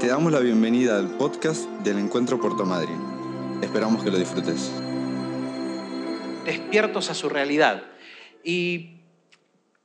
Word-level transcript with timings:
Te 0.00 0.06
damos 0.06 0.30
la 0.30 0.38
bienvenida 0.38 0.96
al 0.96 1.08
podcast 1.16 1.68
del 1.82 1.98
Encuentro 1.98 2.40
Puerto. 2.40 2.64
Esperamos 3.60 4.04
que 4.04 4.12
lo 4.12 4.16
disfrutes. 4.16 4.70
Despiertos 6.44 7.10
a 7.10 7.14
su 7.14 7.28
realidad. 7.28 7.82
Y 8.44 8.90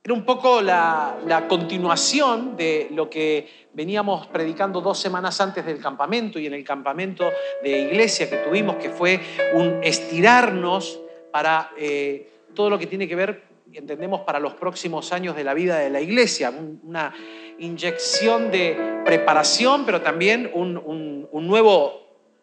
era 0.04 0.14
un 0.14 0.24
poco 0.24 0.62
la, 0.62 1.16
continuación 1.48 2.56
de 2.56 2.90
lo 2.92 3.10
que 3.10 3.66
veníamos 3.72 4.28
predicando 4.28 4.80
dos 4.80 5.00
semanas 5.00 5.40
antes 5.40 5.66
del 5.66 5.80
campamento 5.80 6.38
y 6.38 6.46
en 6.46 6.54
el 6.54 6.62
campamento 6.62 7.32
de 7.64 7.80
iglesia 7.80 8.30
que 8.30 8.36
tuvimos, 8.36 8.76
que 8.76 8.90
fue 8.90 9.20
un 9.54 9.82
estirarnos 9.82 11.00
para 11.32 11.72
eh, 11.76 12.30
todo 12.54 12.70
lo 12.70 12.78
que 12.78 12.86
tiene 12.86 13.08
que 13.08 13.16
ver, 13.16 13.42
entendemos, 13.72 14.20
para 14.20 14.38
los 14.38 14.54
próximos 14.54 15.12
años 15.12 15.34
de 15.34 15.42
la 15.42 15.54
vida 15.54 15.78
de 15.78 15.90
la 15.90 16.00
iglesia, 16.00 16.50
un- 16.50 16.80
una 16.84 17.12
inyección 17.58 18.50
de 18.50 19.02
preparación, 19.04 19.84
pero 19.86 20.00
también 20.02 20.50
un, 20.54 20.76
un- 20.76 21.46
nuevo, 21.46 22.02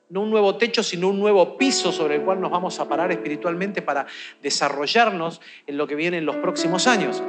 no 0.09 0.21
un 0.21 0.29
nuevo 0.29 0.57
techo, 0.57 0.83
sino 0.83 1.07
un 1.09 1.19
nuevo 1.19 1.57
piso 1.57 1.91
sobre 1.91 2.15
el 2.15 2.21
cual 2.21 2.39
nos 2.41 2.51
vamos 2.51 2.79
a 2.79 2.87
parar 2.87 3.11
espiritualmente 3.11 3.81
para 3.81 4.05
desarrollarnos 4.41 5.41
en 5.67 5.77
lo 5.77 5.87
que 5.87 5.95
viene 5.95 6.17
en 6.17 6.25
los 6.25 6.35
próximos 6.37 6.87
años. 6.87 7.21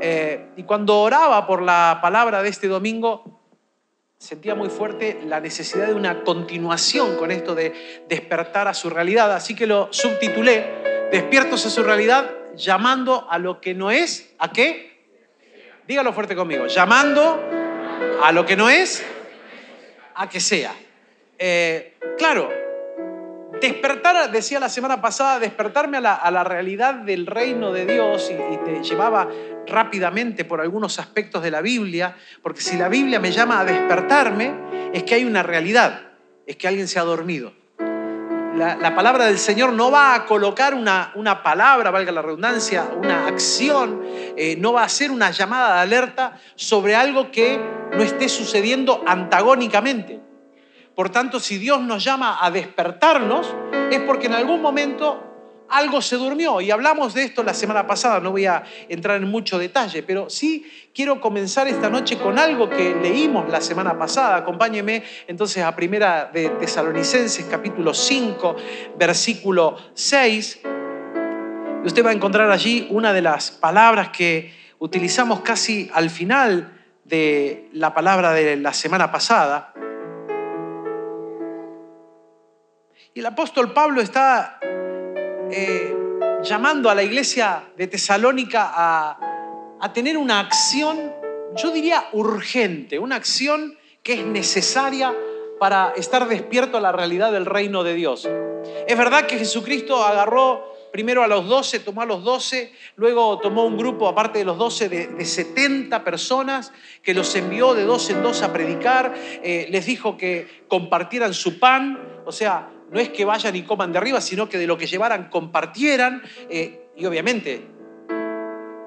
Eh, 0.00 0.48
y 0.56 0.64
cuando 0.64 1.00
oraba 1.00 1.46
por 1.46 1.62
la 1.62 1.98
palabra 2.02 2.42
de 2.42 2.48
este 2.48 2.68
domingo, 2.68 3.40
sentía 4.18 4.54
muy 4.54 4.68
fuerte 4.70 5.20
la 5.26 5.40
necesidad 5.40 5.86
de 5.86 5.94
una 5.94 6.24
continuación 6.24 7.16
con 7.16 7.30
esto 7.30 7.54
de 7.54 7.72
despertar 8.08 8.68
a 8.68 8.74
su 8.74 8.90
realidad. 8.90 9.32
Así 9.32 9.54
que 9.54 9.66
lo 9.66 9.88
subtitulé, 9.92 10.82
Despiertos 11.12 11.64
a 11.66 11.70
su 11.70 11.82
realidad, 11.84 12.28
llamando 12.56 13.26
a 13.30 13.38
lo 13.38 13.60
que 13.60 13.72
no 13.74 13.92
es, 13.92 14.34
¿a 14.38 14.50
qué? 14.50 14.93
Dígalo 15.86 16.14
fuerte 16.14 16.34
conmigo, 16.34 16.66
llamando 16.66 17.42
a 18.22 18.32
lo 18.32 18.46
que 18.46 18.56
no 18.56 18.70
es, 18.70 19.04
a 20.14 20.28
que 20.30 20.40
sea. 20.40 20.72
Eh, 21.38 21.98
claro, 22.16 22.50
despertar, 23.60 24.30
decía 24.30 24.58
la 24.60 24.70
semana 24.70 25.02
pasada, 25.02 25.38
despertarme 25.38 25.98
a 25.98 26.30
la, 26.30 26.44
realidad 26.44 26.94
del 26.94 27.26
reino 27.26 27.70
de 27.70 27.84
Dios 27.84 28.30
y 28.30 28.56
te 28.64 28.82
llevaba 28.82 29.28
rápidamente 29.66 30.46
por 30.46 30.62
algunos 30.62 30.98
aspectos 30.98 31.42
de 31.42 31.50
la 31.50 31.60
Biblia, 31.60 32.16
porque 32.42 32.62
si 32.62 32.78
la 32.78 32.88
Biblia 32.88 33.20
me 33.20 33.30
llama 33.30 33.60
a 33.60 33.64
despertarme, 33.66 34.90
es 34.94 35.02
que 35.02 35.16
hay 35.16 35.24
una 35.26 35.42
realidad, 35.42 36.12
es 36.46 36.56
que 36.56 36.66
alguien 36.66 36.88
se 36.88 36.98
ha 36.98 37.02
dormido. 37.02 37.52
La, 38.56 38.76
la 38.76 38.94
palabra 38.94 39.26
del 39.26 39.38
Señor 39.38 39.72
no 39.72 39.90
va 39.90 40.14
a 40.14 40.26
colocar 40.26 40.74
una, 40.74 41.10
una 41.16 41.42
palabra, 41.42 41.90
valga 41.90 42.12
la 42.12 42.22
redundancia, 42.22 42.88
una 42.96 43.26
acción, 43.26 44.00
eh, 44.36 44.56
no 44.60 44.72
va 44.72 44.84
a 44.84 44.88
ser 44.88 45.10
una 45.10 45.32
llamada 45.32 45.74
de 45.74 45.80
alerta 45.80 46.38
sobre 46.54 46.94
algo 46.94 47.32
que 47.32 47.58
no 47.92 48.02
esté 48.02 48.28
sucediendo 48.28 49.02
antagónicamente. 49.06 50.20
Por 50.94 51.10
tanto, 51.10 51.40
si 51.40 51.58
Dios 51.58 51.80
nos 51.80 52.04
llama 52.04 52.38
a 52.40 52.52
despertarnos, 52.52 53.52
es 53.90 53.98
porque 54.00 54.26
en 54.26 54.34
algún 54.34 54.62
momento 54.62 55.33
algo 55.68 56.00
se 56.02 56.16
durmió. 56.16 56.60
Y 56.60 56.70
hablamos 56.70 57.14
de 57.14 57.24
esto 57.24 57.42
la 57.42 57.54
semana 57.54 57.86
pasada, 57.86 58.20
no 58.20 58.30
voy 58.30 58.46
a 58.46 58.64
entrar 58.88 59.16
en 59.16 59.28
mucho 59.28 59.58
detalle, 59.58 60.02
pero 60.02 60.30
sí 60.30 60.70
quiero 60.94 61.20
comenzar 61.20 61.68
esta 61.68 61.90
noche 61.90 62.18
con 62.18 62.38
algo 62.38 62.68
que 62.68 62.94
leímos 62.94 63.48
la 63.48 63.60
semana 63.60 63.98
pasada. 63.98 64.36
Acompáñeme 64.36 65.02
entonces 65.26 65.62
a 65.62 65.74
Primera 65.74 66.30
de 66.32 66.50
Tesalonicenses, 66.50 67.44
capítulo 67.46 67.94
5, 67.94 68.56
versículo 68.96 69.76
6. 69.94 70.60
Y 71.82 71.86
usted 71.86 72.04
va 72.04 72.10
a 72.10 72.14
encontrar 72.14 72.50
allí 72.50 72.86
una 72.90 73.12
de 73.12 73.22
las 73.22 73.50
palabras 73.50 74.10
que 74.10 74.52
utilizamos 74.78 75.40
casi 75.40 75.90
al 75.92 76.10
final 76.10 76.80
de 77.04 77.68
la 77.72 77.92
palabra 77.92 78.32
de 78.32 78.56
la 78.56 78.72
semana 78.72 79.10
pasada. 79.10 79.72
Y 83.12 83.20
el 83.20 83.26
apóstol 83.26 83.72
Pablo 83.72 84.00
está 84.00 84.58
eh, 85.56 85.94
llamando 86.42 86.90
a 86.90 86.96
la 86.96 87.04
iglesia 87.04 87.70
de 87.76 87.86
Tesalónica 87.86 88.72
a, 88.74 89.90
tener 89.92 90.16
una 90.16 90.40
acción, 90.40 91.12
yo 91.54 91.70
diría 91.70 92.08
urgente, 92.12 92.98
una 92.98 93.14
acción 93.16 93.78
que 94.02 94.14
es 94.14 94.26
necesaria 94.26 95.14
para 95.60 95.92
estar 95.94 96.26
despierto 96.26 96.78
a 96.78 96.80
la 96.80 96.90
realidad 96.90 97.30
del 97.30 97.46
reino 97.46 97.84
de 97.84 97.94
Dios. 97.94 98.28
Es 98.88 98.98
verdad 98.98 99.26
que 99.26 99.38
Jesucristo 99.38 100.02
agarró 100.02 100.74
primero 100.90 101.22
a 101.22 101.28
los 101.28 101.46
12, 101.46 101.80
tomó 101.80 102.02
a 102.02 102.06
los 102.06 102.24
12, 102.24 102.72
luego 102.96 103.38
tomó 103.38 103.64
un 103.64 103.76
grupo, 103.76 104.08
aparte 104.08 104.40
de 104.40 104.44
los 104.44 104.58
12, 104.58 104.88
de, 104.88 105.06
de 105.08 105.24
70 105.24 106.02
personas 106.02 106.72
que 107.02 107.14
los 107.14 107.32
envió 107.36 107.74
de 107.74 107.84
dos 107.84 108.10
en 108.10 108.22
dos 108.22 108.42
a 108.42 108.52
predicar, 108.52 109.14
eh, 109.16 109.68
les 109.70 109.86
dijo 109.86 110.16
que 110.16 110.64
compartieran 110.66 111.32
su 111.34 111.60
pan, 111.60 112.22
o 112.24 112.32
sea, 112.32 112.70
no 112.94 113.00
es 113.00 113.08
que 113.08 113.24
vayan 113.24 113.56
y 113.56 113.62
coman 113.62 113.90
de 113.90 113.98
arriba, 113.98 114.20
sino 114.20 114.48
que 114.48 114.56
de 114.56 114.68
lo 114.68 114.78
que 114.78 114.86
llevaran 114.86 115.28
compartieran. 115.28 116.22
eh, 116.48 116.80
y 116.96 117.04
obviamente, 117.06 117.66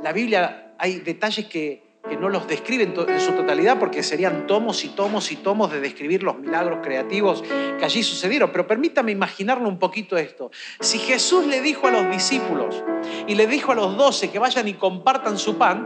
la 0.01 0.13
Biblia 0.13 0.73
hay 0.79 0.99
detalles 0.99 1.47
que, 1.47 1.83
que 2.07 2.15
no 2.15 2.29
los 2.29 2.47
describen 2.47 2.93
en 2.95 3.19
su 3.19 3.33
totalidad 3.33 3.77
porque 3.79 4.01
serían 4.03 4.47
tomos 4.47 4.85
y 4.85 4.89
tomos 4.89 5.29
y 5.33 5.35
tomos 5.35 5.73
de 5.73 5.81
describir 5.81 6.23
los 6.23 6.39
milagros 6.39 6.79
creativos 6.81 7.43
que 7.77 7.83
allí 7.83 8.01
sucedieron. 8.01 8.49
Pero 8.53 8.65
permítame 8.65 9.11
imaginarlo 9.11 9.67
un 9.67 9.77
poquito 9.77 10.15
esto. 10.15 10.51
Si 10.79 10.99
Jesús 10.99 11.45
le 11.45 11.59
dijo 11.59 11.87
a 11.87 11.91
los 11.91 12.09
discípulos 12.09 12.81
y 13.27 13.35
le 13.35 13.45
dijo 13.45 13.73
a 13.73 13.75
los 13.75 13.97
doce 13.97 14.31
que 14.31 14.39
vayan 14.39 14.69
y 14.69 14.75
compartan 14.75 15.37
su 15.37 15.57
pan, 15.57 15.85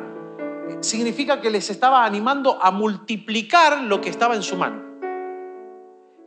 eh, 0.70 0.78
significa 0.82 1.42
que 1.42 1.50
les 1.50 1.72
estaba 1.72 2.06
animando 2.06 2.62
a 2.62 2.70
multiplicar 2.70 3.82
lo 3.82 4.00
que 4.00 4.10
estaba 4.10 4.36
en 4.36 4.44
su 4.44 4.58
mano. 4.58 4.91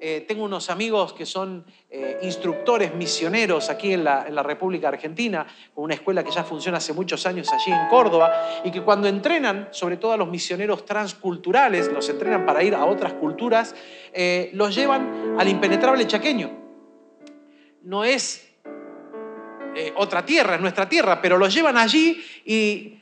Eh, 0.06 0.26
tengo 0.28 0.44
unos 0.44 0.68
amigos 0.68 1.14
que 1.14 1.24
son 1.24 1.64
eh, 1.88 2.18
instructores 2.20 2.94
misioneros 2.94 3.70
aquí 3.70 3.94
en 3.94 4.04
la, 4.04 4.26
en 4.28 4.34
la 4.34 4.42
República 4.42 4.88
Argentina, 4.88 5.46
con 5.74 5.84
una 5.84 5.94
escuela 5.94 6.22
que 6.22 6.30
ya 6.30 6.44
funciona 6.44 6.76
hace 6.76 6.92
muchos 6.92 7.24
años 7.24 7.50
allí 7.50 7.72
en 7.72 7.88
Córdoba, 7.88 8.60
y 8.64 8.70
que 8.70 8.82
cuando 8.82 9.08
entrenan, 9.08 9.68
sobre 9.70 9.96
todo 9.96 10.12
a 10.12 10.18
los 10.18 10.28
misioneros 10.28 10.84
transculturales, 10.84 11.90
los 11.90 12.06
entrenan 12.10 12.44
para 12.44 12.62
ir 12.62 12.74
a 12.74 12.84
otras 12.84 13.14
culturas, 13.14 13.74
eh, 14.12 14.50
los 14.52 14.74
llevan 14.74 15.36
al 15.38 15.48
impenetrable 15.48 16.06
chaqueño. 16.06 16.50
No 17.84 18.04
es 18.04 18.46
otra 19.96 20.26
tierra, 20.26 20.56
es 20.56 20.60
nuestra 20.60 20.86
tierra, 20.86 21.22
pero 21.22 21.38
los 21.38 21.54
llevan 21.54 21.78
allí 21.78 22.22
y 22.44 22.98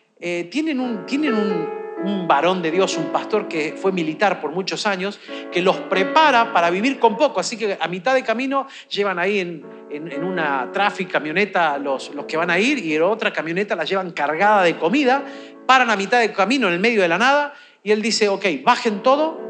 tienen, 0.50 0.78
un, 0.78 1.04
tienen 1.04 1.34
un, 1.34 1.81
un 2.04 2.26
varón 2.26 2.62
de 2.62 2.70
Dios, 2.70 2.96
un 2.96 3.06
pastor 3.06 3.46
que 3.48 3.74
fue 3.76 3.92
militar 3.92 4.40
por 4.40 4.50
muchos 4.50 4.86
años, 4.86 5.20
que 5.52 5.62
los 5.62 5.76
prepara 5.76 6.52
para 6.52 6.70
vivir 6.70 6.98
con 6.98 7.16
poco. 7.16 7.40
Así 7.40 7.56
que 7.56 7.76
a 7.80 7.88
mitad 7.88 8.14
de 8.14 8.22
camino 8.24 8.66
llevan 8.88 9.18
ahí 9.18 9.38
en, 9.38 9.64
en- 9.90 10.24
una 10.24 10.70
tráfico, 10.72 11.12
camioneta, 11.12 11.78
los, 11.78 12.14
los 12.14 12.24
que 12.26 12.36
van 12.36 12.50
a 12.50 12.58
ir 12.58 12.78
y 12.78 12.94
en 12.96 13.02
otra 13.02 13.32
camioneta 13.32 13.76
la 13.76 13.84
llevan 13.84 14.10
cargada 14.10 14.62
de 14.62 14.76
comida, 14.76 15.24
paran 15.66 15.90
a 15.90 15.96
mitad 15.96 16.20
de 16.20 16.32
camino 16.32 16.66
en 16.68 16.74
el 16.74 16.80
medio 16.80 17.02
de 17.02 17.08
la 17.08 17.18
nada 17.18 17.54
y 17.84 17.92
él 17.92 18.02
dice, 18.02 18.28
ok, 18.28 18.44
bajen 18.64 19.02
todo, 19.02 19.40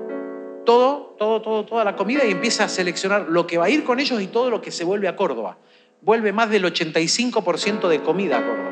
todo, 0.66 1.16
todo, 1.18 1.40
todo, 1.42 1.64
toda 1.64 1.84
la 1.84 1.96
comida 1.96 2.24
y 2.24 2.32
empieza 2.32 2.64
a 2.64 2.68
seleccionar 2.68 3.26
lo 3.28 3.46
que 3.46 3.58
va 3.58 3.66
a 3.66 3.70
ir 3.70 3.84
con 3.84 3.98
ellos 4.00 4.20
y 4.20 4.26
todo 4.26 4.50
lo 4.50 4.60
que 4.60 4.70
se 4.70 4.84
vuelve 4.84 5.08
a 5.08 5.16
Córdoba. 5.16 5.58
Vuelve 6.02 6.32
más 6.32 6.50
del 6.50 6.64
85% 6.64 7.88
de 7.88 8.00
comida 8.02 8.38
a 8.38 8.42
Córdoba. 8.46 8.70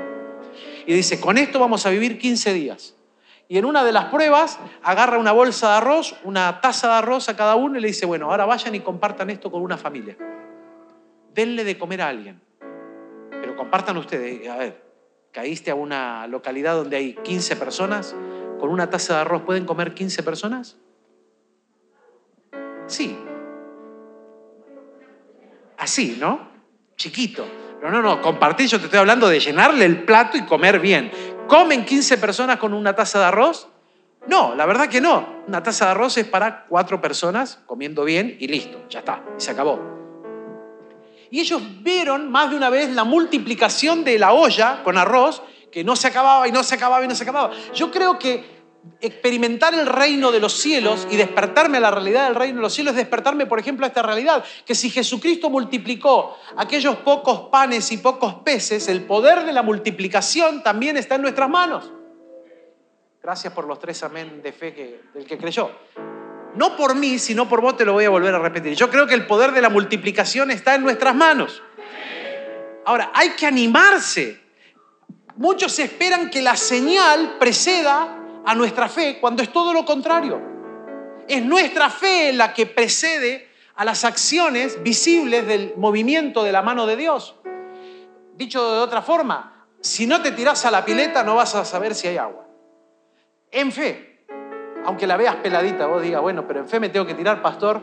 Y 0.87 0.95
dice, 0.95 1.21
con 1.21 1.39
esto 1.39 1.61
vamos 1.61 1.87
a 1.87 1.91
vivir 1.91 2.19
15 2.19 2.53
días. 2.53 2.95
Y 3.51 3.59
en 3.59 3.65
una 3.65 3.83
de 3.83 3.91
las 3.91 4.05
pruebas 4.05 4.61
agarra 4.81 5.19
una 5.19 5.33
bolsa 5.33 5.71
de 5.71 5.75
arroz, 5.79 6.15
una 6.23 6.61
taza 6.61 6.87
de 6.87 6.95
arroz 6.95 7.29
a 7.29 7.35
cada 7.35 7.57
uno 7.57 7.77
y 7.77 7.81
le 7.81 7.89
dice, 7.89 8.07
bueno, 8.07 8.31
ahora 8.31 8.47
vayan 8.47 8.77
y 8.77 8.81
compartan 8.81 9.29
esto 9.29 9.51
con 9.51 9.61
una 9.61 9.77
familia. 9.77 10.17
Denle 11.35 11.65
de 11.65 11.77
comer 11.77 12.01
a 12.01 12.09
alguien. 12.11 12.41
Pero 13.29 13.57
compartan 13.57 13.97
ustedes. 13.97 14.49
A 14.49 14.57
ver, 14.57 14.81
caíste 15.33 15.73
a 15.73 15.75
una 15.75 16.29
localidad 16.29 16.77
donde 16.77 16.97
hay 16.97 17.15
15 17.15 17.57
personas, 17.57 18.15
con 18.61 18.71
una 18.71 18.89
taza 18.89 19.15
de 19.15 19.21
arroz, 19.23 19.43
¿pueden 19.43 19.65
comer 19.65 19.95
15 19.95 20.23
personas? 20.23 20.79
Sí. 22.87 23.19
Así, 25.77 26.19
¿no? 26.21 26.51
Chiquito. 26.95 27.45
Pero 27.81 27.91
no, 27.91 28.01
no, 28.01 28.23
compartir, 28.23 28.69
yo 28.69 28.79
te 28.79 28.85
estoy 28.85 29.01
hablando 29.01 29.29
de 29.29 29.41
llenarle 29.41 29.87
el 29.87 30.05
plato 30.05 30.37
y 30.37 30.43
comer 30.43 30.79
bien. 30.79 31.11
¿Comen 31.51 31.85
15 31.85 32.19
personas 32.19 32.59
con 32.59 32.73
una 32.73 32.95
taza 32.95 33.19
de 33.19 33.25
arroz? 33.25 33.67
No, 34.29 34.55
la 34.55 34.67
verdad 34.67 34.89
que 34.89 35.01
no. 35.01 35.43
Una 35.49 35.61
taza 35.61 35.87
de 35.87 35.91
arroz 35.91 36.17
es 36.17 36.25
para 36.25 36.65
cuatro 36.67 37.01
personas 37.01 37.59
comiendo 37.67 38.05
bien 38.05 38.37
y 38.39 38.47
listo, 38.47 38.85
ya 38.89 39.01
está, 39.01 39.25
y 39.37 39.41
se 39.41 39.51
acabó. 39.51 39.81
Y 41.29 41.41
ellos 41.41 41.61
vieron 41.83 42.31
más 42.31 42.51
de 42.51 42.57
una 42.57 42.71
vez 42.71 42.91
la 42.91 43.03
multiplicación 43.03 44.05
de 44.05 44.17
la 44.17 44.33
olla 44.33 44.85
con 44.85 44.97
arroz, 44.97 45.43
que 45.73 45.83
no 45.83 45.97
se 45.97 46.07
acababa 46.07 46.47
y 46.47 46.53
no 46.53 46.63
se 46.63 46.77
acababa 46.77 47.05
y 47.05 47.09
no 47.09 47.17
se 47.17 47.25
acababa. 47.25 47.53
Yo 47.75 47.91
creo 47.91 48.17
que 48.17 48.60
experimentar 49.01 49.75
el 49.75 49.87
reino 49.87 50.31
de 50.33 50.41
los 50.41 50.55
cielos 50.55 51.07
y 51.11 51.17
despertarme 51.17 51.79
a 51.79 51.81
la 51.81 51.91
realidad 51.91 52.25
del 52.25 52.35
reino 52.35 52.57
de 52.57 52.63
los 52.63 52.75
cielos 52.75 52.93
es 52.93 52.99
despertarme, 52.99 53.47
por 53.47 53.59
ejemplo, 53.59 53.85
a 53.85 53.89
esta 53.89 54.03
realidad, 54.03 54.45
que 54.65 54.75
si 54.75 54.91
Jesucristo 54.91 55.51
multiplicó 55.51 56.37
aquellos 56.57 56.97
pocos 56.97 57.49
panes 57.51 57.91
y 57.93 57.99
pocos 57.99 58.37
peces, 58.37 58.89
el 58.89 59.03
poder 59.05 59.45
de 59.45 59.53
la 59.53 59.63
multiplicación 59.63 60.63
también 60.63 60.97
está 60.97 61.17
en 61.17 61.23
nuestras 61.23 61.49
manos. 61.49 61.93
Gracias 63.23 63.53
por 63.53 63.67
los 63.67 63.79
tres 63.79 64.03
amén 64.03 64.41
de 64.43 64.53
fe 64.53 64.75
que, 64.75 65.03
del 65.13 65.27
que 65.27 65.37
creyó. 65.37 65.71
No 66.57 66.77
por 66.77 66.95
mí, 66.95 67.19
sino 67.19 67.49
por 67.49 67.61
vos 67.61 67.77
te 67.77 67.85
lo 67.85 67.93
voy 67.93 68.07
a 68.07 68.11
volver 68.11 68.35
a 68.35 68.39
repetir. 68.39 68.75
Yo 68.75 68.91
creo 68.91 69.07
que 69.07 69.15
el 69.15 69.27
poder 69.27 69.53
de 69.53 69.61
la 69.61 69.69
multiplicación 69.69 70.51
está 70.51 70.75
en 70.75 70.83
nuestras 70.83 71.15
manos. 71.15 71.63
Ahora, 72.87 73.13
hay 73.15 73.31
que 73.31 73.47
animarse. 73.47 74.41
Muchos 75.37 75.79
esperan 75.79 76.31
que 76.31 76.43
la 76.43 76.57
señal 76.57 77.37
preceda 77.39 78.20
a 78.45 78.55
nuestra 78.55 78.89
fe 78.89 79.19
cuando 79.21 79.43
es 79.43 79.53
todo 79.53 79.73
lo 79.73 79.85
contrario. 79.85 80.41
Es 81.29 81.45
nuestra 81.45 81.91
fe 81.91 82.33
la 82.33 82.53
que 82.53 82.67
precede 82.67 83.49
a 83.77 83.85
las 83.85 84.05
acciones 84.05 84.83
visibles 84.83 85.47
del 85.47 85.75
movimiento 85.77 86.43
de 86.45 86.53
la 86.53 86.63
mano 86.63 86.87
de 86.87 86.97
Dios. 86.97 87.35
Dicho 88.35 88.75
de 88.75 88.81
otra 88.81 89.03
forma, 89.03 89.67
si 89.81 90.07
no 90.07 90.21
te 90.21 90.33
tiras 90.33 90.65
a 90.65 90.71
la 90.71 90.85
pileta 90.85 91.23
no 91.23 91.37
vas 91.37 91.55
a 91.55 91.65
saber 91.65 91.95
si 91.95 92.09
hay 92.09 92.17
agua. 92.17 92.47
En 93.51 93.73
fe, 93.73 94.25
aunque 94.85 95.07
la 95.07 95.17
veas 95.17 95.37
peladita, 95.37 95.87
vos 95.87 96.03
digas, 96.03 96.21
bueno, 96.21 96.47
pero 96.47 96.61
en 96.61 96.69
fe 96.69 96.81
me 96.81 96.89
tengo 96.89 97.07
que 97.07 97.15
tirar, 97.15 97.43
pastor. 97.43 97.81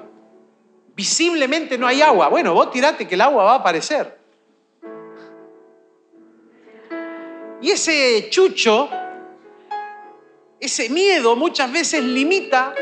Visiblemente 0.95 1.77
no 1.77 1.87
hay 1.87 2.01
agua. 2.01 2.27
Bueno, 2.27 2.53
vos 2.53 2.71
tirate 2.71 3.07
que 3.07 3.15
el 3.15 3.21
agua 3.21 3.43
va 3.43 3.51
a 3.53 3.55
aparecer. 3.57 4.17
Y 7.61 7.71
ese 7.71 8.29
chucho, 8.29 8.89
ese 10.59 10.89
miedo 10.89 11.35
muchas 11.35 11.71
veces 11.71 12.03
limita 12.03 12.73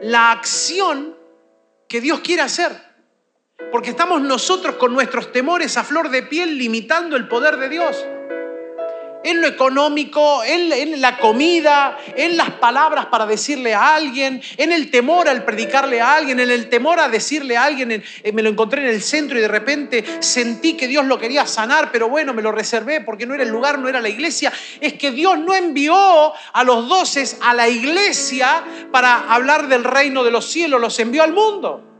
la 0.00 0.32
acción 0.32 1.16
que 1.88 2.00
Dios 2.00 2.20
quiere 2.20 2.42
hacer. 2.42 2.72
Porque 3.72 3.90
estamos 3.90 4.20
nosotros 4.20 4.76
con 4.76 4.92
nuestros 4.92 5.32
temores 5.32 5.76
a 5.76 5.84
flor 5.84 6.10
de 6.10 6.22
piel 6.22 6.58
limitando 6.58 7.16
el 7.16 7.28
poder 7.28 7.56
de 7.56 7.68
Dios 7.68 8.04
en 9.26 9.40
lo 9.40 9.48
económico, 9.48 10.44
en, 10.44 11.00
la 11.00 11.18
comida, 11.18 11.98
en 12.14 12.36
las 12.36 12.50
palabras 12.52 13.06
para 13.06 13.26
decirle 13.26 13.74
a 13.74 13.96
alguien, 13.96 14.40
en 14.56 14.70
el 14.70 14.88
temor 14.90 15.28
al 15.28 15.44
predicarle 15.44 16.00
a 16.00 16.14
alguien, 16.14 16.38
en 16.38 16.50
el 16.50 16.68
temor 16.68 17.00
a 17.00 17.08
decirle 17.08 17.56
a 17.56 17.64
alguien, 17.64 17.90
eh, 17.90 18.32
me 18.32 18.42
lo 18.42 18.50
encontré 18.50 18.82
en 18.82 18.88
el 18.88 19.02
centro 19.02 19.36
y 19.36 19.40
de 19.40 19.48
repente 19.48 20.04
sentí 20.20 20.74
que 20.74 20.86
Dios 20.86 21.04
lo 21.06 21.18
quería 21.18 21.44
sanar, 21.44 21.90
pero 21.90 22.08
bueno, 22.08 22.34
me 22.34 22.42
lo 22.42 22.52
reservé 22.52 23.00
porque 23.00 23.26
no 23.26 23.34
era 23.34 23.42
el 23.42 23.48
lugar, 23.48 23.80
no 23.80 23.88
era 23.88 24.00
la 24.00 24.08
iglesia. 24.08 24.52
Es 24.80 24.92
que 24.92 25.10
Dios 25.10 25.36
no 25.40 25.54
envió 25.54 25.96
a 25.96 26.64
los 26.64 26.88
doces 26.88 27.38
a 27.42 27.52
la 27.52 27.68
iglesia 27.68 28.62
para 28.92 29.32
hablar 29.32 29.66
del 29.66 29.82
reino 29.82 30.22
de 30.22 30.30
los 30.30 30.46
cielos, 30.46 30.80
los 30.80 30.96
envió 31.00 31.24
al 31.24 31.32
mundo. 31.32 31.95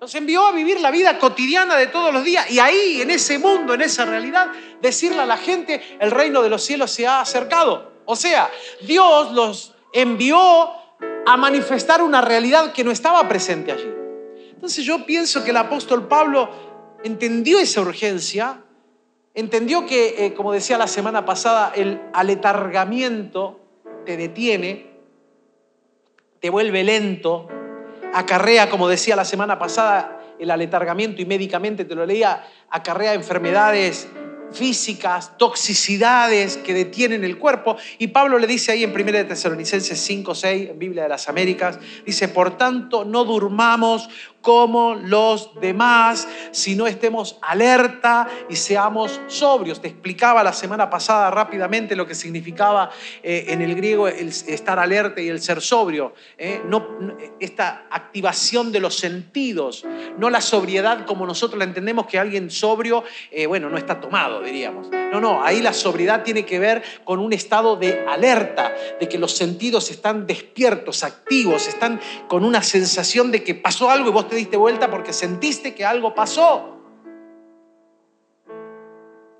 Nos 0.00 0.14
envió 0.14 0.46
a 0.46 0.52
vivir 0.52 0.80
la 0.80 0.92
vida 0.92 1.18
cotidiana 1.18 1.76
de 1.76 1.88
todos 1.88 2.12
los 2.12 2.22
días 2.22 2.48
y 2.50 2.60
ahí, 2.60 3.00
en 3.02 3.10
ese 3.10 3.38
mundo, 3.38 3.74
en 3.74 3.80
esa 3.80 4.04
realidad, 4.04 4.48
decirle 4.80 5.20
a 5.20 5.26
la 5.26 5.36
gente, 5.36 5.82
el 5.98 6.12
reino 6.12 6.40
de 6.40 6.48
los 6.48 6.62
cielos 6.62 6.92
se 6.92 7.06
ha 7.06 7.20
acercado. 7.20 7.90
O 8.04 8.14
sea, 8.14 8.48
Dios 8.80 9.32
los 9.32 9.74
envió 9.92 10.38
a 11.26 11.36
manifestar 11.36 12.00
una 12.00 12.20
realidad 12.20 12.72
que 12.72 12.84
no 12.84 12.92
estaba 12.92 13.28
presente 13.28 13.72
allí. 13.72 13.92
Entonces 14.52 14.84
yo 14.84 15.04
pienso 15.04 15.42
que 15.42 15.50
el 15.50 15.56
apóstol 15.56 16.06
Pablo 16.06 16.48
entendió 17.02 17.58
esa 17.58 17.80
urgencia, 17.80 18.62
entendió 19.34 19.84
que, 19.84 20.26
eh, 20.26 20.34
como 20.34 20.52
decía 20.52 20.78
la 20.78 20.86
semana 20.86 21.24
pasada, 21.24 21.72
el 21.74 22.00
aletargamiento 22.12 23.60
te 24.06 24.16
detiene, 24.16 24.86
te 26.40 26.50
vuelve 26.50 26.84
lento, 26.84 27.48
acarrea, 28.14 28.70
como 28.70 28.88
decía 28.88 29.16
la 29.16 29.24
semana 29.24 29.58
pasada, 29.58 30.20
el 30.38 30.50
aletargamiento 30.50 31.20
y 31.20 31.26
médicamente 31.26 31.84
te 31.84 31.94
lo 31.94 32.06
leía, 32.06 32.44
acarrea 32.70 33.14
enfermedades 33.14 34.08
físicas, 34.52 35.36
toxicidades 35.36 36.56
que 36.56 36.74
detienen 36.74 37.24
el 37.24 37.38
cuerpo. 37.38 37.76
Y 37.98 38.08
Pablo 38.08 38.38
le 38.38 38.46
dice 38.46 38.72
ahí 38.72 38.84
en 38.84 38.90
1 38.90 39.04
de 39.12 39.24
Tesalonicenses 39.24 39.98
5, 40.00 40.34
6, 40.34 40.70
en 40.70 40.78
Biblia 40.78 41.02
de 41.02 41.08
las 41.08 41.28
Américas, 41.28 41.78
dice, 42.06 42.28
por 42.28 42.56
tanto, 42.56 43.04
no 43.04 43.24
durmamos 43.24 44.08
como 44.40 44.94
los 44.94 45.60
demás, 45.60 46.28
si 46.52 46.74
no 46.74 46.86
estemos 46.86 47.38
alerta 47.42 48.28
y 48.48 48.56
seamos 48.56 49.20
sobrios. 49.26 49.80
Te 49.80 49.88
explicaba 49.88 50.42
la 50.42 50.52
semana 50.52 50.88
pasada 50.88 51.30
rápidamente 51.30 51.96
lo 51.96 52.06
que 52.06 52.14
significaba 52.14 52.90
eh, 53.22 53.46
en 53.48 53.62
el 53.62 53.74
griego 53.74 54.08
el 54.08 54.28
estar 54.28 54.78
alerta 54.78 55.20
y 55.20 55.28
el 55.28 55.40
ser 55.40 55.60
sobrio. 55.60 56.14
Eh. 56.36 56.62
No, 56.64 56.86
esta 57.40 57.86
activación 57.90 58.72
de 58.72 58.80
los 58.80 58.96
sentidos, 58.96 59.84
no 60.18 60.30
la 60.30 60.40
sobriedad 60.40 61.04
como 61.04 61.26
nosotros 61.26 61.58
la 61.58 61.64
entendemos 61.64 62.06
que 62.06 62.18
alguien 62.18 62.50
sobrio, 62.50 63.04
eh, 63.30 63.46
bueno, 63.46 63.68
no 63.68 63.76
está 63.76 64.00
tomado, 64.00 64.42
diríamos. 64.42 64.88
No, 65.12 65.20
no, 65.20 65.42
ahí 65.42 65.60
la 65.62 65.72
sobriedad 65.72 66.22
tiene 66.22 66.44
que 66.44 66.58
ver 66.58 66.82
con 67.04 67.18
un 67.18 67.32
estado 67.32 67.76
de 67.76 68.04
alerta, 68.06 68.74
de 69.00 69.08
que 69.08 69.18
los 69.18 69.36
sentidos 69.36 69.90
están 69.90 70.26
despiertos, 70.26 71.02
activos, 71.02 71.66
están 71.66 72.00
con 72.28 72.44
una 72.44 72.62
sensación 72.62 73.30
de 73.30 73.42
que 73.42 73.54
pasó 73.54 73.90
algo 73.90 74.08
y 74.08 74.12
vos 74.12 74.27
te 74.28 74.36
diste 74.36 74.56
vuelta 74.56 74.90
porque 74.90 75.12
sentiste 75.12 75.74
que 75.74 75.84
algo 75.84 76.14
pasó. 76.14 76.76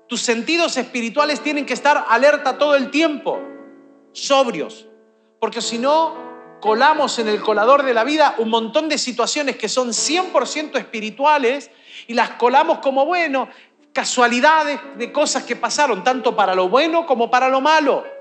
Tus 0.07 0.21
sentidos 0.21 0.75
espirituales 0.77 1.41
tienen 1.41 1.65
que 1.65 1.73
estar 1.73 2.05
alerta 2.09 2.57
todo 2.57 2.75
el 2.75 2.89
tiempo, 2.89 3.39
sobrios, 4.11 4.87
porque 5.39 5.61
si 5.61 5.77
no, 5.77 6.15
colamos 6.59 7.19
en 7.19 7.27
el 7.27 7.41
colador 7.41 7.83
de 7.83 7.93
la 7.93 8.03
vida 8.03 8.35
un 8.39 8.49
montón 8.49 8.89
de 8.89 8.97
situaciones 8.97 9.55
que 9.55 9.69
son 9.69 9.89
100% 9.89 10.77
espirituales 10.77 11.69
y 12.07 12.15
las 12.15 12.31
colamos 12.31 12.79
como, 12.79 13.05
bueno, 13.05 13.47
casualidades 13.93 14.79
de 14.97 15.11
cosas 15.11 15.43
que 15.43 15.55
pasaron, 15.55 16.03
tanto 16.03 16.35
para 16.35 16.55
lo 16.55 16.69
bueno 16.69 17.05
como 17.05 17.29
para 17.29 17.49
lo 17.49 17.61
malo 17.61 18.18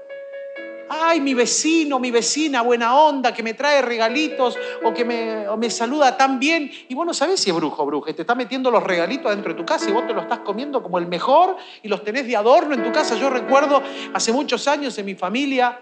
ay, 0.88 1.20
mi 1.20 1.34
vecino, 1.34 1.98
mi 1.98 2.10
vecina, 2.10 2.62
buena 2.62 2.96
onda, 2.96 3.32
que 3.32 3.42
me 3.42 3.54
trae 3.54 3.82
regalitos 3.82 4.56
o 4.82 4.92
que 4.92 5.04
me, 5.04 5.44
me 5.56 5.70
saluda 5.70 6.16
tan 6.16 6.38
bien. 6.38 6.70
Y 6.88 6.94
vos 6.94 7.06
no 7.06 7.14
sabés 7.14 7.40
si 7.40 7.50
es 7.50 7.56
brujo 7.56 7.82
o 7.82 7.86
bruja, 7.86 8.12
te 8.12 8.22
está 8.22 8.34
metiendo 8.34 8.70
los 8.70 8.82
regalitos 8.82 9.30
dentro 9.30 9.52
de 9.52 9.58
tu 9.58 9.64
casa 9.64 9.88
y 9.88 9.92
vos 9.92 10.06
te 10.06 10.12
los 10.12 10.22
estás 10.22 10.40
comiendo 10.40 10.82
como 10.82 10.98
el 10.98 11.06
mejor 11.06 11.56
y 11.82 11.88
los 11.88 12.02
tenés 12.02 12.26
de 12.26 12.36
adorno 12.36 12.74
en 12.74 12.82
tu 12.82 12.92
casa. 12.92 13.16
Yo 13.16 13.30
recuerdo 13.30 13.82
hace 14.12 14.32
muchos 14.32 14.66
años 14.68 14.96
en 14.98 15.06
mi 15.06 15.14
familia, 15.14 15.80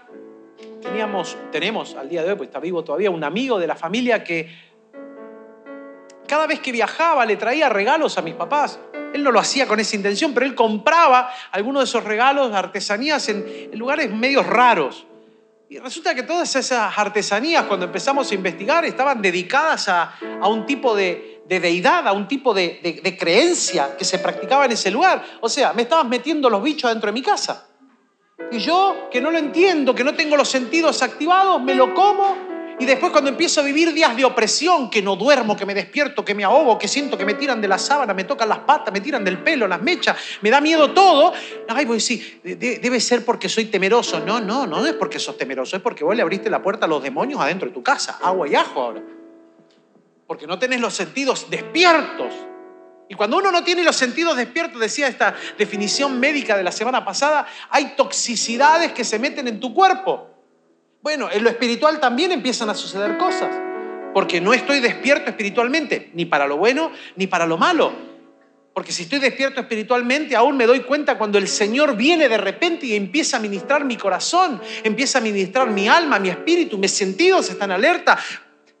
teníamos, 0.81 1.37
tenemos 1.51 1.95
al 1.95 2.09
día 2.09 2.23
de 2.23 2.31
hoy, 2.31 2.35
pues 2.35 2.47
está 2.47 2.59
vivo 2.59 2.83
todavía, 2.83 3.11
un 3.11 3.23
amigo 3.23 3.59
de 3.59 3.67
la 3.67 3.75
familia 3.75 4.23
que 4.23 4.67
cada 6.27 6.45
vez 6.45 6.59
que 6.59 6.71
viajaba 6.71 7.25
le 7.25 7.37
traía 7.37 7.69
regalos 7.69 8.17
a 8.17 8.21
mis 8.21 8.35
papás. 8.35 8.79
Él 9.17 9.23
no 9.23 9.31
lo 9.31 9.39
hacía 9.39 9.67
con 9.67 9.79
esa 9.79 9.95
intención, 9.95 10.33
pero 10.33 10.45
él 10.45 10.53
compraba 10.53 11.31
algunos 11.51 11.81
de 11.81 11.85
esos 11.85 12.03
regalos, 12.03 12.53
artesanías 12.53 13.27
en, 13.29 13.71
lugares 13.73 14.11
medios 14.11 14.45
raros. 14.45 15.05
Y 15.69 15.79
resulta 15.79 16.15
que 16.15 16.23
todas 16.23 16.55
esas 16.55 16.97
artesanías, 16.97 17.65
cuando 17.65 17.87
empezamos 17.87 18.31
a 18.31 18.35
investigar, 18.35 18.85
estaban 18.85 19.21
dedicadas 19.21 19.89
a, 19.89 20.13
un 20.47 20.65
tipo 20.65 20.95
de, 20.95 21.41
deidad, 21.47 22.07
a 22.07 22.13
un 22.13 22.27
tipo 22.27 22.53
de, 22.53 23.01
de, 23.03 23.17
creencia 23.17 23.97
que 23.97 24.05
se 24.05 24.19
practicaba 24.19 24.65
en 24.65 24.71
ese 24.71 24.91
lugar. 24.91 25.23
O 25.41 25.49
sea, 25.49 25.73
me 25.73 25.81
estabas 25.81 26.05
metiendo 26.05 26.49
los 26.49 26.63
bichos 26.63 26.89
dentro 26.89 27.07
de 27.07 27.13
mi 27.13 27.21
casa. 27.21 27.67
Y 28.51 28.59
yo, 28.59 29.09
que 29.11 29.19
no 29.19 29.31
lo 29.31 29.39
entiendo, 29.39 29.93
que 29.93 30.03
no 30.03 30.13
tengo 30.13 30.37
los 30.37 30.47
sentidos 30.47 31.01
activados, 31.01 31.61
me 31.61 31.73
lo 31.73 31.93
como 31.93 32.46
y 32.79 32.85
después 32.85 33.11
cuando 33.11 33.31
empiezo 33.31 33.61
a 33.61 33.63
vivir 33.63 33.91
días 33.91 34.15
de 34.15 34.23
opresión, 34.23 34.91
que 34.91 35.01
no 35.01 35.15
duermo, 35.15 35.57
que 35.57 35.65
me 35.65 35.73
despierto, 35.73 36.23
que 36.23 36.35
me 36.35 36.43
ahogo, 36.43 36.77
que 36.77 36.87
siento 36.87 37.17
que 37.17 37.25
me 37.25 37.33
tiran 37.33 37.59
de 37.59 37.67
la 37.67 37.79
sábana, 37.79 38.13
me 38.13 38.23
tocan 38.23 38.47
las 38.47 38.59
patas, 38.59 38.93
me 38.93 39.01
tiran 39.01 39.23
del 39.23 39.39
pelo, 39.39 39.67
las 39.67 39.81
mechas, 39.81 40.15
me 40.41 40.51
da 40.51 40.61
miedo 40.61 40.91
todo, 40.91 41.33
ay, 41.69 41.85
voy 41.85 41.95
a 41.95 41.97
decir, 41.97 42.39
debe 42.43 42.99
ser 42.99 43.25
porque 43.25 43.49
soy 43.49 43.65
temeroso. 43.65 44.19
No, 44.19 44.39
no, 44.39 44.67
no 44.67 44.85
es 44.85 44.93
porque 44.93 45.17
sos 45.17 45.37
temeroso, 45.37 45.75
es 45.75 45.81
porque 45.81 46.03
vos 46.03 46.15
le 46.15 46.21
abriste 46.21 46.51
la 46.51 46.61
puerta 46.61 46.85
a 46.85 46.89
los 46.89 47.01
demonios 47.01 47.41
adentro 47.41 47.67
de 47.67 47.73
tu 47.73 47.81
casa, 47.81 48.19
agua 48.21 48.47
y 48.47 48.53
ajo 48.53 48.79
ahora. 48.79 49.01
Porque 50.27 50.45
no 50.45 50.59
tenés 50.59 50.79
los 50.79 50.93
sentidos 50.93 51.49
despiertos. 51.49 52.31
Y 53.09 53.15
cuando 53.15 53.37
uno 53.37 53.51
no 53.51 53.63
tiene 53.63 53.83
los 53.83 53.95
sentidos 53.95 54.37
despiertos, 54.37 54.79
decía 54.79 55.07
esta 55.07 55.33
definición 55.57 56.19
médica 56.19 56.55
de 56.55 56.63
la 56.63 56.71
semana 56.71 57.03
pasada, 57.03 57.47
hay 57.71 57.95
toxicidades 57.95 58.91
que 58.91 59.03
se 59.03 59.17
meten 59.17 59.47
en 59.47 59.59
tu 59.59 59.73
cuerpo. 59.73 60.36
Bueno, 61.07 61.29
en 61.31 61.41
lo 61.41 61.49
espiritual 61.49 62.01
también 62.01 62.33
empiezan 62.33 62.69
a 62.69 62.75
suceder 62.75 63.17
cosas, 63.17 63.47
porque 64.13 64.41
no 64.41 64.53
estoy 64.53 64.81
despierto 64.81 65.29
espiritualmente, 65.29 66.11
ni 66.13 66.25
para 66.25 66.45
lo 66.47 66.57
bueno 66.57 66.91
ni 67.15 67.27
para 67.27 67.45
lo 67.45 67.57
malo. 67.57 67.93
Porque 68.73 68.91
si 68.91 69.03
estoy 69.03 69.19
despierto 69.19 69.61
espiritualmente, 69.61 70.35
aún 70.35 70.57
me 70.57 70.65
doy 70.65 70.81
cuenta 70.81 71.17
cuando 71.17 71.37
el 71.37 71.47
Señor 71.47 71.95
viene 71.95 72.27
de 72.27 72.37
repente 72.37 72.87
y 72.87 72.95
empieza 72.97 73.37
a 73.37 73.39
ministrar 73.39 73.85
mi 73.85 73.95
corazón, 73.95 74.61
empieza 74.83 75.19
a 75.19 75.21
ministrar 75.21 75.69
mi 75.69 75.87
alma, 75.87 76.19
mi 76.19 76.27
espíritu, 76.27 76.77
mis 76.77 76.91
sentidos 76.91 77.49
están 77.49 77.71
alerta. 77.71 78.19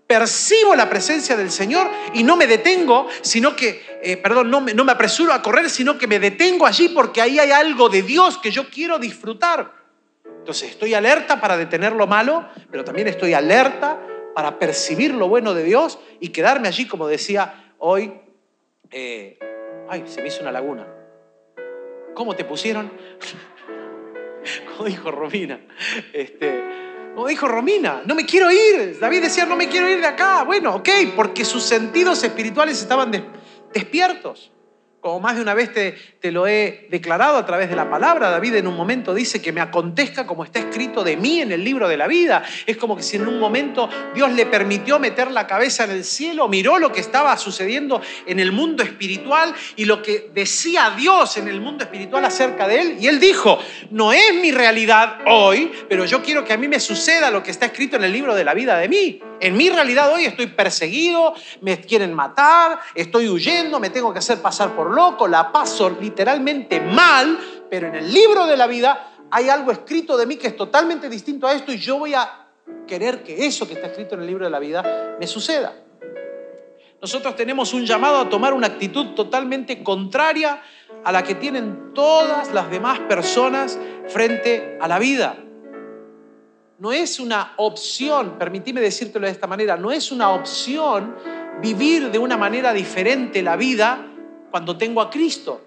Percibo 0.05 0.75
la 0.75 0.89
presencia 0.89 1.37
del 1.37 1.49
Señor 1.49 1.89
y 2.13 2.23
no 2.23 2.35
me 2.35 2.45
detengo, 2.45 3.07
sino 3.21 3.55
que, 3.55 3.99
eh, 4.03 4.17
perdón, 4.17 4.51
no 4.51 4.59
no 4.59 4.83
me 4.83 4.91
apresuro 4.91 5.31
a 5.31 5.41
correr, 5.41 5.69
sino 5.69 5.97
que 5.97 6.07
me 6.07 6.19
detengo 6.19 6.65
allí 6.65 6.89
porque 6.89 7.21
ahí 7.21 7.39
hay 7.39 7.51
algo 7.51 7.87
de 7.87 8.01
Dios 8.01 8.37
que 8.37 8.51
yo 8.51 8.69
quiero 8.69 8.99
disfrutar. 8.99 9.76
Entonces 10.47 10.69
estoy 10.69 10.93
alerta 10.93 11.41
para 11.41 11.57
detener 11.57 11.91
lo 11.91 12.07
malo, 12.07 12.47
pero 12.71 12.85
también 12.85 13.09
estoy 13.09 13.33
alerta 13.33 13.99
para 14.33 14.57
percibir 14.57 15.13
lo 15.13 15.27
bueno 15.27 15.53
de 15.53 15.61
Dios 15.61 15.99
y 16.21 16.29
quedarme 16.29 16.69
allí, 16.69 16.87
como 16.87 17.05
decía 17.05 17.73
hoy. 17.79 18.13
Eh, 18.89 19.37
ay, 19.89 20.05
se 20.05 20.21
me 20.21 20.29
hizo 20.29 20.43
una 20.43 20.53
laguna. 20.53 20.87
¿Cómo 22.13 22.33
te 22.33 22.45
pusieron? 22.45 22.89
como 24.77 24.87
dijo 24.87 25.11
Romina. 25.11 25.59
Este, 26.13 26.63
Como 27.13 27.27
dijo 27.27 27.49
Romina, 27.49 28.03
no 28.05 28.15
me 28.15 28.25
quiero 28.25 28.49
ir. 28.49 28.97
David 29.01 29.23
decía, 29.23 29.45
no 29.45 29.57
me 29.57 29.67
quiero 29.67 29.89
ir 29.89 29.99
de 29.99 30.07
acá. 30.07 30.45
Bueno, 30.45 30.75
ok, 30.75 30.89
porque 31.13 31.43
sus 31.43 31.63
sentidos 31.63 32.23
espirituales 32.23 32.79
estaban 32.79 33.11
despiertos. 33.73 34.53
Como 35.07 35.21
más 35.21 35.37
de 35.37 35.41
una 35.41 35.53
vez 35.53 35.71
te, 35.71 35.93
te, 36.19 36.33
lo 36.33 36.47
he 36.47 36.85
declarado 36.91 37.37
a 37.37 37.45
través 37.45 37.69
de 37.69 37.77
la 37.77 37.89
palabra, 37.89 38.29
David 38.29 38.55
en 38.55 38.67
un 38.67 38.75
momento 38.75 39.13
dice 39.13 39.41
que 39.41 39.53
me 39.53 39.61
acontezca 39.61 40.27
como 40.27 40.43
está 40.43 40.59
escrito 40.59 41.01
de 41.01 41.15
mí 41.15 41.39
en 41.39 41.53
el 41.53 41.63
libro 41.63 41.87
de 41.87 41.95
la 41.95 42.07
vida. 42.07 42.43
Es 42.65 42.75
como 42.75 42.97
que 42.97 43.03
si 43.03 43.15
en 43.15 43.25
un 43.25 43.39
momento 43.39 43.89
Dios 44.13 44.33
le 44.33 44.45
permitió 44.45 44.99
meter 44.99 45.31
la 45.31 45.47
cabeza 45.47 45.85
en 45.85 45.91
el 45.91 46.03
cielo, 46.03 46.49
miró 46.49 46.77
lo 46.77 46.91
que 46.91 46.99
estaba 46.99 47.37
sucediendo 47.37 48.01
en 48.25 48.41
el 48.41 48.51
mundo 48.51 48.83
espiritual 48.83 49.55
y 49.77 49.85
lo 49.85 50.01
que 50.01 50.29
decía 50.33 50.93
Dios 50.97 51.37
en 51.37 51.47
el 51.47 51.61
mundo 51.61 51.85
espiritual 51.85 52.25
acerca 52.25 52.67
de 52.67 52.81
él. 52.81 52.97
Y 52.99 53.07
él 53.07 53.21
dijo, 53.21 53.59
no 53.91 54.11
es 54.11 54.33
mi 54.33 54.51
realidad 54.51 55.19
hoy, 55.25 55.71
pero 55.87 56.03
yo 56.03 56.21
quiero 56.21 56.43
que 56.43 56.51
a 56.51 56.57
mí 56.57 56.67
me 56.67 56.81
suceda 56.81 57.31
lo 57.31 57.43
que 57.43 57.51
está 57.51 57.67
escrito 57.67 57.95
en 57.95 58.03
el 58.03 58.11
libro 58.11 58.35
de 58.35 58.43
la 58.43 58.53
vida 58.53 58.77
de 58.77 58.89
mí. 58.89 59.21
En 59.39 59.55
mi 59.55 59.69
realidad 59.69 60.11
hoy 60.11 60.25
estoy 60.25 60.47
perseguido, 60.47 61.33
me 61.61 61.79
quieren 61.79 62.13
matar, 62.13 62.79
estoy 62.95 63.29
huyendo, 63.29 63.79
me 63.79 63.89
tengo 63.89 64.11
que 64.11 64.19
hacer 64.19 64.41
pasar 64.41 64.75
por 64.75 64.96
loco, 64.97 65.27
la 65.27 65.51
paso 65.51 65.89
literalmente 65.89 66.81
mal, 66.81 67.37
pero 67.69 67.87
en 67.87 67.95
el 67.95 68.11
libro 68.11 68.47
de 68.47 68.57
la 68.57 68.65
vida 68.65 69.13
hay 69.29 69.47
algo 69.47 69.71
escrito 69.71 70.17
de 70.17 70.25
mí 70.25 70.37
que 70.37 70.47
es 70.47 70.57
totalmente 70.57 71.07
distinto 71.07 71.45
a 71.45 71.53
esto 71.53 71.71
y 71.71 71.77
yo 71.77 71.99
voy 71.99 72.15
a 72.15 72.47
querer 72.87 73.23
que 73.23 73.45
eso 73.45 73.67
que 73.67 73.75
está 73.75 73.87
escrito 73.87 74.15
en 74.15 74.21
el 74.21 74.27
libro 74.27 74.45
de 74.45 74.51
la 74.51 74.59
vida 74.59 75.15
me 75.19 75.27
suceda. 75.27 75.73
Nosotros 76.99 77.35
tenemos 77.35 77.73
un 77.73 77.85
llamado 77.85 78.17
a 78.17 78.27
tomar 78.27 78.55
una 78.55 78.67
actitud 78.67 79.13
totalmente 79.13 79.83
contraria 79.83 80.63
a 81.03 81.11
la 81.11 81.23
que 81.23 81.35
tienen 81.35 81.93
todas 81.93 82.51
las 82.51 82.71
demás 82.71 82.99
personas 83.01 83.77
frente 84.07 84.79
a 84.81 84.87
la 84.87 84.97
vida. 84.97 85.37
No 86.79 86.91
es 86.91 87.19
una 87.19 87.53
opción, 87.57 88.37
permitime 88.39 88.81
decírtelo 88.81 89.27
de 89.27 89.31
esta 89.31 89.45
manera, 89.45 89.77
no 89.77 89.91
es 89.91 90.11
una 90.11 90.31
opción 90.31 91.15
vivir 91.61 92.09
de 92.09 92.17
una 92.17 92.37
manera 92.37 92.73
diferente 92.73 93.43
la 93.43 93.55
vida 93.55 94.16
cuando 94.51 94.77
tengo 94.77 95.01
a 95.01 95.09
Cristo. 95.09 95.61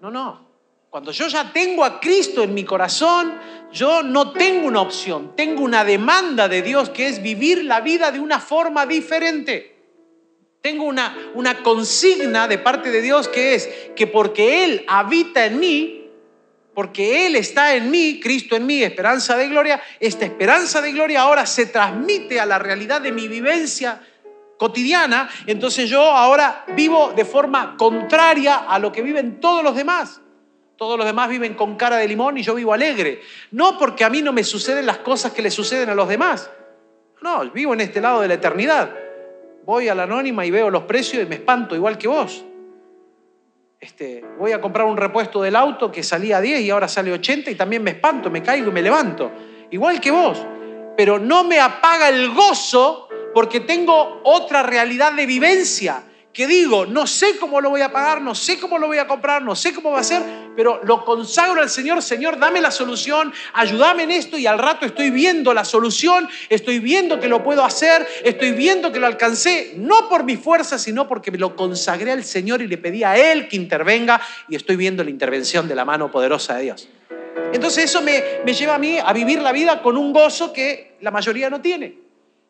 No, 0.00 0.10
no. 0.10 0.44
Cuando 0.90 1.10
yo 1.10 1.26
ya 1.26 1.52
tengo 1.52 1.84
a 1.84 1.98
Cristo 1.98 2.44
en 2.44 2.54
mi 2.54 2.62
corazón, 2.62 3.34
yo 3.72 4.04
no 4.04 4.30
tengo 4.30 4.68
una 4.68 4.80
opción, 4.80 5.34
tengo 5.34 5.62
una 5.64 5.84
demanda 5.84 6.48
de 6.48 6.62
Dios 6.62 6.90
que 6.90 7.08
es 7.08 7.20
vivir 7.20 7.64
la 7.64 7.80
vida 7.80 8.12
de 8.12 8.20
una 8.20 8.38
forma 8.38 8.86
diferente. 8.86 9.74
Tengo 10.60 10.84
una, 10.84 11.32
una 11.34 11.64
consigna 11.64 12.46
de 12.46 12.58
parte 12.58 12.92
de 12.92 13.02
Dios 13.02 13.26
que 13.26 13.56
es 13.56 13.68
que 13.96 14.06
porque 14.06 14.62
Él 14.62 14.84
habita 14.86 15.46
en 15.46 15.58
mí, 15.58 16.08
porque 16.72 17.26
Él 17.26 17.34
está 17.34 17.74
en 17.74 17.90
mí, 17.90 18.20
Cristo 18.22 18.54
en 18.54 18.64
mí, 18.64 18.82
esperanza 18.82 19.36
de 19.36 19.48
gloria, 19.48 19.82
esta 19.98 20.24
esperanza 20.24 20.80
de 20.80 20.92
gloria 20.92 21.22
ahora 21.22 21.44
se 21.44 21.66
transmite 21.66 22.38
a 22.38 22.46
la 22.46 22.60
realidad 22.60 23.00
de 23.00 23.10
mi 23.10 23.26
vivencia 23.26 24.00
cotidiana, 24.58 25.28
entonces 25.46 25.88
yo 25.88 26.02
ahora 26.02 26.64
vivo 26.74 27.12
de 27.14 27.24
forma 27.24 27.76
contraria 27.76 28.56
a 28.68 28.78
lo 28.78 28.92
que 28.92 29.02
viven 29.02 29.40
todos 29.40 29.62
los 29.62 29.74
demás. 29.74 30.20
Todos 30.76 30.98
los 30.98 31.06
demás 31.06 31.28
viven 31.28 31.54
con 31.54 31.76
cara 31.76 31.96
de 31.96 32.08
limón 32.08 32.36
y 32.36 32.42
yo 32.42 32.54
vivo 32.54 32.72
alegre. 32.72 33.22
No 33.52 33.78
porque 33.78 34.04
a 34.04 34.10
mí 34.10 34.22
no 34.22 34.32
me 34.32 34.42
suceden 34.42 34.86
las 34.86 34.98
cosas 34.98 35.32
que 35.32 35.42
le 35.42 35.50
suceden 35.50 35.88
a 35.88 35.94
los 35.94 36.08
demás. 36.08 36.50
No, 37.22 37.48
vivo 37.50 37.74
en 37.74 37.80
este 37.80 38.00
lado 38.00 38.20
de 38.20 38.28
la 38.28 38.34
eternidad. 38.34 38.92
Voy 39.64 39.88
a 39.88 39.94
la 39.94 40.02
anónima 40.02 40.44
y 40.44 40.50
veo 40.50 40.70
los 40.70 40.82
precios 40.82 41.22
y 41.22 41.26
me 41.26 41.36
espanto 41.36 41.74
igual 41.74 41.96
que 41.96 42.08
vos. 42.08 42.44
Este, 43.80 44.24
voy 44.38 44.52
a 44.52 44.60
comprar 44.60 44.86
un 44.86 44.96
repuesto 44.96 45.42
del 45.42 45.56
auto 45.56 45.92
que 45.92 46.02
salía 46.02 46.38
a 46.38 46.40
10 46.40 46.62
y 46.62 46.70
ahora 46.70 46.88
sale 46.88 47.12
80 47.12 47.50
y 47.50 47.54
también 47.54 47.82
me 47.82 47.92
espanto, 47.92 48.30
me 48.30 48.42
caigo 48.42 48.70
y 48.70 48.72
me 48.72 48.82
levanto. 48.82 49.30
Igual 49.70 50.00
que 50.00 50.10
vos. 50.10 50.44
Pero 50.96 51.18
no 51.18 51.44
me 51.44 51.60
apaga 51.60 52.08
el 52.08 52.30
gozo 52.30 53.08
porque 53.34 53.60
tengo 53.60 54.20
otra 54.24 54.62
realidad 54.62 55.12
de 55.12 55.26
vivencia 55.26 56.04
que 56.34 56.48
digo, 56.48 56.84
no 56.84 57.06
sé 57.06 57.38
cómo 57.38 57.60
lo 57.60 57.70
voy 57.70 57.80
a 57.80 57.92
pagar, 57.92 58.20
no 58.20 58.34
sé 58.34 58.58
cómo 58.58 58.76
lo 58.76 58.88
voy 58.88 58.98
a 58.98 59.06
comprar, 59.06 59.40
no 59.40 59.54
sé 59.54 59.72
cómo 59.72 59.92
va 59.92 60.00
a 60.00 60.04
ser, 60.04 60.20
pero 60.56 60.80
lo 60.82 61.04
consagro 61.04 61.62
al 61.62 61.70
Señor, 61.70 62.02
Señor, 62.02 62.40
dame 62.40 62.60
la 62.60 62.72
solución, 62.72 63.32
ayúdame 63.52 64.02
en 64.02 64.10
esto 64.10 64.36
y 64.36 64.44
al 64.44 64.58
rato 64.58 64.84
estoy 64.84 65.10
viendo 65.10 65.54
la 65.54 65.64
solución, 65.64 66.28
estoy 66.48 66.80
viendo 66.80 67.20
que 67.20 67.28
lo 67.28 67.44
puedo 67.44 67.64
hacer, 67.64 68.04
estoy 68.24 68.50
viendo 68.50 68.90
que 68.90 68.98
lo 68.98 69.06
alcancé, 69.06 69.74
no 69.76 70.08
por 70.08 70.24
mi 70.24 70.36
fuerza, 70.36 70.76
sino 70.76 71.06
porque 71.06 71.30
me 71.30 71.38
lo 71.38 71.54
consagré 71.54 72.10
al 72.10 72.24
Señor 72.24 72.62
y 72.62 72.66
le 72.66 72.78
pedí 72.78 73.04
a 73.04 73.16
Él 73.16 73.46
que 73.46 73.54
intervenga 73.54 74.20
y 74.48 74.56
estoy 74.56 74.74
viendo 74.74 75.04
la 75.04 75.10
intervención 75.10 75.68
de 75.68 75.76
la 75.76 75.84
mano 75.84 76.10
poderosa 76.10 76.56
de 76.56 76.64
Dios. 76.64 76.88
Entonces 77.52 77.84
eso 77.84 78.02
me, 78.02 78.24
me 78.44 78.52
lleva 78.52 78.74
a 78.74 78.78
mí 78.78 78.98
a 78.98 79.12
vivir 79.12 79.40
la 79.40 79.52
vida 79.52 79.80
con 79.82 79.96
un 79.96 80.12
gozo 80.12 80.52
que 80.52 80.96
la 81.00 81.12
mayoría 81.12 81.48
no 81.48 81.60
tiene. 81.60 82.03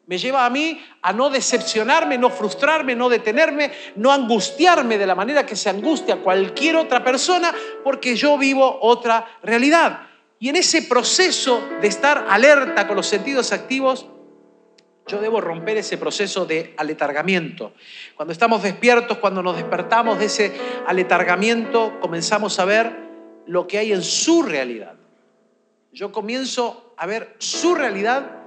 Me 0.07 0.19
lleva 0.19 0.45
a 0.45 0.51
mí 0.51 0.85
a 1.01 1.13
no 1.13 1.31
decepcionarme, 1.31 2.19
no 2.19 2.29
frustrarme, 2.29 2.95
no 2.95 3.09
detenerme, 3.09 3.73
no 3.97 4.13
angustiarme 4.13 4.99
de 4.99 5.07
la 5.07 5.15
manera 5.15 5.47
que 5.47 5.57
se 5.57 5.71
angustia 5.71 6.17
cualquier 6.17 6.77
otra 6.77 7.03
persona, 7.03 7.55
porque 7.83 8.15
yo 8.15 8.37
vivo 8.37 8.79
otra 8.83 9.39
realidad. 9.43 10.09
Y 10.39 10.51
en 10.51 10.57
ese 10.57 10.83
proceso 10.83 11.63
de 11.81 11.89
estar 11.89 12.27
alerta 12.29 12.87
con 12.87 12.97
los 12.97 13.07
sentidos 13.07 13.53
activos, 13.53 14.07
yo 15.07 15.21
debo 15.21 15.41
romper 15.41 15.79
ese 15.79 15.97
proceso 15.97 16.45
de 16.45 16.75
aletargamiento. 16.77 17.73
Cuando 18.15 18.33
estamos 18.33 18.63
despiertos, 18.63 19.19
cuando 19.19 19.43
nos 19.43 19.57
despertamos 19.57 20.19
de 20.19 20.27
ese 20.27 20.53
aletargamiento, 20.87 21.99
comenzamos 22.01 22.59
a 22.59 22.67
ver 22.67 22.95
lo 23.47 23.67
que 23.67 23.79
hay 23.79 23.93
en 23.93 24.03
su 24.03 24.43
realidad. 24.43 24.95
Yo 25.93 26.13
comienzo 26.13 26.95
a 26.97 27.07
ver 27.07 27.37
su 27.39 27.75
realidad 27.75 28.44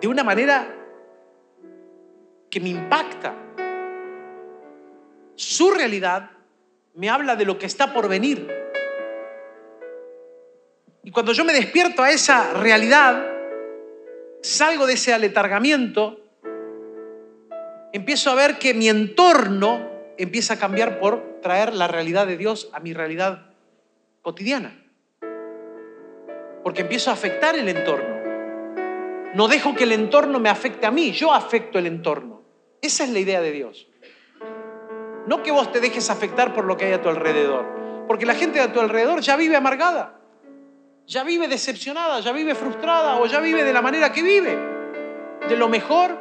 de 0.00 0.08
una 0.08 0.24
manera 0.24 0.74
que 2.50 2.60
me 2.60 2.70
impacta. 2.70 3.34
Su 5.34 5.70
realidad 5.70 6.30
me 6.94 7.08
habla 7.08 7.36
de 7.36 7.44
lo 7.44 7.58
que 7.58 7.66
está 7.66 7.92
por 7.92 8.08
venir. 8.08 8.48
Y 11.04 11.10
cuando 11.10 11.32
yo 11.32 11.44
me 11.44 11.52
despierto 11.52 12.02
a 12.02 12.10
esa 12.10 12.52
realidad, 12.54 13.24
salgo 14.42 14.86
de 14.86 14.94
ese 14.94 15.14
aletargamiento, 15.14 16.20
empiezo 17.92 18.30
a 18.30 18.34
ver 18.34 18.58
que 18.58 18.74
mi 18.74 18.88
entorno 18.88 19.88
empieza 20.16 20.54
a 20.54 20.58
cambiar 20.58 20.98
por 20.98 21.40
traer 21.40 21.72
la 21.72 21.88
realidad 21.88 22.26
de 22.26 22.36
Dios 22.36 22.68
a 22.72 22.80
mi 22.80 22.92
realidad 22.92 23.46
cotidiana. 24.22 24.84
Porque 26.62 26.82
empiezo 26.82 27.10
a 27.10 27.14
afectar 27.14 27.56
el 27.56 27.68
entorno. 27.68 28.17
No 29.34 29.48
dejo 29.48 29.74
que 29.74 29.84
el 29.84 29.92
entorno 29.92 30.38
me 30.38 30.48
afecte 30.48 30.86
a 30.86 30.90
mí, 30.90 31.12
yo 31.12 31.32
afecto 31.32 31.78
el 31.78 31.86
entorno. 31.86 32.42
Esa 32.80 33.04
es 33.04 33.10
la 33.10 33.18
idea 33.18 33.40
de 33.40 33.52
Dios. 33.52 33.86
No 35.26 35.42
que 35.42 35.50
vos 35.50 35.70
te 35.70 35.80
dejes 35.80 36.08
afectar 36.10 36.54
por 36.54 36.64
lo 36.64 36.76
que 36.76 36.86
hay 36.86 36.92
a 36.92 37.02
tu 37.02 37.08
alrededor, 37.08 37.66
porque 38.06 38.24
la 38.24 38.34
gente 38.34 38.60
a 38.60 38.72
tu 38.72 38.80
alrededor 38.80 39.20
ya 39.20 39.36
vive 39.36 39.56
amargada, 39.56 40.18
ya 41.06 41.24
vive 41.24 41.48
decepcionada, 41.48 42.20
ya 42.20 42.32
vive 42.32 42.54
frustrada 42.54 43.16
o 43.16 43.26
ya 43.26 43.40
vive 43.40 43.64
de 43.64 43.72
la 43.72 43.82
manera 43.82 44.12
que 44.12 44.22
vive, 44.22 44.56
de 45.48 45.56
lo 45.56 45.68
mejor, 45.68 46.16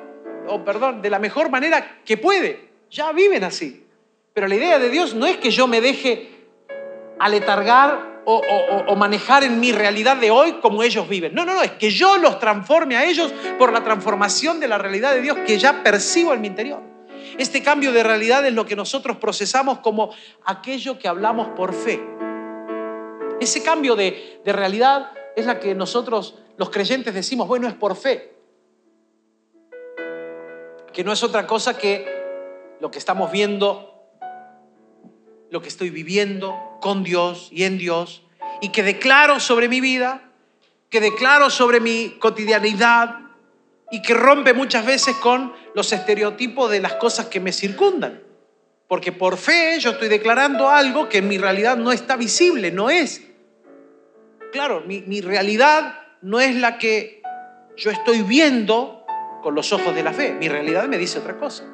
o 0.48 0.64
perdón, 0.66 1.02
de 1.02 1.10
la 1.10 1.20
mejor 1.20 1.50
manera 1.50 2.02
que 2.04 2.18
puede. 2.18 2.68
Ya 2.90 3.12
viven 3.12 3.44
así. 3.44 3.86
Pero 4.34 4.48
la 4.48 4.56
idea 4.56 4.80
de 4.80 4.90
Dios 4.90 5.14
no 5.14 5.26
es 5.26 5.38
que 5.38 5.50
yo 5.50 5.68
me 5.68 5.82
deje 5.82 6.30
aletargar 7.20 8.17
o, 8.30 8.96
manejar 8.98 9.46
en 9.46 9.58
mi 9.60 9.72
realidad 9.72 10.18
de 10.18 10.32
hoy 10.32 10.54
como 10.62 10.84
ellos 10.84 11.08
viven. 11.08 11.34
No, 11.34 11.46
no, 11.46 11.54
no, 11.54 11.64
es 11.64 11.72
que 11.72 11.90
yo 11.90 12.18
los 12.18 12.40
transforme 12.40 12.98
a 12.98 13.06
ellos 13.06 13.34
por 13.58 13.72
la 13.72 13.86
transformación 13.86 14.60
de 14.60 14.68
la 14.68 14.78
realidad 14.78 15.14
de 15.14 15.22
Dios 15.22 15.38
que 15.46 15.58
ya 15.58 15.82
percibo 15.82 16.34
en 16.34 16.42
mi 16.42 16.48
interior. 16.48 16.82
Este 17.38 17.64
cambio 17.64 17.94
de 17.94 18.04
realidad 18.04 18.46
es 18.46 18.54
lo 18.54 18.66
que 18.66 18.76
nosotros 18.76 19.16
procesamos 19.18 19.80
como 19.80 20.14
aquello 20.44 21.00
que 21.00 21.08
hablamos 21.08 21.48
por 21.56 21.74
fe. 21.74 22.04
Ese 23.40 23.64
cambio 23.64 23.96
de, 23.96 24.42
de 24.44 24.52
realidad 24.52 25.12
es 25.38 25.46
la 25.46 25.60
que 25.60 25.74
nosotros 25.74 26.36
los 26.58 26.70
creyentes 26.70 27.14
decimos, 27.14 27.48
bueno, 27.48 27.68
es 27.70 27.76
por 27.76 27.96
fe. 27.96 28.36
Que 30.92 31.04
no 31.06 31.14
es 31.14 31.24
otra 31.24 31.48
cosa 31.48 31.78
que 31.78 32.06
lo 32.82 32.92
que 32.92 33.00
estamos 33.00 33.32
viendo 33.32 33.94
lo 35.50 35.62
que 35.62 35.70
estoy 35.70 35.90
viviendo 35.90 36.67
con 36.82 37.04
Dios 37.04 37.50
y 37.52 37.64
en 37.64 37.78
Dios 37.78 38.24
y 38.62 38.70
que 38.70 38.84
declaro 38.84 39.40
sobre 39.40 39.70
mi 39.70 39.82
vida, 39.82 40.32
que 40.90 41.02
declaro 41.02 41.50
sobre 41.50 41.80
mi 41.80 42.18
cotidianidad 42.20 43.20
y 43.92 44.02
que 44.02 44.14
rompe 44.14 44.54
muchas 44.54 44.86
veces 44.86 45.16
con 45.18 45.54
los 45.74 45.92
estereotipos 45.92 46.70
de 46.72 46.80
las 46.80 46.94
cosas 46.94 47.28
que 47.28 47.40
me 47.40 47.52
circundan. 47.52 48.22
Porque 48.88 49.12
por 49.12 49.38
fe 49.38 49.78
yo 49.80 49.92
estoy 49.92 50.08
declarando 50.08 50.70
algo 50.70 51.10
que 51.10 51.18
en 51.18 51.28
mi 51.28 51.38
realidad 51.38 51.78
no 51.78 51.92
está 51.92 52.16
visible, 52.16 52.72
no 52.72 52.90
es. 52.90 53.22
Claro, 54.52 54.82
mi, 54.86 55.02
mi 55.02 55.22
realidad 55.22 56.00
no 56.22 56.40
es 56.40 56.56
la 56.56 56.78
que 56.78 57.22
yo 57.76 57.92
estoy 57.92 58.22
viendo 58.22 59.06
con 59.44 59.56
los 59.56 59.72
ojos 59.74 59.94
de 59.94 60.04
la 60.04 60.14
fe. 60.14 60.34
Mi 60.34 60.48
realidad 60.48 60.88
me 60.88 60.98
dice 60.98 61.20
otra 61.20 61.38
cosa. 61.38 61.66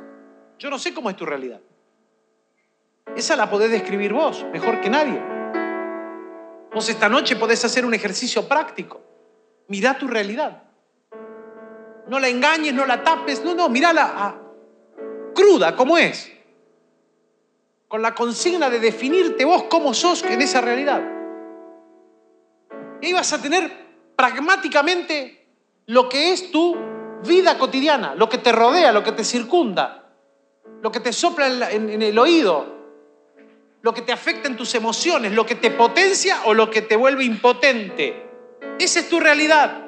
Yo 0.60 0.70
no 0.70 0.80
sé 0.80 0.94
cómo 0.94 1.10
es 1.10 1.16
tu 1.16 1.26
realidad. 1.26 1.60
Esa 3.16 3.36
la 3.36 3.50
podés 3.50 3.70
describir 3.72 4.14
vos, 4.14 4.46
mejor 4.52 4.82
que 4.82 4.90
nadie. 4.90 5.22
Vos 6.74 6.90
esta 6.90 7.08
noche 7.08 7.36
podés 7.36 7.64
hacer 7.64 7.86
un 7.86 7.94
ejercicio 7.94 8.48
práctico. 8.48 9.02
Mira 9.68 9.98
tu 9.98 10.08
realidad. 10.08 10.64
No 12.08 12.20
la 12.20 12.28
engañes, 12.28 12.74
no 12.74 12.86
la 12.86 13.04
tapes. 13.04 13.44
No, 13.46 13.54
no, 13.54 13.70
mírala 13.70 14.14
ah, 14.16 14.36
cruda 15.36 15.76
como 15.76 15.98
es. 15.98 16.32
Con 17.88 18.02
la 18.02 18.16
consigna 18.16 18.72
de 18.72 18.80
definirte 18.80 19.46
vos 19.46 19.64
como 19.64 19.94
sos 19.94 20.24
en 20.24 20.42
esa 20.42 20.62
realidad. 20.62 21.04
Y 23.02 23.14
vas 23.14 23.32
a 23.34 23.42
tener 23.42 23.72
pragmáticamente 24.16 25.48
lo 25.86 26.10
que 26.10 26.34
es 26.34 26.52
tu 26.52 26.76
vida 27.24 27.60
cotidiana, 27.60 28.16
lo 28.16 28.28
que 28.28 28.40
te 28.40 28.52
rodea, 28.52 28.92
lo 28.92 29.04
que 29.04 29.12
te 29.12 29.24
circunda, 29.24 30.16
lo 30.82 30.92
que 30.92 31.00
te 31.00 31.14
sopla 31.14 31.72
en 31.72 32.02
el 32.02 32.18
oído, 32.18 32.83
lo 33.84 33.94
que 33.94 34.02
te 34.02 34.14
afecta 34.14 34.48
en 34.48 34.56
tus 34.56 34.74
emociones, 34.76 35.34
lo 35.34 35.46
que 35.46 35.56
te 35.56 35.70
potencia 35.70 36.44
o 36.46 36.54
lo 36.54 36.72
que 36.72 36.82
te 36.82 36.96
vuelve 36.96 37.26
impotente. 37.26 38.30
Esa 38.80 39.02
es 39.02 39.10
tu 39.10 39.20
realidad. 39.20 39.86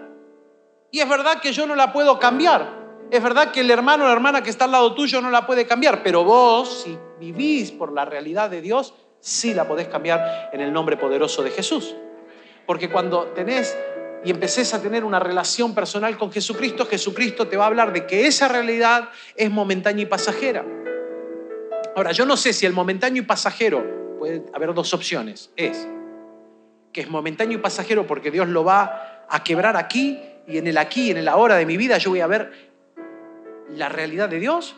Y 0.91 0.99
es 0.99 1.07
verdad 1.07 1.39
que 1.41 1.53
yo 1.53 1.65
no 1.65 1.75
la 1.75 1.93
puedo 1.93 2.19
cambiar. 2.19 3.07
Es 3.09 3.23
verdad 3.23 3.51
que 3.51 3.61
el 3.61 3.71
hermano 3.71 4.03
o 4.03 4.07
la 4.07 4.13
hermana 4.13 4.43
que 4.43 4.49
está 4.49 4.65
al 4.65 4.73
lado 4.73 4.93
tuyo 4.93 5.21
no 5.21 5.31
la 5.31 5.47
puede 5.47 5.65
cambiar, 5.65 6.03
pero 6.03 6.25
vos, 6.25 6.83
si 6.83 6.97
vivís 7.21 7.71
por 7.71 7.93
la 7.93 8.03
realidad 8.03 8.49
de 8.49 8.61
Dios, 8.61 8.93
sí 9.21 9.53
la 9.53 9.65
podés 9.65 9.87
cambiar 9.87 10.49
en 10.51 10.59
el 10.59 10.73
nombre 10.73 10.97
poderoso 10.97 11.41
de 11.41 11.51
Jesús. 11.51 11.95
Porque 12.65 12.89
cuando 12.89 13.27
tenés 13.27 13.77
y 14.25 14.29
empecés 14.29 14.73
a 14.73 14.81
tener 14.81 15.05
una 15.05 15.19
relación 15.19 15.73
personal 15.73 16.17
con 16.17 16.33
Jesucristo, 16.33 16.85
Jesucristo 16.85 17.47
te 17.47 17.55
va 17.55 17.63
a 17.63 17.67
hablar 17.67 17.93
de 17.93 18.05
que 18.05 18.27
esa 18.27 18.49
realidad 18.49 19.07
es 19.37 19.49
momentánea 19.49 20.03
y 20.03 20.07
pasajera. 20.07 20.65
Ahora, 21.95 22.11
yo 22.11 22.25
no 22.25 22.35
sé 22.35 22.51
si 22.51 22.65
el 22.65 22.73
momentáneo 22.73 23.23
y 23.23 23.25
pasajero, 23.25 24.17
puede 24.19 24.43
haber 24.53 24.73
dos 24.73 24.93
opciones, 24.93 25.51
es 25.55 25.87
que 26.91 27.01
es 27.01 27.09
momentáneo 27.09 27.57
y 27.57 27.61
pasajero 27.61 28.05
porque 28.05 28.31
Dios 28.31 28.47
lo 28.47 28.63
va 28.63 29.25
a 29.29 29.43
quebrar 29.43 29.77
aquí 29.77 30.21
y 30.47 30.57
en 30.57 30.67
el 30.67 30.77
aquí, 30.77 31.11
en 31.11 31.17
el 31.17 31.27
ahora 31.27 31.55
de 31.55 31.65
mi 31.65 31.77
vida 31.77 31.97
yo 31.97 32.11
voy 32.11 32.21
a 32.21 32.27
ver 32.27 32.51
la 33.69 33.89
realidad 33.89 34.29
de 34.29 34.39
Dios, 34.39 34.75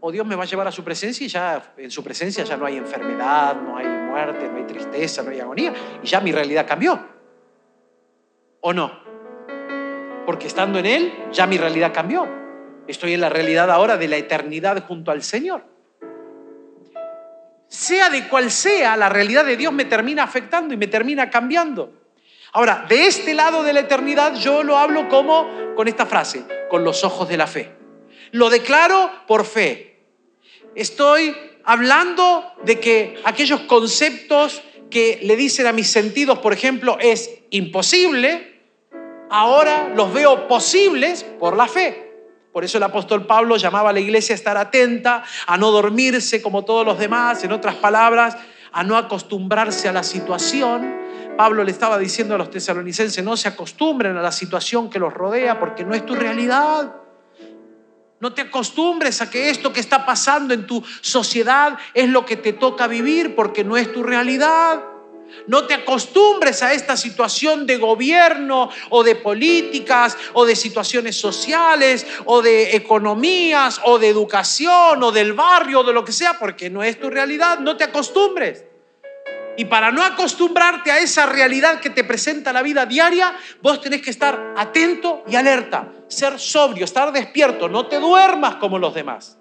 o 0.00 0.10
Dios 0.10 0.26
me 0.26 0.34
va 0.34 0.44
a 0.44 0.46
llevar 0.46 0.66
a 0.66 0.72
su 0.72 0.82
presencia 0.84 1.24
y 1.24 1.28
ya 1.28 1.74
en 1.76 1.90
su 1.90 2.02
presencia 2.02 2.44
ya 2.44 2.56
no 2.56 2.66
hay 2.66 2.76
enfermedad, 2.76 3.56
no 3.56 3.76
hay 3.76 3.86
muerte, 3.86 4.48
no 4.48 4.56
hay 4.56 4.64
tristeza, 4.64 5.22
no 5.22 5.30
hay 5.30 5.40
agonía, 5.40 5.74
y 6.02 6.06
ya 6.06 6.20
mi 6.20 6.32
realidad 6.32 6.66
cambió. 6.66 6.98
¿O 8.60 8.72
no? 8.72 8.90
Porque 10.26 10.46
estando 10.46 10.78
en 10.78 10.86
Él, 10.86 11.12
ya 11.32 11.46
mi 11.46 11.58
realidad 11.58 11.92
cambió. 11.92 12.28
Estoy 12.86 13.14
en 13.14 13.20
la 13.20 13.28
realidad 13.28 13.70
ahora 13.70 13.96
de 13.96 14.08
la 14.08 14.16
eternidad 14.16 14.82
junto 14.86 15.10
al 15.10 15.22
Señor. 15.22 15.69
Sea 17.70 18.10
de 18.10 18.26
cual 18.26 18.50
sea, 18.50 18.96
la 18.96 19.08
realidad 19.08 19.44
de 19.44 19.56
Dios 19.56 19.72
me 19.72 19.84
termina 19.84 20.24
afectando 20.24 20.74
y 20.74 20.76
me 20.76 20.88
termina 20.88 21.30
cambiando. 21.30 21.92
Ahora, 22.52 22.84
de 22.88 23.06
este 23.06 23.32
lado 23.32 23.62
de 23.62 23.72
la 23.72 23.78
eternidad 23.78 24.34
yo 24.34 24.64
lo 24.64 24.76
hablo 24.76 25.08
como 25.08 25.48
con 25.76 25.86
esta 25.86 26.04
frase, 26.04 26.42
con 26.68 26.82
los 26.82 27.04
ojos 27.04 27.28
de 27.28 27.36
la 27.36 27.46
fe. 27.46 27.70
Lo 28.32 28.50
declaro 28.50 29.08
por 29.28 29.46
fe. 29.46 30.00
Estoy 30.74 31.36
hablando 31.62 32.52
de 32.64 32.80
que 32.80 33.20
aquellos 33.22 33.60
conceptos 33.60 34.62
que 34.90 35.20
le 35.22 35.36
dicen 35.36 35.68
a 35.68 35.72
mis 35.72 35.88
sentidos, 35.88 36.40
por 36.40 36.52
ejemplo, 36.52 36.98
es 37.00 37.30
imposible, 37.50 38.62
ahora 39.30 39.92
los 39.94 40.12
veo 40.12 40.48
posibles 40.48 41.22
por 41.38 41.56
la 41.56 41.68
fe. 41.68 42.09
Por 42.52 42.64
eso 42.64 42.78
el 42.78 42.82
apóstol 42.82 43.26
Pablo 43.26 43.56
llamaba 43.56 43.90
a 43.90 43.92
la 43.92 44.00
iglesia 44.00 44.34
a 44.34 44.36
estar 44.36 44.56
atenta, 44.56 45.22
a 45.46 45.56
no 45.56 45.70
dormirse 45.70 46.42
como 46.42 46.64
todos 46.64 46.84
los 46.84 46.98
demás, 46.98 47.44
en 47.44 47.52
otras 47.52 47.76
palabras, 47.76 48.36
a 48.72 48.82
no 48.82 48.96
acostumbrarse 48.96 49.88
a 49.88 49.92
la 49.92 50.02
situación. 50.02 50.98
Pablo 51.36 51.62
le 51.62 51.70
estaba 51.70 51.96
diciendo 51.96 52.34
a 52.34 52.38
los 52.38 52.50
tesalonicenses, 52.50 53.22
no 53.24 53.36
se 53.36 53.48
acostumbren 53.48 54.16
a 54.16 54.22
la 54.22 54.32
situación 54.32 54.90
que 54.90 54.98
los 54.98 55.14
rodea 55.14 55.60
porque 55.60 55.84
no 55.84 55.94
es 55.94 56.04
tu 56.04 56.14
realidad. 56.14 56.96
No 58.18 58.34
te 58.34 58.42
acostumbres 58.42 59.22
a 59.22 59.30
que 59.30 59.48
esto 59.48 59.72
que 59.72 59.80
está 59.80 60.04
pasando 60.04 60.52
en 60.52 60.66
tu 60.66 60.84
sociedad 61.00 61.78
es 61.94 62.08
lo 62.08 62.26
que 62.26 62.36
te 62.36 62.52
toca 62.52 62.86
vivir 62.86 63.34
porque 63.34 63.64
no 63.64 63.76
es 63.76 63.90
tu 63.92 64.02
realidad. 64.02 64.82
No 65.46 65.66
te 65.66 65.74
acostumbres 65.74 66.62
a 66.62 66.72
esta 66.72 66.96
situación 66.96 67.66
de 67.66 67.76
gobierno 67.76 68.70
o 68.90 69.02
de 69.02 69.16
políticas 69.16 70.16
o 70.32 70.44
de 70.44 70.56
situaciones 70.56 71.16
sociales 71.16 72.06
o 72.24 72.42
de 72.42 72.76
economías 72.76 73.80
o 73.84 73.98
de 73.98 74.08
educación 74.08 75.02
o 75.02 75.12
del 75.12 75.32
barrio 75.32 75.80
o 75.80 75.84
de 75.84 75.92
lo 75.92 76.04
que 76.04 76.12
sea 76.12 76.38
porque 76.38 76.70
no 76.70 76.82
es 76.82 76.98
tu 77.00 77.10
realidad. 77.10 77.58
No 77.58 77.76
te 77.76 77.84
acostumbres. 77.84 78.64
Y 79.56 79.66
para 79.66 79.90
no 79.90 80.02
acostumbrarte 80.02 80.90
a 80.90 80.98
esa 80.98 81.26
realidad 81.26 81.80
que 81.80 81.90
te 81.90 82.04
presenta 82.04 82.52
la 82.52 82.62
vida 82.62 82.86
diaria, 82.86 83.34
vos 83.60 83.80
tenés 83.80 84.00
que 84.00 84.10
estar 84.10 84.54
atento 84.56 85.22
y 85.28 85.36
alerta, 85.36 85.92
ser 86.08 86.38
sobrio, 86.38 86.84
estar 86.84 87.12
despierto, 87.12 87.68
no 87.68 87.86
te 87.86 87.98
duermas 87.98 88.56
como 88.56 88.78
los 88.78 88.94
demás. 88.94 89.39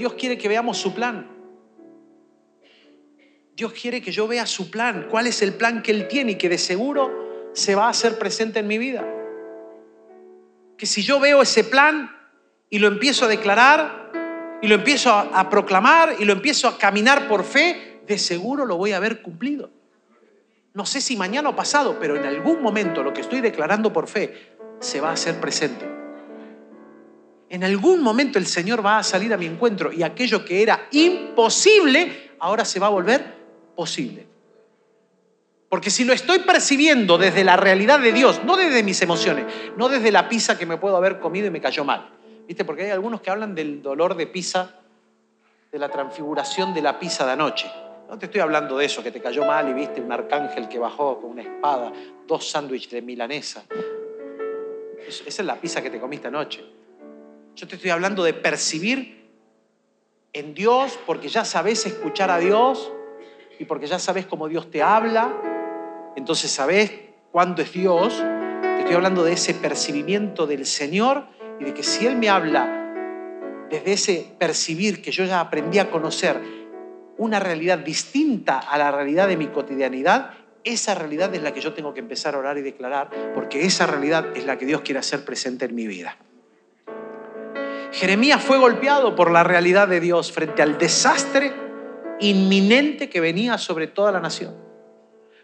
Dios 0.00 0.14
quiere 0.14 0.38
que 0.38 0.48
veamos 0.48 0.78
su 0.78 0.94
plan. 0.94 1.26
Dios 3.54 3.74
quiere 3.74 4.00
que 4.00 4.10
yo 4.10 4.26
vea 4.26 4.46
su 4.46 4.70
plan, 4.70 5.08
cuál 5.10 5.26
es 5.26 5.42
el 5.42 5.52
plan 5.52 5.82
que 5.82 5.92
Él 5.92 6.08
tiene 6.08 6.32
y 6.32 6.34
que 6.36 6.48
de 6.48 6.56
seguro 6.56 7.50
se 7.52 7.74
va 7.74 7.84
a 7.84 7.90
hacer 7.90 8.18
presente 8.18 8.60
en 8.60 8.66
mi 8.66 8.78
vida. 8.78 9.06
Que 10.78 10.86
si 10.86 11.02
yo 11.02 11.20
veo 11.20 11.42
ese 11.42 11.64
plan 11.64 12.16
y 12.70 12.78
lo 12.78 12.88
empiezo 12.88 13.26
a 13.26 13.28
declarar, 13.28 14.10
y 14.62 14.68
lo 14.68 14.74
empiezo 14.74 15.12
a, 15.12 15.50
proclamar 15.50 16.16
y 16.18 16.24
lo 16.24 16.32
empiezo 16.32 16.66
a 16.66 16.78
caminar 16.78 17.28
por 17.28 17.44
fe, 17.44 18.00
de 18.06 18.16
seguro 18.16 18.64
lo 18.64 18.78
voy 18.78 18.92
a 18.92 19.00
ver 19.00 19.20
cumplido. 19.20 19.70
No 20.72 20.86
sé 20.86 21.02
si 21.02 21.14
mañana 21.14 21.50
o 21.50 21.56
pasado, 21.56 21.98
pero 22.00 22.16
en 22.16 22.24
algún 22.24 22.62
momento 22.62 23.02
lo 23.02 23.12
que 23.12 23.20
estoy 23.20 23.42
declarando 23.42 23.92
por 23.92 24.06
fe 24.06 24.54
se 24.80 25.02
va 25.02 25.10
a 25.10 25.12
hacer 25.12 25.40
presente. 25.40 25.99
En 27.50 27.64
algún 27.64 28.00
momento 28.00 28.38
el 28.38 28.46
Señor 28.46 28.84
va 28.84 28.98
a 28.98 29.02
salir 29.02 29.34
a 29.34 29.36
mi 29.36 29.46
encuentro 29.46 29.92
y 29.92 30.04
aquello 30.04 30.44
que 30.44 30.62
era 30.62 30.86
imposible 30.92 32.30
ahora 32.38 32.64
se 32.64 32.78
va 32.78 32.86
a 32.86 32.90
volver 32.90 33.34
posible. 33.74 34.26
Porque 35.68 35.90
si 35.90 36.04
lo 36.04 36.12
estoy 36.12 36.40
percibiendo 36.40 37.18
desde 37.18 37.42
la 37.42 37.56
realidad 37.56 38.00
de 38.00 38.12
Dios, 38.12 38.40
no 38.44 38.56
desde 38.56 38.84
mis 38.84 39.02
emociones, 39.02 39.46
no 39.76 39.88
desde 39.88 40.12
la 40.12 40.28
pizza 40.28 40.56
que 40.56 40.64
me 40.64 40.76
puedo 40.76 40.96
haber 40.96 41.18
comido 41.18 41.48
y 41.48 41.50
me 41.50 41.60
cayó 41.60 41.84
mal, 41.84 42.10
¿Viste? 42.46 42.64
Porque 42.64 42.82
hay 42.82 42.90
algunos 42.90 43.20
que 43.20 43.30
hablan 43.30 43.54
del 43.54 43.80
dolor 43.80 44.16
de 44.16 44.26
Pisa, 44.26 44.74
de 45.70 45.78
la 45.78 45.88
transfiguración 45.88 46.74
de 46.74 46.82
la 46.82 46.98
Pisa 46.98 47.24
de 47.24 47.32
anoche. 47.32 47.70
No 48.08 48.18
te 48.18 48.26
estoy 48.26 48.40
hablando 48.40 48.76
de 48.76 48.86
eso, 48.86 49.04
que 49.04 49.12
te 49.12 49.20
cayó 49.20 49.44
mal 49.44 49.68
y 49.68 49.72
viste 49.72 50.00
un 50.00 50.10
arcángel 50.10 50.68
que 50.68 50.80
bajó 50.80 51.20
con 51.20 51.30
una 51.30 51.42
espada, 51.42 51.92
dos 52.26 52.50
sándwiches 52.50 52.90
de 52.90 53.02
milanesa. 53.02 53.62
Esa 55.06 55.24
es 55.28 55.46
la 55.46 55.60
pizza 55.60 55.80
que 55.80 55.90
te 55.90 56.00
comiste 56.00 56.26
anoche. 56.26 56.79
Yo 57.56 57.66
te 57.66 57.76
estoy 57.76 57.90
hablando 57.90 58.24
de 58.24 58.32
percibir 58.32 59.28
en 60.32 60.54
Dios 60.54 60.98
porque 61.06 61.28
ya 61.28 61.44
sabes 61.44 61.84
escuchar 61.86 62.30
a 62.30 62.38
Dios 62.38 62.92
y 63.58 63.64
porque 63.64 63.86
ya 63.86 63.98
sabes 63.98 64.26
cómo 64.26 64.48
Dios 64.48 64.70
te 64.70 64.82
habla. 64.82 65.32
Entonces 66.16 66.50
sabes 66.50 66.92
cuándo 67.32 67.62
es 67.62 67.72
Dios. 67.72 68.22
Te 68.62 68.78
estoy 68.80 68.94
hablando 68.94 69.24
de 69.24 69.32
ese 69.32 69.54
percibimiento 69.54 70.46
del 70.46 70.66
Señor 70.66 71.24
y 71.58 71.64
de 71.64 71.74
que 71.74 71.82
si 71.82 72.06
Él 72.06 72.16
me 72.16 72.28
habla 72.28 72.76
desde 73.70 73.92
ese 73.92 74.34
percibir 74.38 75.02
que 75.02 75.12
yo 75.12 75.24
ya 75.24 75.40
aprendí 75.40 75.78
a 75.78 75.90
conocer 75.90 76.40
una 77.18 77.38
realidad 77.38 77.78
distinta 77.78 78.58
a 78.58 78.78
la 78.78 78.90
realidad 78.90 79.28
de 79.28 79.36
mi 79.36 79.48
cotidianidad, 79.48 80.30
esa 80.64 80.94
realidad 80.94 81.34
es 81.34 81.42
la 81.42 81.52
que 81.52 81.60
yo 81.60 81.72
tengo 81.74 81.92
que 81.92 82.00
empezar 82.00 82.34
a 82.34 82.38
orar 82.38 82.58
y 82.58 82.62
declarar, 82.62 83.10
porque 83.34 83.64
esa 83.66 83.86
realidad 83.86 84.36
es 84.36 84.46
la 84.46 84.58
que 84.58 84.66
Dios 84.66 84.80
quiere 84.80 85.00
hacer 85.00 85.24
presente 85.24 85.66
en 85.66 85.74
mi 85.74 85.86
vida. 85.86 86.16
Jeremías 87.92 88.42
fue 88.42 88.58
golpeado 88.58 89.14
por 89.16 89.30
la 89.30 89.42
realidad 89.42 89.88
de 89.88 90.00
Dios 90.00 90.32
frente 90.32 90.62
al 90.62 90.78
desastre 90.78 91.52
inminente 92.20 93.08
que 93.08 93.20
venía 93.20 93.58
sobre 93.58 93.86
toda 93.86 94.12
la 94.12 94.20
nación. 94.20 94.56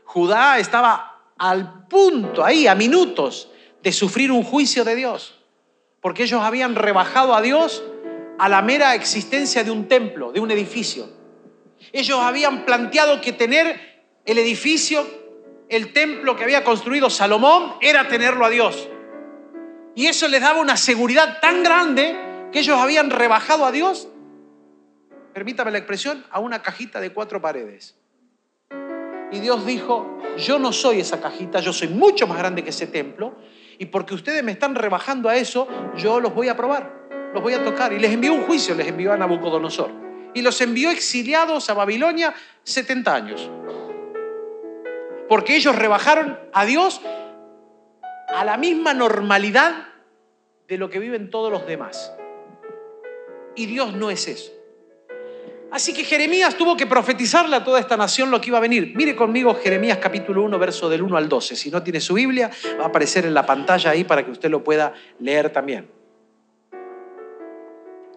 Judá 0.04 0.58
estaba 0.58 1.32
al 1.38 1.86
punto, 1.88 2.44
ahí, 2.44 2.66
a 2.66 2.74
minutos, 2.74 3.50
de 3.82 3.92
sufrir 3.92 4.30
un 4.30 4.42
juicio 4.42 4.84
de 4.84 4.94
Dios 4.94 5.36
porque 6.06 6.22
ellos 6.22 6.40
habían 6.40 6.76
rebajado 6.76 7.34
a 7.34 7.42
Dios 7.42 7.82
a 8.38 8.48
la 8.48 8.62
mera 8.62 8.94
existencia 8.94 9.64
de 9.64 9.72
un 9.72 9.88
templo, 9.88 10.30
de 10.30 10.38
un 10.38 10.52
edificio. 10.52 11.08
Ellos 11.92 12.20
habían 12.20 12.64
planteado 12.64 13.20
que 13.20 13.32
tener 13.32 14.04
el 14.24 14.38
edificio, 14.38 15.04
el 15.68 15.92
templo 15.92 16.36
que 16.36 16.44
había 16.44 16.62
construido 16.62 17.10
Salomón, 17.10 17.74
era 17.80 18.06
tenerlo 18.06 18.44
a 18.44 18.50
Dios. 18.50 18.88
Y 19.96 20.06
eso 20.06 20.28
les 20.28 20.40
daba 20.40 20.60
una 20.60 20.76
seguridad 20.76 21.40
tan 21.40 21.64
grande 21.64 22.14
que 22.56 22.60
ellos 22.60 22.78
habían 22.78 23.10
rebajado 23.10 23.66
a 23.66 23.70
Dios, 23.70 24.08
permítame 25.34 25.70
la 25.70 25.76
expresión, 25.76 26.24
a 26.30 26.40
una 26.40 26.62
cajita 26.62 27.02
de 27.02 27.12
cuatro 27.12 27.38
paredes. 27.38 27.98
Y 29.30 29.40
Dios 29.40 29.66
dijo, 29.66 30.18
yo 30.38 30.58
no 30.58 30.72
soy 30.72 31.00
esa 31.00 31.20
cajita, 31.20 31.60
yo 31.60 31.74
soy 31.74 31.88
mucho 31.88 32.26
más 32.26 32.38
grande 32.38 32.64
que 32.64 32.70
ese 32.70 32.86
templo, 32.86 33.36
y 33.76 33.84
porque 33.84 34.14
ustedes 34.14 34.42
me 34.42 34.52
están 34.52 34.74
rebajando 34.74 35.28
a 35.28 35.36
eso, 35.36 35.68
yo 35.98 36.18
los 36.18 36.34
voy 36.34 36.48
a 36.48 36.56
probar, 36.56 37.08
los 37.34 37.42
voy 37.42 37.52
a 37.52 37.62
tocar. 37.62 37.92
Y 37.92 37.98
les 37.98 38.10
envió 38.10 38.32
un 38.32 38.44
juicio, 38.44 38.74
les 38.74 38.86
envió 38.86 39.12
a 39.12 39.18
Nabucodonosor. 39.18 39.90
Y 40.32 40.40
los 40.40 40.58
envió 40.62 40.90
exiliados 40.90 41.68
a 41.68 41.74
Babilonia 41.74 42.32
70 42.62 43.14
años. 43.14 43.50
porque 45.28 45.56
ellos 45.56 45.76
rebajaron 45.76 46.38
a 46.54 46.64
Dios 46.64 47.02
a 48.28 48.44
la 48.46 48.56
misma 48.56 48.94
normalidad 48.94 49.88
de 50.68 50.78
lo 50.78 50.88
que 50.88 51.00
viven 51.00 51.28
todos 51.28 51.52
los 51.52 51.66
demás. 51.66 52.16
Y 53.56 53.66
Dios 53.66 53.94
no 53.94 54.10
es 54.10 54.28
eso. 54.28 54.52
Así 55.70 55.92
que 55.92 56.04
Jeremías 56.04 56.56
tuvo 56.56 56.76
que 56.76 56.86
profetizarle 56.86 57.56
a 57.56 57.64
toda 57.64 57.80
esta 57.80 57.96
nación 57.96 58.30
lo 58.30 58.40
que 58.40 58.48
iba 58.48 58.58
a 58.58 58.60
venir. 58.60 58.92
Mire 58.94 59.16
conmigo 59.16 59.58
Jeremías 59.60 59.98
capítulo 59.98 60.42
1, 60.44 60.58
verso 60.58 60.88
del 60.88 61.02
1 61.02 61.16
al 61.16 61.28
12. 61.28 61.56
Si 61.56 61.70
no 61.70 61.82
tiene 61.82 62.00
su 62.00 62.14
Biblia, 62.14 62.50
va 62.78 62.84
a 62.84 62.86
aparecer 62.88 63.26
en 63.26 63.34
la 63.34 63.44
pantalla 63.44 63.90
ahí 63.90 64.04
para 64.04 64.24
que 64.24 64.30
usted 64.30 64.48
lo 64.48 64.62
pueda 64.62 64.94
leer 65.18 65.50
también. 65.50 65.90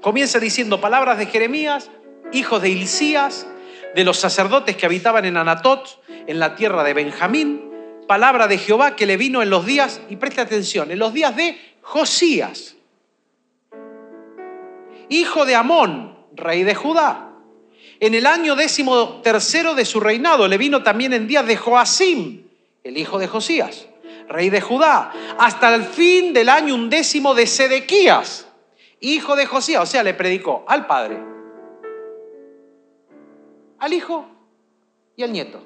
Comienza 0.01 0.39
diciendo 0.39 0.79
palabras 0.79 1.17
de 1.17 1.25
Jeremías, 1.25 1.89
hijos 2.31 2.61
de 2.61 2.69
Hilcías, 2.69 3.47
de 3.95 4.03
los 4.03 4.17
sacerdotes 4.17 4.77
que 4.77 4.85
habitaban 4.85 5.25
en 5.25 5.35
Anatot, 5.35 6.01
en 6.27 6.39
la 6.39 6.55
tierra 6.55 6.83
de 6.83 6.93
Benjamín, 6.93 7.69
palabra 8.07 8.47
de 8.47 8.57
Jehová 8.57 8.95
que 8.95 9.05
le 9.05 9.17
vino 9.17 9.41
en 9.41 9.49
los 9.49 9.65
días, 9.65 9.99
y 10.09 10.15
preste 10.15 10.39
atención, 10.39 10.91
en 10.91 10.99
los 10.99 11.13
días 11.13 11.35
de 11.35 11.57
Josías, 11.81 12.75
hijo 15.09 15.45
de 15.45 15.55
Amón, 15.55 16.17
rey 16.33 16.63
de 16.63 16.75
Judá. 16.75 17.29
En 17.99 18.13
el 18.13 18.25
año 18.25 18.55
décimo 18.55 19.21
tercero 19.21 19.75
de 19.75 19.85
su 19.85 19.99
reinado 19.99 20.47
le 20.47 20.57
vino 20.57 20.83
también 20.83 21.13
en 21.13 21.27
días 21.27 21.45
de 21.45 21.57
Joacim, 21.57 22.47
el 22.83 22.97
hijo 22.97 23.19
de 23.19 23.27
Josías, 23.27 23.87
rey 24.29 24.49
de 24.49 24.61
Judá, 24.61 25.11
hasta 25.37 25.75
el 25.75 25.83
fin 25.83 26.33
del 26.33 26.47
año 26.47 26.75
undécimo 26.75 27.35
de 27.35 27.45
Sedequías, 27.45 28.47
hijo 29.01 29.35
de 29.35 29.45
Josías. 29.45 29.83
O 29.83 29.85
sea, 29.85 30.03
le 30.03 30.13
predicó 30.13 30.63
al 30.67 30.87
padre, 30.87 31.19
al 33.79 33.93
hijo 33.93 34.25
y 35.17 35.23
al 35.23 35.33
nieto. 35.33 35.61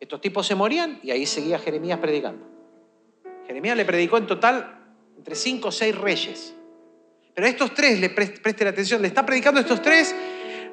Estos 0.00 0.20
tipos 0.20 0.46
se 0.46 0.54
morían 0.54 1.00
y 1.02 1.10
ahí 1.10 1.26
seguía 1.26 1.58
Jeremías 1.58 1.98
predicando. 1.98 2.46
Jeremías 3.46 3.76
le 3.76 3.84
predicó 3.84 4.16
en 4.16 4.26
total 4.26 4.80
entre 5.16 5.34
cinco 5.34 5.68
o 5.68 5.72
seis 5.72 5.96
reyes. 5.96 6.54
Pero 7.34 7.46
estos 7.46 7.74
tres, 7.74 8.00
le 8.00 8.10
presten 8.10 8.68
atención, 8.68 9.02
le 9.02 9.08
está 9.08 9.26
predicando 9.26 9.60
estos 9.60 9.82
tres, 9.82 10.14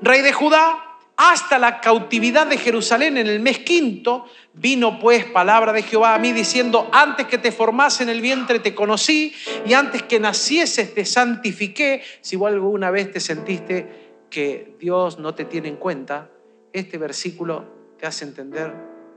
rey 0.02 0.22
de 0.22 0.32
Judá, 0.32 0.92
hasta 1.18 1.60
la 1.60 1.82
cautividad 1.82 2.48
de 2.48 2.58
Jerusalén 2.58 3.18
en 3.18 3.28
el 3.28 3.40
mes 3.40 3.60
quinto, 3.60 4.26
vino 4.54 5.00
pues 5.00 5.26
palabra 5.26 5.72
de 5.72 5.84
Jehová 5.84 6.16
a 6.16 6.20
mí 6.20 6.34
diciendo, 6.34 6.90
antes 6.92 7.28
que 7.28 7.38
te 7.38 7.52
formase 7.52 8.02
en 8.02 8.10
el 8.10 8.22
vientre 8.22 8.60
te 8.60 8.74
conocí 8.74 9.34
y 9.66 9.74
antes 9.74 10.02
que 10.04 10.20
nacieses 10.20 10.96
te 10.96 11.06
santifiqué. 11.06 12.02
Si 12.22 12.44
alguna 12.44 12.90
vez 12.90 13.12
te 13.12 13.20
sentiste 13.20 14.24
que 14.32 14.76
Dios 14.80 15.20
no 15.20 15.36
te 15.36 15.46
tiene 15.46 15.68
en 15.68 15.76
cuenta, 15.76 16.30
este 16.74 16.98
versículo 16.98 17.66
te 18.00 18.08
hace 18.08 18.26
entender 18.26 18.74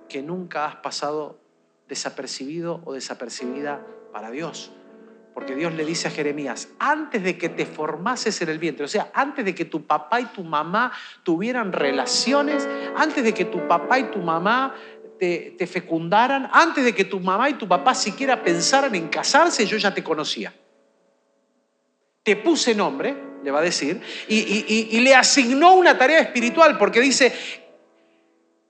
que 0.08 0.20
nunca 0.20 0.66
has 0.66 0.76
pasado 0.76 1.38
desapercibido 1.88 2.82
o 2.84 2.92
desapercibida 2.92 3.80
para 4.12 4.30
Dios. 4.30 4.72
Porque 5.34 5.56
Dios 5.56 5.74
le 5.74 5.84
dice 5.84 6.06
a 6.06 6.12
Jeremías, 6.12 6.68
antes 6.78 7.22
de 7.24 7.36
que 7.36 7.48
te 7.48 7.66
formases 7.66 8.40
en 8.40 8.48
el 8.50 8.60
vientre, 8.60 8.84
o 8.84 8.88
sea, 8.88 9.10
antes 9.12 9.44
de 9.44 9.52
que 9.52 9.64
tu 9.64 9.84
papá 9.84 10.20
y 10.20 10.26
tu 10.26 10.44
mamá 10.44 10.92
tuvieran 11.24 11.72
relaciones, 11.72 12.68
antes 12.96 13.24
de 13.24 13.34
que 13.34 13.44
tu 13.44 13.66
papá 13.66 13.98
y 13.98 14.04
tu 14.04 14.20
mamá 14.20 14.76
te, 15.18 15.66
fecundaran, 15.66 16.48
antes 16.52 16.84
de 16.84 16.94
que 16.94 17.04
tu 17.04 17.18
mamá 17.18 17.50
y 17.50 17.54
tu 17.54 17.66
papá 17.66 17.94
siquiera 17.94 18.44
pensaran 18.44 18.94
en 18.94 19.08
casarse, 19.08 19.66
yo 19.66 19.76
ya 19.76 19.92
te 19.92 20.04
conocía. 20.04 20.54
Te 22.22 22.36
puse 22.36 22.74
nombre, 22.74 23.16
le 23.42 23.50
va 23.50 23.58
a 23.58 23.62
decir, 23.62 24.00
y, 24.28 24.36
y 24.90 25.00
le 25.00 25.14
asignó 25.16 25.74
una 25.74 25.98
tarea 25.98 26.20
espiritual, 26.20 26.78
porque 26.78 27.00
dice, 27.00 27.32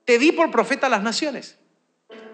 te 0.03 0.17
di 0.17 0.31
por 0.31 0.49
profeta 0.49 0.87
a 0.87 0.89
las 0.89 1.03
naciones. 1.03 1.59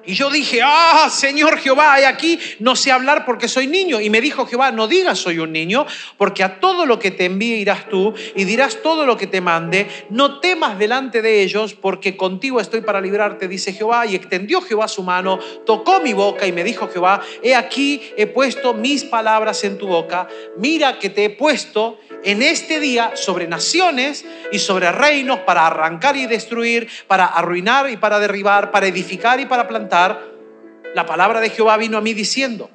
Y 0.04 0.16
yo 0.16 0.32
dije, 0.32 0.62
ah, 0.64 1.10
Señor 1.12 1.60
Jehová, 1.60 1.94
hay 1.94 2.06
aquí 2.06 2.40
no 2.60 2.76
sé 2.76 2.92
hablar 2.92 3.24
porque 3.24 3.48
soy 3.48 3.68
niño. 3.68 4.02
Y 4.02 4.10
me 4.10 4.20
dijo 4.20 4.48
Jehová, 4.48 4.72
no 4.72 4.88
digas 4.88 5.20
soy 5.20 5.38
un 5.38 5.52
niño, 5.52 5.86
porque 6.18 6.44
a 6.44 6.60
todo 6.60 6.86
lo 6.86 6.98
que 6.98 7.12
te 7.12 7.26
envíe 7.26 7.56
irás 7.56 7.88
tú 7.88 8.14
y 8.36 8.46
dirás 8.46 8.82
todo 8.82 9.06
lo 9.06 9.16
que 9.16 9.28
te 9.28 9.42
mande. 9.42 9.88
No 10.10 10.40
temas 10.40 10.80
delante 10.80 11.22
de 11.22 11.44
ellos, 11.44 11.76
porque 11.76 12.18
contigo 12.18 12.60
estoy 12.60 12.82
para 12.82 13.00
librarte, 13.00 13.48
dice 13.48 13.74
Jehová. 13.74 14.08
Y 14.08 14.16
extendió 14.16 14.62
Jehová 14.62 14.88
su 14.88 15.04
mano, 15.04 15.40
tocó 15.66 16.00
mi 16.00 16.14
boca 16.14 16.48
y 16.48 16.52
me 16.52 16.64
dijo 16.64 16.88
Jehová, 16.88 17.22
he 17.44 17.54
aquí 17.54 18.02
he 18.18 18.26
puesto 18.26 18.74
mis 18.74 19.04
palabras 19.04 19.64
en 19.64 19.78
tu 19.78 19.88
boca. 19.88 20.28
Mira 20.58 20.98
que 20.98 21.10
te 21.10 21.26
he 21.26 21.30
puesto 21.30 22.00
en 22.24 22.42
este 22.42 22.80
día 22.80 23.12
sobre 23.16 23.48
naciones 23.48 24.26
y 24.52 24.60
sobre 24.60 24.92
reinos 24.92 25.40
para 25.40 25.68
arrancar 25.68 26.18
y 26.18 26.26
destruir, 26.26 26.88
para 27.08 27.26
arruinar 27.26 27.90
y 27.90 27.98
para 27.98 28.20
derribar, 28.20 28.72
para 28.72 28.88
edificar 28.88 29.40
y 29.40 29.46
para 29.46 29.68
plantar. 29.68 29.91
La 29.92 31.06
palabra 31.06 31.42
de 31.42 31.50
Jehová 31.50 31.76
vino 31.76 31.98
a 31.98 32.02
mí 32.02 32.14
diciendo, 32.14 32.70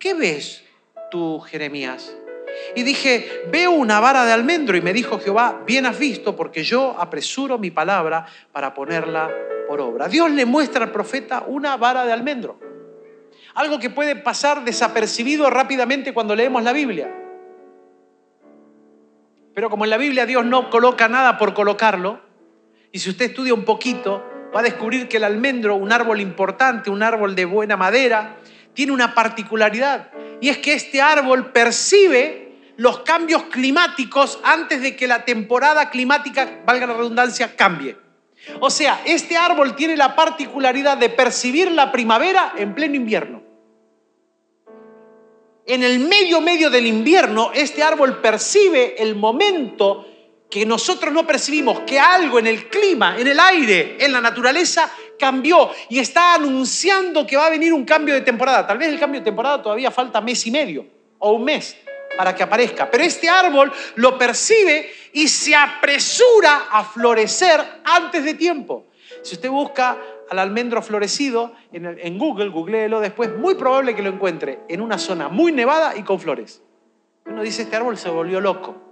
¿qué 0.00 0.14
ves 0.14 0.64
tú, 1.08 1.38
Jeremías? 1.38 2.16
Y 2.74 2.82
dije, 2.82 3.44
veo 3.52 3.70
una 3.70 4.00
vara 4.00 4.24
de 4.24 4.32
almendro. 4.32 4.76
Y 4.76 4.80
me 4.80 4.92
dijo 4.92 5.20
Jehová, 5.20 5.62
bien 5.64 5.86
has 5.86 5.96
visto, 5.96 6.34
porque 6.34 6.64
yo 6.64 6.96
apresuro 6.98 7.56
mi 7.58 7.70
palabra 7.70 8.26
para 8.50 8.74
ponerla 8.74 9.30
por 9.68 9.80
obra. 9.80 10.08
Dios 10.08 10.28
le 10.32 10.44
muestra 10.44 10.84
al 10.84 10.90
profeta 10.90 11.44
una 11.46 11.76
vara 11.76 12.04
de 12.04 12.12
almendro. 12.12 12.58
Algo 13.54 13.78
que 13.78 13.90
puede 13.90 14.16
pasar 14.16 14.64
desapercibido 14.64 15.48
rápidamente 15.50 16.12
cuando 16.12 16.34
leemos 16.34 16.64
la 16.64 16.72
Biblia. 16.72 17.14
Pero 19.54 19.70
como 19.70 19.84
en 19.84 19.90
la 19.90 19.98
Biblia 19.98 20.26
Dios 20.26 20.44
no 20.44 20.68
coloca 20.68 21.08
nada 21.08 21.38
por 21.38 21.54
colocarlo, 21.54 22.18
y 22.90 22.98
si 22.98 23.10
usted 23.10 23.26
estudia 23.26 23.54
un 23.54 23.64
poquito, 23.64 24.33
va 24.54 24.60
a 24.60 24.62
descubrir 24.62 25.08
que 25.08 25.16
el 25.16 25.24
almendro, 25.24 25.74
un 25.74 25.92
árbol 25.92 26.20
importante, 26.20 26.90
un 26.90 27.02
árbol 27.02 27.34
de 27.34 27.44
buena 27.44 27.76
madera, 27.76 28.36
tiene 28.72 28.92
una 28.92 29.14
particularidad, 29.14 30.10
y 30.40 30.48
es 30.48 30.58
que 30.58 30.74
este 30.74 31.00
árbol 31.00 31.52
percibe 31.52 32.44
los 32.76 33.00
cambios 33.00 33.44
climáticos 33.44 34.40
antes 34.42 34.82
de 34.82 34.96
que 34.96 35.06
la 35.06 35.24
temporada 35.24 35.90
climática, 35.90 36.60
valga 36.66 36.86
la 36.86 36.94
redundancia, 36.94 37.56
cambie. 37.56 37.96
O 38.60 38.68
sea, 38.68 39.00
este 39.06 39.36
árbol 39.36 39.74
tiene 39.74 39.96
la 39.96 40.14
particularidad 40.16 40.98
de 40.98 41.08
percibir 41.08 41.70
la 41.70 41.92
primavera 41.92 42.52
en 42.56 42.74
pleno 42.74 42.94
invierno. 42.96 43.42
En 45.66 45.82
el 45.82 45.98
medio 46.00 46.40
medio 46.40 46.68
del 46.68 46.86
invierno, 46.86 47.50
este 47.54 47.82
árbol 47.82 48.20
percibe 48.20 49.02
el 49.02 49.14
momento 49.14 50.06
que 50.54 50.64
nosotros 50.64 51.12
no 51.12 51.26
percibimos, 51.26 51.80
que 51.80 51.98
algo 51.98 52.38
en 52.38 52.46
el 52.46 52.68
clima, 52.68 53.16
en 53.18 53.26
el 53.26 53.40
aire, 53.40 53.96
en 53.98 54.12
la 54.12 54.20
naturaleza 54.20 54.88
cambió 55.18 55.68
y 55.88 55.98
está 55.98 56.34
anunciando 56.34 57.26
que 57.26 57.36
va 57.36 57.46
a 57.46 57.50
venir 57.50 57.72
un 57.72 57.84
cambio 57.84 58.14
de 58.14 58.20
temporada. 58.20 58.64
Tal 58.64 58.78
vez 58.78 58.86
el 58.90 59.00
cambio 59.00 59.20
de 59.20 59.24
temporada 59.24 59.60
todavía 59.60 59.90
falta 59.90 60.20
mes 60.20 60.46
y 60.46 60.52
medio 60.52 60.86
o 61.18 61.32
un 61.32 61.42
mes 61.42 61.76
para 62.16 62.36
que 62.36 62.44
aparezca, 62.44 62.88
pero 62.88 63.02
este 63.02 63.28
árbol 63.28 63.72
lo 63.96 64.16
percibe 64.16 64.92
y 65.12 65.26
se 65.26 65.56
apresura 65.56 66.68
a 66.70 66.84
florecer 66.84 67.60
antes 67.82 68.24
de 68.24 68.34
tiempo. 68.34 68.86
Si 69.24 69.34
usted 69.34 69.48
busca 69.48 69.98
al 70.30 70.38
almendro 70.38 70.82
florecido 70.82 71.52
en, 71.72 71.98
en 71.98 72.16
Google, 72.16 72.50
googleelo 72.50 73.00
después, 73.00 73.36
muy 73.36 73.56
probable 73.56 73.96
que 73.96 74.02
lo 74.02 74.10
encuentre 74.10 74.60
en 74.68 74.82
una 74.82 74.98
zona 74.98 75.28
muy 75.28 75.50
nevada 75.50 75.96
y 75.96 76.04
con 76.04 76.20
flores. 76.20 76.62
Uno 77.26 77.42
dice, 77.42 77.62
este 77.62 77.74
árbol 77.74 77.98
se 77.98 78.08
volvió 78.08 78.40
loco. 78.40 78.83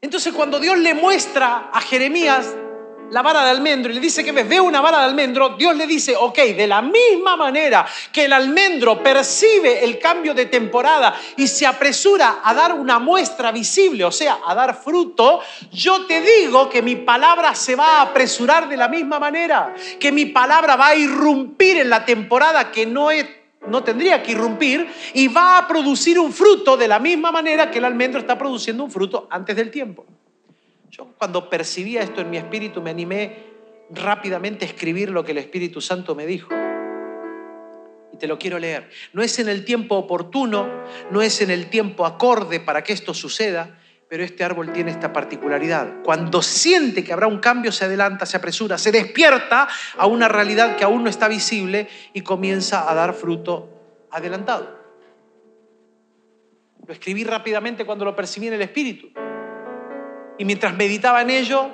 Entonces 0.00 0.32
cuando 0.34 0.58
Dios 0.58 0.78
le 0.78 0.94
muestra 0.94 1.70
a 1.72 1.80
Jeremías 1.80 2.54
la 3.10 3.22
vara 3.22 3.44
de 3.44 3.50
almendro 3.50 3.90
y 3.90 3.94
le 3.94 4.00
dice 4.00 4.24
que 4.24 4.32
ves, 4.32 4.48
veo 4.48 4.64
una 4.64 4.80
vara 4.80 4.98
de 4.98 5.04
almendro, 5.04 5.50
Dios 5.50 5.76
le 5.76 5.86
dice, 5.86 6.16
ok, 6.16 6.36
de 6.36 6.66
la 6.66 6.82
misma 6.82 7.36
manera 7.36 7.86
que 8.12 8.24
el 8.24 8.32
almendro 8.32 9.02
percibe 9.02 9.84
el 9.84 9.98
cambio 9.98 10.34
de 10.34 10.46
temporada 10.46 11.14
y 11.36 11.46
se 11.46 11.66
apresura 11.66 12.40
a 12.42 12.52
dar 12.54 12.72
una 12.72 12.98
muestra 12.98 13.52
visible, 13.52 14.04
o 14.04 14.12
sea, 14.12 14.40
a 14.44 14.54
dar 14.54 14.82
fruto, 14.82 15.40
yo 15.70 16.06
te 16.06 16.20
digo 16.20 16.68
que 16.68 16.82
mi 16.82 16.96
palabra 16.96 17.54
se 17.54 17.76
va 17.76 17.98
a 17.98 18.02
apresurar 18.02 18.68
de 18.68 18.76
la 18.76 18.88
misma 18.88 19.18
manera, 19.18 19.74
que 20.00 20.10
mi 20.10 20.26
palabra 20.26 20.76
va 20.76 20.88
a 20.88 20.96
irrumpir 20.96 21.78
en 21.78 21.90
la 21.90 22.04
temporada 22.04 22.72
que 22.72 22.86
no 22.86 23.10
es 23.10 23.26
no 23.68 23.82
tendría 23.82 24.22
que 24.22 24.32
irrumpir 24.32 24.86
y 25.14 25.28
va 25.28 25.58
a 25.58 25.68
producir 25.68 26.18
un 26.18 26.32
fruto 26.32 26.76
de 26.76 26.88
la 26.88 26.98
misma 26.98 27.32
manera 27.32 27.70
que 27.70 27.78
el 27.78 27.84
almendro 27.84 28.20
está 28.20 28.38
produciendo 28.38 28.84
un 28.84 28.90
fruto 28.90 29.28
antes 29.30 29.56
del 29.56 29.70
tiempo. 29.70 30.06
Yo 30.90 31.08
cuando 31.18 31.50
percibía 31.50 32.02
esto 32.02 32.20
en 32.20 32.30
mi 32.30 32.36
espíritu 32.36 32.80
me 32.80 32.90
animé 32.90 33.56
rápidamente 33.90 34.64
a 34.64 34.68
escribir 34.68 35.10
lo 35.10 35.24
que 35.24 35.32
el 35.32 35.38
Espíritu 35.38 35.80
Santo 35.80 36.14
me 36.14 36.26
dijo. 36.26 36.52
Y 38.12 38.16
te 38.16 38.26
lo 38.26 38.38
quiero 38.38 38.58
leer. 38.58 38.88
No 39.12 39.22
es 39.22 39.38
en 39.38 39.48
el 39.48 39.64
tiempo 39.64 39.96
oportuno, 39.96 40.68
no 41.10 41.22
es 41.22 41.40
en 41.40 41.50
el 41.50 41.68
tiempo 41.68 42.06
acorde 42.06 42.60
para 42.60 42.82
que 42.82 42.92
esto 42.92 43.14
suceda, 43.14 43.78
pero 44.08 44.22
este 44.22 44.44
árbol 44.44 44.72
tiene 44.72 44.90
esta 44.90 45.12
particularidad. 45.12 46.02
Cuando 46.04 46.40
siente 46.42 47.02
que 47.02 47.12
habrá 47.12 47.26
un 47.26 47.38
cambio, 47.38 47.72
se 47.72 47.84
adelanta, 47.84 48.24
se 48.24 48.36
apresura, 48.36 48.78
se 48.78 48.92
despierta 48.92 49.68
a 49.96 50.06
una 50.06 50.28
realidad 50.28 50.76
que 50.76 50.84
aún 50.84 51.02
no 51.02 51.10
está 51.10 51.26
visible 51.28 51.88
y 52.12 52.20
comienza 52.20 52.90
a 52.90 52.94
dar 52.94 53.14
fruto 53.14 53.68
adelantado. 54.10 54.76
Lo 56.86 56.92
escribí 56.92 57.24
rápidamente 57.24 57.84
cuando 57.84 58.04
lo 58.04 58.14
percibí 58.14 58.46
en 58.46 58.54
el 58.54 58.62
Espíritu. 58.62 59.08
Y 60.38 60.44
mientras 60.44 60.76
meditaba 60.76 61.22
en 61.22 61.30
ello, 61.30 61.68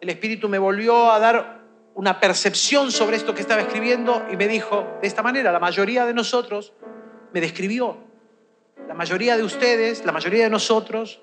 el 0.00 0.08
Espíritu 0.08 0.48
me 0.48 0.58
volvió 0.58 1.12
a 1.12 1.20
dar 1.20 1.58
una 1.94 2.18
percepción 2.18 2.90
sobre 2.90 3.16
esto 3.16 3.34
que 3.34 3.40
estaba 3.40 3.60
escribiendo 3.60 4.26
y 4.32 4.36
me 4.36 4.48
dijo, 4.48 4.98
de 5.00 5.06
esta 5.06 5.22
manera, 5.22 5.52
la 5.52 5.60
mayoría 5.60 6.06
de 6.06 6.14
nosotros, 6.14 6.72
me 7.32 7.40
describió, 7.40 7.98
la 8.86 8.94
mayoría 8.94 9.36
de 9.36 9.42
ustedes, 9.42 10.04
la 10.04 10.12
mayoría 10.12 10.44
de 10.44 10.50
nosotros, 10.50 11.20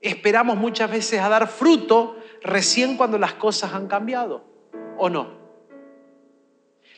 esperamos 0.00 0.56
muchas 0.56 0.90
veces 0.90 1.20
a 1.20 1.28
dar 1.28 1.48
fruto 1.48 2.16
recién 2.42 2.96
cuando 2.96 3.18
las 3.18 3.34
cosas 3.34 3.72
han 3.74 3.88
cambiado, 3.88 4.44
¿o 4.96 5.08
no? 5.08 5.38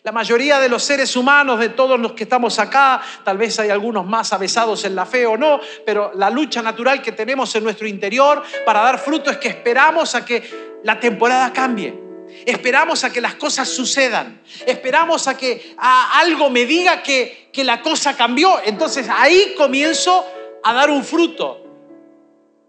La 0.02 0.12
mayoría 0.12 0.58
de 0.58 0.70
los 0.70 0.82
seres 0.82 1.14
humanos, 1.14 1.60
de 1.60 1.68
todos 1.68 2.00
los 2.00 2.12
que 2.12 2.22
estamos 2.22 2.58
acá, 2.58 3.02
tal 3.22 3.36
vez 3.36 3.58
hay 3.60 3.68
algunos 3.68 4.06
más 4.06 4.32
avesados 4.32 4.84
en 4.84 4.94
la 4.94 5.04
fe 5.04 5.26
o 5.26 5.36
no, 5.36 5.60
pero 5.84 6.12
la 6.14 6.30
lucha 6.30 6.62
natural 6.62 7.02
que 7.02 7.12
tenemos 7.12 7.54
en 7.54 7.64
nuestro 7.64 7.86
interior 7.86 8.42
para 8.64 8.80
dar 8.80 8.98
fruto 8.98 9.30
es 9.30 9.36
que 9.36 9.48
esperamos 9.48 10.14
a 10.14 10.24
que 10.24 10.78
la 10.84 10.98
temporada 10.98 11.52
cambie. 11.52 12.10
Esperamos 12.46 13.04
a 13.04 13.12
que 13.12 13.20
las 13.20 13.34
cosas 13.34 13.68
sucedan. 13.68 14.40
Esperamos 14.66 15.26
a 15.26 15.36
que 15.36 15.74
algo 15.78 16.48
me 16.48 16.64
diga 16.64 17.02
que, 17.02 17.50
que 17.52 17.64
la 17.64 17.82
cosa 17.82 18.16
cambió. 18.16 18.58
Entonces 18.64 19.06
ahí 19.10 19.54
comienzo 19.58 20.24
a 20.62 20.72
dar 20.72 20.88
un 20.90 21.04
fruto. 21.04 21.59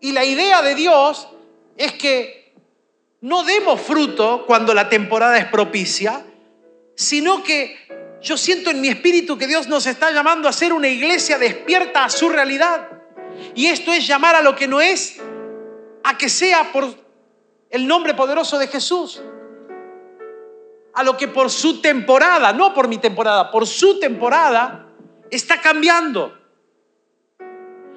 Y 0.02 0.12
la 0.12 0.26
idea 0.26 0.62
de 0.64 0.76
Dios 0.76 1.28
es 1.78 1.94
que 1.94 2.54
no 3.22 3.44
demos 3.44 3.80
fruto 3.80 4.46
cuando 4.48 4.74
la 4.74 4.90
temporada 4.90 5.38
es 5.38 5.46
propicia, 5.46 6.26
sino 6.96 7.44
que 7.44 7.78
yo 8.20 8.36
siento 8.36 8.72
en 8.72 8.82
mi 8.82 8.88
espíritu 8.88 9.38
que 9.38 9.46
Dios 9.46 9.68
nos 9.68 9.86
está 9.86 10.12
llamando 10.12 10.50
a 10.50 10.54
ser 10.54 10.74
una 10.74 10.88
iglesia 10.88 11.38
despierta 11.38 12.04
a 12.04 12.10
su 12.10 12.30
realidad. 12.30 12.90
Y 13.54 13.68
esto 13.68 13.94
es 13.94 14.08
llamar 14.08 14.36
a 14.36 14.42
lo 14.42 14.56
que 14.56 14.68
no 14.68 14.82
es, 14.82 15.20
a 16.04 16.18
que 16.18 16.30
sea 16.30 16.72
por 16.72 16.96
el 17.70 17.88
nombre 17.88 18.16
poderoso 18.16 18.58
de 18.58 18.68
Jesús. 18.68 19.22
A 20.94 21.04
lo 21.04 21.16
que 21.16 21.28
por 21.28 21.52
su 21.52 21.80
temporada, 21.80 22.52
no 22.54 22.74
por 22.74 22.88
mi 22.88 22.98
temporada, 22.98 23.52
por 23.52 23.68
su 23.68 24.00
temporada, 24.00 24.88
está 25.30 25.62
cambiando. 25.62 26.41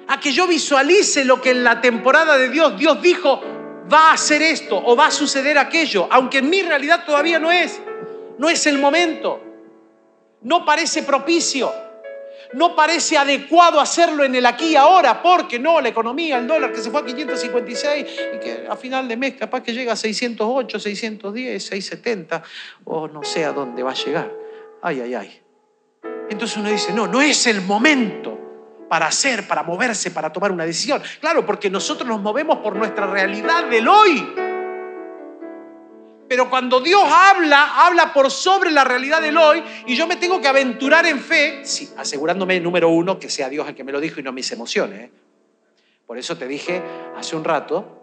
A 0.07 0.19
que 0.19 0.31
yo 0.31 0.47
visualice 0.47 1.25
lo 1.25 1.41
que 1.41 1.51
en 1.51 1.63
la 1.63 1.81
temporada 1.81 2.37
de 2.37 2.49
Dios 2.49 2.77
Dios 2.77 3.01
dijo, 3.01 3.41
va 3.91 4.09
a 4.09 4.13
hacer 4.13 4.41
esto 4.41 4.81
o 4.83 4.95
va 4.95 5.07
a 5.07 5.11
suceder 5.11 5.57
aquello, 5.57 6.07
aunque 6.11 6.39
en 6.39 6.49
mi 6.49 6.61
realidad 6.61 7.05
todavía 7.05 7.39
no 7.39 7.51
es. 7.51 7.79
No 8.37 8.49
es 8.49 8.65
el 8.67 8.77
momento. 8.77 9.41
No 10.41 10.65
parece 10.65 11.03
propicio. 11.03 11.71
No 12.53 12.75
parece 12.75 13.17
adecuado 13.17 13.79
hacerlo 13.79 14.23
en 14.23 14.35
el 14.35 14.45
aquí 14.45 14.67
y 14.67 14.75
ahora, 14.75 15.21
porque 15.21 15.57
no, 15.57 15.81
la 15.81 15.89
economía, 15.89 16.37
el 16.37 16.47
dólar 16.47 16.71
que 16.71 16.79
se 16.79 16.91
fue 16.91 17.01
a 17.01 17.05
556 17.05 18.05
y 18.35 18.39
que 18.39 18.65
a 18.69 18.75
final 18.75 19.07
de 19.07 19.17
mes 19.17 19.33
capaz 19.33 19.61
que 19.61 19.73
llega 19.73 19.93
a 19.93 19.95
608, 19.95 20.79
610, 20.79 21.63
670, 21.63 22.43
o 22.85 23.07
no 23.07 23.23
sé 23.23 23.43
a 23.45 23.51
dónde 23.51 23.81
va 23.81 23.91
a 23.91 23.95
llegar. 23.95 24.31
Ay, 24.81 25.01
ay, 25.01 25.15
ay. 25.15 25.41
Entonces 26.29 26.57
uno 26.57 26.69
dice, 26.69 26.93
no, 26.93 27.07
no 27.07 27.21
es 27.21 27.47
el 27.47 27.61
momento 27.61 28.44
para 28.89 29.07
hacer, 29.07 29.47
para 29.47 29.63
moverse, 29.63 30.11
para 30.11 30.31
tomar 30.31 30.51
una 30.51 30.65
decisión. 30.65 31.01
Claro, 31.19 31.45
porque 31.45 31.69
nosotros 31.69 32.07
nos 32.07 32.21
movemos 32.21 32.59
por 32.59 32.75
nuestra 32.75 33.07
realidad 33.07 33.65
del 33.69 33.87
hoy. 33.87 34.33
Pero 36.27 36.49
cuando 36.49 36.79
Dios 36.79 37.03
habla, 37.05 37.85
habla 37.85 38.11
por 38.11 38.31
sobre 38.31 38.71
la 38.71 38.83
realidad 38.83 39.21
del 39.21 39.37
hoy 39.37 39.63
y 39.85 39.95
yo 39.95 40.07
me 40.07 40.15
tengo 40.15 40.41
que 40.41 40.47
aventurar 40.47 41.05
en 41.05 41.19
fe, 41.19 41.63
sí, 41.63 41.89
asegurándome, 41.97 42.59
número 42.59 42.89
uno, 42.89 43.19
que 43.19 43.29
sea 43.29 43.47
Dios 43.47 43.67
el 43.67 43.75
que 43.75 43.83
me 43.83 43.91
lo 43.91 43.99
dijo 43.99 44.19
y 44.19 44.23
no 44.23 44.31
mis 44.31 44.51
emociones. 44.51 45.01
¿eh? 45.01 45.11
Por 46.07 46.17
eso 46.17 46.35
te 46.37 46.47
dije 46.47 46.81
hace 47.15 47.35
un 47.35 47.43
rato 47.43 48.01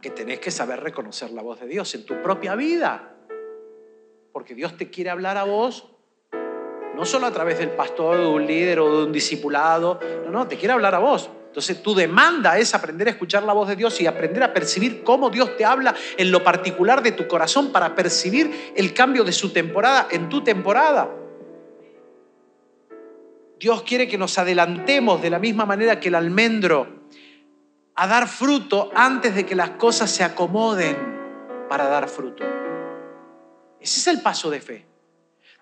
que 0.00 0.10
tenés 0.10 0.40
que 0.40 0.50
saber 0.50 0.80
reconocer 0.80 1.30
la 1.30 1.42
voz 1.42 1.60
de 1.60 1.66
Dios 1.66 1.94
en 1.94 2.04
tu 2.04 2.20
propia 2.22 2.56
vida. 2.56 3.14
Porque 4.32 4.54
Dios 4.54 4.76
te 4.76 4.90
quiere 4.90 5.10
hablar 5.10 5.36
a 5.36 5.44
vos, 5.44 5.93
no 6.94 7.04
solo 7.04 7.26
a 7.26 7.30
través 7.30 7.58
del 7.58 7.70
pastor, 7.70 8.18
de 8.18 8.26
un 8.26 8.46
líder 8.46 8.80
o 8.80 8.98
de 8.98 9.04
un 9.04 9.12
discipulado, 9.12 10.00
no, 10.24 10.30
no, 10.30 10.48
te 10.48 10.56
quiere 10.56 10.72
hablar 10.72 10.94
a 10.94 10.98
vos. 10.98 11.30
Entonces 11.46 11.82
tu 11.82 11.94
demanda 11.94 12.58
es 12.58 12.74
aprender 12.74 13.06
a 13.06 13.10
escuchar 13.12 13.44
la 13.44 13.52
voz 13.52 13.68
de 13.68 13.76
Dios 13.76 14.00
y 14.00 14.08
aprender 14.08 14.42
a 14.42 14.52
percibir 14.52 15.04
cómo 15.04 15.30
Dios 15.30 15.56
te 15.56 15.64
habla 15.64 15.94
en 16.16 16.32
lo 16.32 16.42
particular 16.42 17.00
de 17.00 17.12
tu 17.12 17.28
corazón 17.28 17.70
para 17.70 17.94
percibir 17.94 18.72
el 18.74 18.92
cambio 18.92 19.22
de 19.22 19.30
su 19.30 19.52
temporada 19.52 20.08
en 20.10 20.28
tu 20.28 20.42
temporada. 20.42 21.08
Dios 23.60 23.82
quiere 23.82 24.08
que 24.08 24.18
nos 24.18 24.36
adelantemos 24.36 25.22
de 25.22 25.30
la 25.30 25.38
misma 25.38 25.64
manera 25.64 26.00
que 26.00 26.08
el 26.08 26.16
almendro 26.16 26.88
a 27.94 28.06
dar 28.08 28.26
fruto 28.26 28.90
antes 28.94 29.34
de 29.34 29.46
que 29.46 29.54
las 29.54 29.70
cosas 29.70 30.10
se 30.10 30.24
acomoden 30.24 30.96
para 31.68 31.86
dar 31.86 32.08
fruto. 32.08 32.42
Ese 33.80 34.00
es 34.00 34.06
el 34.08 34.22
paso 34.22 34.50
de 34.50 34.60
fe. 34.60 34.93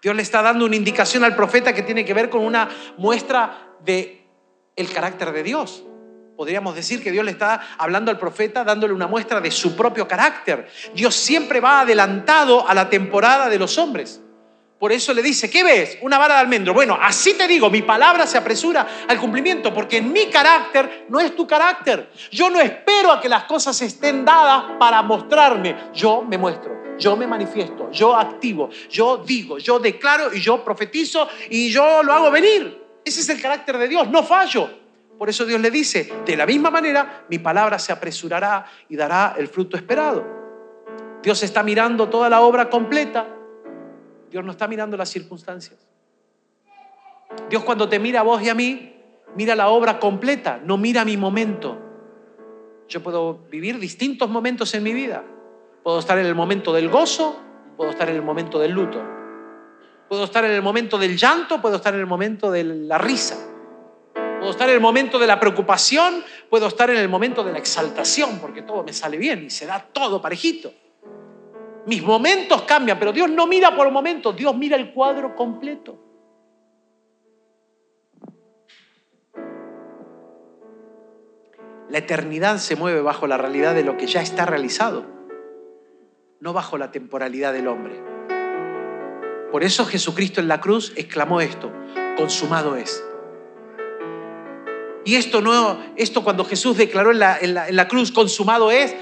Dios 0.02 0.16
le 0.16 0.22
está 0.22 0.42
dando 0.42 0.66
una 0.66 0.74
indicación 0.74 1.22
al 1.22 1.36
profeta 1.36 1.72
que 1.72 1.82
tiene 1.82 2.04
que 2.04 2.12
ver 2.12 2.28
con 2.28 2.44
una 2.44 2.68
muestra 2.98 3.76
de 3.84 4.26
el 4.74 4.92
carácter 4.92 5.32
de 5.32 5.44
Dios. 5.44 5.84
Podríamos 6.36 6.74
decir 6.74 7.00
que 7.02 7.12
Dios 7.12 7.24
le 7.24 7.30
está 7.30 7.60
hablando 7.78 8.10
al 8.10 8.18
profeta 8.18 8.64
dándole 8.64 8.94
una 8.94 9.06
muestra 9.06 9.40
de 9.40 9.52
su 9.52 9.76
propio 9.76 10.08
carácter. 10.08 10.68
Dios 10.92 11.14
siempre 11.14 11.60
va 11.60 11.82
adelantado 11.82 12.68
a 12.68 12.74
la 12.74 12.90
temporada 12.90 13.48
de 13.48 13.60
los 13.60 13.78
hombres. 13.78 14.20
Por 14.82 14.90
eso 14.90 15.14
le 15.14 15.22
dice, 15.22 15.48
¿qué 15.48 15.62
ves? 15.62 15.98
Una 16.02 16.18
vara 16.18 16.34
de 16.34 16.40
almendro. 16.40 16.74
Bueno, 16.74 16.98
así 17.00 17.34
te 17.34 17.46
digo, 17.46 17.70
mi 17.70 17.82
palabra 17.82 18.26
se 18.26 18.36
apresura 18.36 19.04
al 19.06 19.20
cumplimiento, 19.20 19.72
porque 19.72 20.02
mi 20.02 20.26
carácter 20.26 21.06
no 21.08 21.20
es 21.20 21.36
tu 21.36 21.46
carácter. 21.46 22.10
Yo 22.32 22.50
no 22.50 22.60
espero 22.60 23.12
a 23.12 23.20
que 23.20 23.28
las 23.28 23.44
cosas 23.44 23.80
estén 23.80 24.24
dadas 24.24 24.64
para 24.80 25.00
mostrarme. 25.02 25.76
Yo 25.94 26.22
me 26.22 26.36
muestro, 26.36 26.81
yo 27.02 27.16
me 27.16 27.26
manifiesto, 27.26 27.90
yo 27.90 28.16
activo, 28.16 28.70
yo 28.88 29.18
digo, 29.18 29.58
yo 29.58 29.78
declaro 29.80 30.32
y 30.32 30.40
yo 30.40 30.64
profetizo 30.64 31.28
y 31.50 31.68
yo 31.68 32.02
lo 32.02 32.12
hago 32.12 32.30
venir. 32.30 32.80
Ese 33.04 33.20
es 33.20 33.28
el 33.28 33.42
carácter 33.42 33.76
de 33.78 33.88
Dios, 33.88 34.08
no 34.08 34.22
fallo. 34.22 34.70
Por 35.18 35.28
eso 35.28 35.44
Dios 35.44 35.60
le 35.60 35.70
dice, 35.70 36.12
de 36.24 36.36
la 36.36 36.46
misma 36.46 36.70
manera, 36.70 37.24
mi 37.28 37.38
palabra 37.38 37.78
se 37.78 37.92
apresurará 37.92 38.66
y 38.88 38.96
dará 38.96 39.34
el 39.36 39.48
fruto 39.48 39.76
esperado. 39.76 40.24
Dios 41.22 41.42
está 41.42 41.62
mirando 41.62 42.08
toda 42.08 42.28
la 42.28 42.40
obra 42.40 42.70
completa. 42.70 43.26
Dios 44.30 44.44
no 44.44 44.52
está 44.52 44.66
mirando 44.68 44.96
las 44.96 45.08
circunstancias. 45.08 45.78
Dios 47.50 47.64
cuando 47.64 47.88
te 47.88 47.98
mira 47.98 48.20
a 48.20 48.22
vos 48.22 48.42
y 48.42 48.48
a 48.48 48.54
mí, 48.54 48.96
mira 49.34 49.54
la 49.54 49.68
obra 49.68 49.98
completa, 49.98 50.60
no 50.64 50.78
mira 50.78 51.04
mi 51.04 51.16
momento. 51.16 51.78
Yo 52.88 53.02
puedo 53.02 53.40
vivir 53.50 53.78
distintos 53.78 54.28
momentos 54.28 54.74
en 54.74 54.82
mi 54.82 54.92
vida. 54.92 55.24
Puedo 55.82 55.98
estar 55.98 56.18
en 56.18 56.26
el 56.26 56.34
momento 56.34 56.72
del 56.72 56.88
gozo, 56.88 57.40
puedo 57.76 57.90
estar 57.90 58.08
en 58.08 58.16
el 58.16 58.22
momento 58.22 58.58
del 58.58 58.72
luto. 58.72 59.02
Puedo 60.08 60.24
estar 60.24 60.44
en 60.44 60.52
el 60.52 60.62
momento 60.62 60.98
del 60.98 61.16
llanto, 61.16 61.60
puedo 61.60 61.76
estar 61.76 61.94
en 61.94 62.00
el 62.00 62.06
momento 62.06 62.50
de 62.50 62.64
la 62.64 62.98
risa. 62.98 63.36
Puedo 64.14 64.50
estar 64.50 64.68
en 64.68 64.74
el 64.74 64.80
momento 64.80 65.18
de 65.18 65.26
la 65.26 65.40
preocupación, 65.40 66.22
puedo 66.50 66.66
estar 66.66 66.90
en 66.90 66.96
el 66.96 67.08
momento 67.08 67.42
de 67.44 67.52
la 67.52 67.58
exaltación, 67.58 68.38
porque 68.40 68.62
todo 68.62 68.82
me 68.82 68.92
sale 68.92 69.16
bien 69.16 69.44
y 69.44 69.50
se 69.50 69.66
da 69.66 69.88
todo 69.92 70.20
parejito. 70.20 70.72
Mis 71.86 72.02
momentos 72.02 72.62
cambian, 72.62 72.98
pero 72.98 73.12
Dios 73.12 73.30
no 73.30 73.46
mira 73.46 73.74
por 73.74 73.90
momentos, 73.90 74.36
Dios 74.36 74.54
mira 74.56 74.76
el 74.76 74.92
cuadro 74.92 75.34
completo. 75.34 75.98
La 81.88 81.98
eternidad 81.98 82.58
se 82.58 82.76
mueve 82.76 83.00
bajo 83.00 83.26
la 83.26 83.36
realidad 83.36 83.74
de 83.74 83.84
lo 83.84 83.96
que 83.96 84.06
ya 84.06 84.22
está 84.22 84.46
realizado, 84.46 85.04
no 86.42 86.52
bajo 86.52 86.76
la 86.76 86.90
temporalidad 86.90 87.52
del 87.52 87.68
hombre. 87.68 88.02
Por 89.52 89.62
eso 89.62 89.86
Jesucristo 89.86 90.40
en 90.40 90.48
la 90.48 90.60
cruz 90.60 90.92
exclamó 90.96 91.40
esto, 91.40 91.72
consumado 92.16 92.74
es. 92.74 93.02
Y 95.04 95.14
esto 95.14 95.40
no, 95.40 95.78
esto 95.94 96.24
cuando 96.24 96.44
Jesús 96.44 96.76
declaró 96.76 97.12
en 97.12 97.20
la, 97.20 97.38
en 97.38 97.76
la 97.76 97.86
cruz, 97.86 98.10
consumado 98.10 98.72
es, 98.72 98.92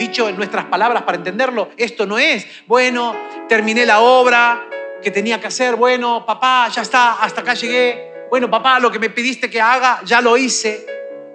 dicho 0.00 0.28
en 0.28 0.36
nuestras 0.36 0.64
palabras 0.64 1.04
para 1.04 1.18
entenderlo, 1.18 1.68
esto 1.76 2.06
no 2.06 2.18
es, 2.18 2.44
bueno, 2.66 3.14
terminé 3.48 3.86
la 3.86 4.00
obra 4.00 4.68
que 5.00 5.12
tenía 5.12 5.40
que 5.40 5.46
hacer, 5.46 5.76
bueno, 5.76 6.26
papá, 6.26 6.68
ya 6.74 6.82
está, 6.82 7.22
hasta 7.22 7.42
acá 7.42 7.54
llegué, 7.54 8.26
bueno, 8.30 8.50
papá, 8.50 8.80
lo 8.80 8.90
que 8.90 8.98
me 8.98 9.10
pediste 9.10 9.48
que 9.48 9.60
haga, 9.60 10.00
ya 10.04 10.20
lo 10.20 10.36
hice. 10.36 10.84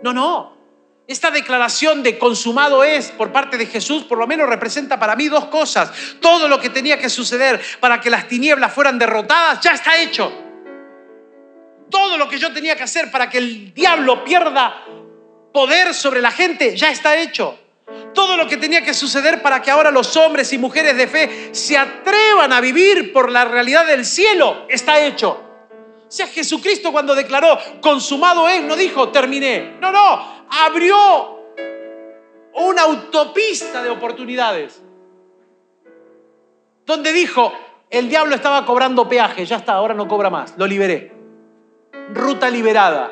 No, 0.03 0.11
no, 0.11 0.54
esta 1.07 1.29
declaración 1.29 2.01
de 2.01 2.17
consumado 2.17 2.83
es 2.83 3.11
por 3.11 3.31
parte 3.31 3.57
de 3.57 3.67
Jesús, 3.67 4.03
por 4.03 4.17
lo 4.17 4.25
menos 4.25 4.49
representa 4.49 4.99
para 4.99 5.15
mí 5.15 5.27
dos 5.27 5.45
cosas. 5.45 5.91
Todo 6.19 6.47
lo 6.47 6.59
que 6.59 6.71
tenía 6.71 6.97
que 6.97 7.09
suceder 7.09 7.61
para 7.79 8.01
que 8.01 8.09
las 8.09 8.27
tinieblas 8.27 8.73
fueran 8.73 8.97
derrotadas 8.97 9.61
ya 9.61 9.71
está 9.71 10.01
hecho. 10.01 10.33
Todo 11.91 12.17
lo 12.17 12.27
que 12.27 12.39
yo 12.39 12.51
tenía 12.51 12.75
que 12.75 12.83
hacer 12.83 13.11
para 13.11 13.29
que 13.29 13.37
el 13.37 13.73
diablo 13.73 14.23
pierda 14.23 14.83
poder 15.53 15.93
sobre 15.93 16.21
la 16.21 16.31
gente 16.31 16.75
ya 16.75 16.89
está 16.89 17.15
hecho. 17.17 17.59
Todo 18.15 18.35
lo 18.35 18.47
que 18.47 18.57
tenía 18.57 18.83
que 18.83 18.95
suceder 18.95 19.43
para 19.43 19.61
que 19.61 19.69
ahora 19.69 19.91
los 19.91 20.17
hombres 20.17 20.51
y 20.53 20.57
mujeres 20.57 20.97
de 20.97 21.07
fe 21.07 21.49
se 21.51 21.77
atrevan 21.77 22.51
a 22.51 22.61
vivir 22.61 23.13
por 23.13 23.31
la 23.31 23.45
realidad 23.45 23.85
del 23.85 24.05
cielo 24.05 24.65
está 24.69 25.05
hecho. 25.05 25.44
O 26.07 26.11
sea, 26.11 26.27
Jesucristo 26.27 26.91
cuando 26.91 27.15
declaró 27.15 27.57
consumado 27.81 28.47
es, 28.47 28.63
no 28.63 28.75
dijo 28.75 29.09
terminé. 29.09 29.77
No, 29.81 29.91
no, 29.91 30.45
abrió 30.49 31.35
una 32.53 32.83
autopista 32.83 33.83
de 33.83 33.89
oportunidades. 33.89 34.81
donde 36.85 37.11
dijo, 37.11 37.51
el 37.89 38.09
diablo 38.09 38.35
estaba 38.35 38.63
cobrando 38.63 39.09
peaje, 39.09 39.43
ya 39.43 39.55
está, 39.55 39.73
ahora 39.73 39.95
no 39.95 40.07
cobra 40.07 40.29
más, 40.29 40.53
lo 40.57 40.67
liberé. 40.67 41.11
Ruta 42.13 42.49
liberada. 42.49 43.11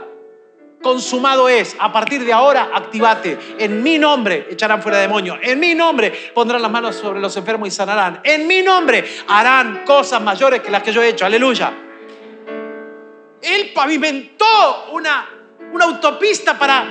Consumado 0.83 1.49
es, 1.49 1.75
a 1.79 1.91
partir 1.91 2.23
de 2.23 2.33
ahora, 2.33 2.69
activate. 2.73 3.39
En 3.57 3.81
mi 3.81 3.97
nombre 3.97 4.47
echarán 4.51 4.83
fuera 4.83 4.99
demonios. 4.99 5.39
En 5.41 5.59
mi 5.59 5.73
nombre 5.73 6.13
pondrán 6.35 6.61
las 6.61 6.69
manos 6.69 6.97
sobre 6.97 7.19
los 7.19 7.35
enfermos 7.35 7.69
y 7.69 7.71
sanarán. 7.71 8.19
En 8.23 8.45
mi 8.45 8.61
nombre 8.61 9.03
harán 9.27 9.83
cosas 9.85 10.21
mayores 10.21 10.61
que 10.61 10.69
las 10.69 10.83
que 10.83 10.91
yo 10.91 11.01
he 11.01 11.09
hecho. 11.09 11.25
Aleluya. 11.25 11.73
Él 13.43 13.71
pavimentó 13.75 14.91
una, 14.93 15.27
una 15.73 15.85
autopista 15.85 16.57
para, 16.57 16.85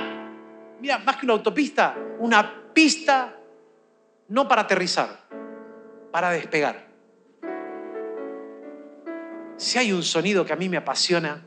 mira, 0.79 0.99
más 0.99 1.17
que 1.17 1.25
una 1.25 1.33
autopista, 1.33 1.95
una 2.19 2.71
pista 2.73 3.35
no 4.27 4.47
para 4.47 4.61
aterrizar, 4.61 5.19
para 6.11 6.29
despegar. 6.29 6.87
Si 9.57 9.79
hay 9.79 9.91
un 9.91 10.03
sonido 10.03 10.45
que 10.45 10.53
a 10.53 10.55
mí 10.55 10.69
me 10.69 10.77
apasiona, 10.77 11.43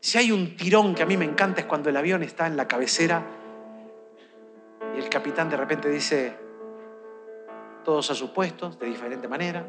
si 0.00 0.18
hay 0.18 0.32
un 0.32 0.56
tirón 0.56 0.94
que 0.94 1.02
a 1.02 1.06
mí 1.06 1.16
me 1.16 1.24
encanta 1.24 1.60
es 1.60 1.66
cuando 1.66 1.88
el 1.88 1.96
avión 1.96 2.22
está 2.22 2.46
en 2.46 2.56
la 2.56 2.66
cabecera 2.66 3.22
y 4.96 4.98
el 4.98 5.08
capitán 5.08 5.48
de 5.48 5.56
repente 5.56 5.88
dice, 5.88 6.36
todos 7.84 8.10
a 8.10 8.14
sus 8.14 8.30
puestos, 8.30 8.78
de 8.78 8.86
diferente 8.86 9.28
manera, 9.28 9.64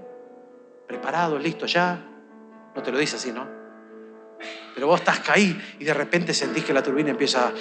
preparados, 0.88 1.42
listos 1.42 1.72
ya. 1.72 2.00
No 2.76 2.82
te 2.82 2.92
lo 2.92 2.98
dice 2.98 3.16
así, 3.16 3.32
¿no? 3.32 3.65
Pero 4.74 4.88
vos 4.88 5.00
estás 5.00 5.22
ahí 5.30 5.60
y 5.80 5.86
de 5.86 5.94
repente 5.94 6.34
sentís 6.34 6.64
que 6.64 6.74
la 6.74 6.84
turbina 6.84 7.12
empieza... 7.12 7.52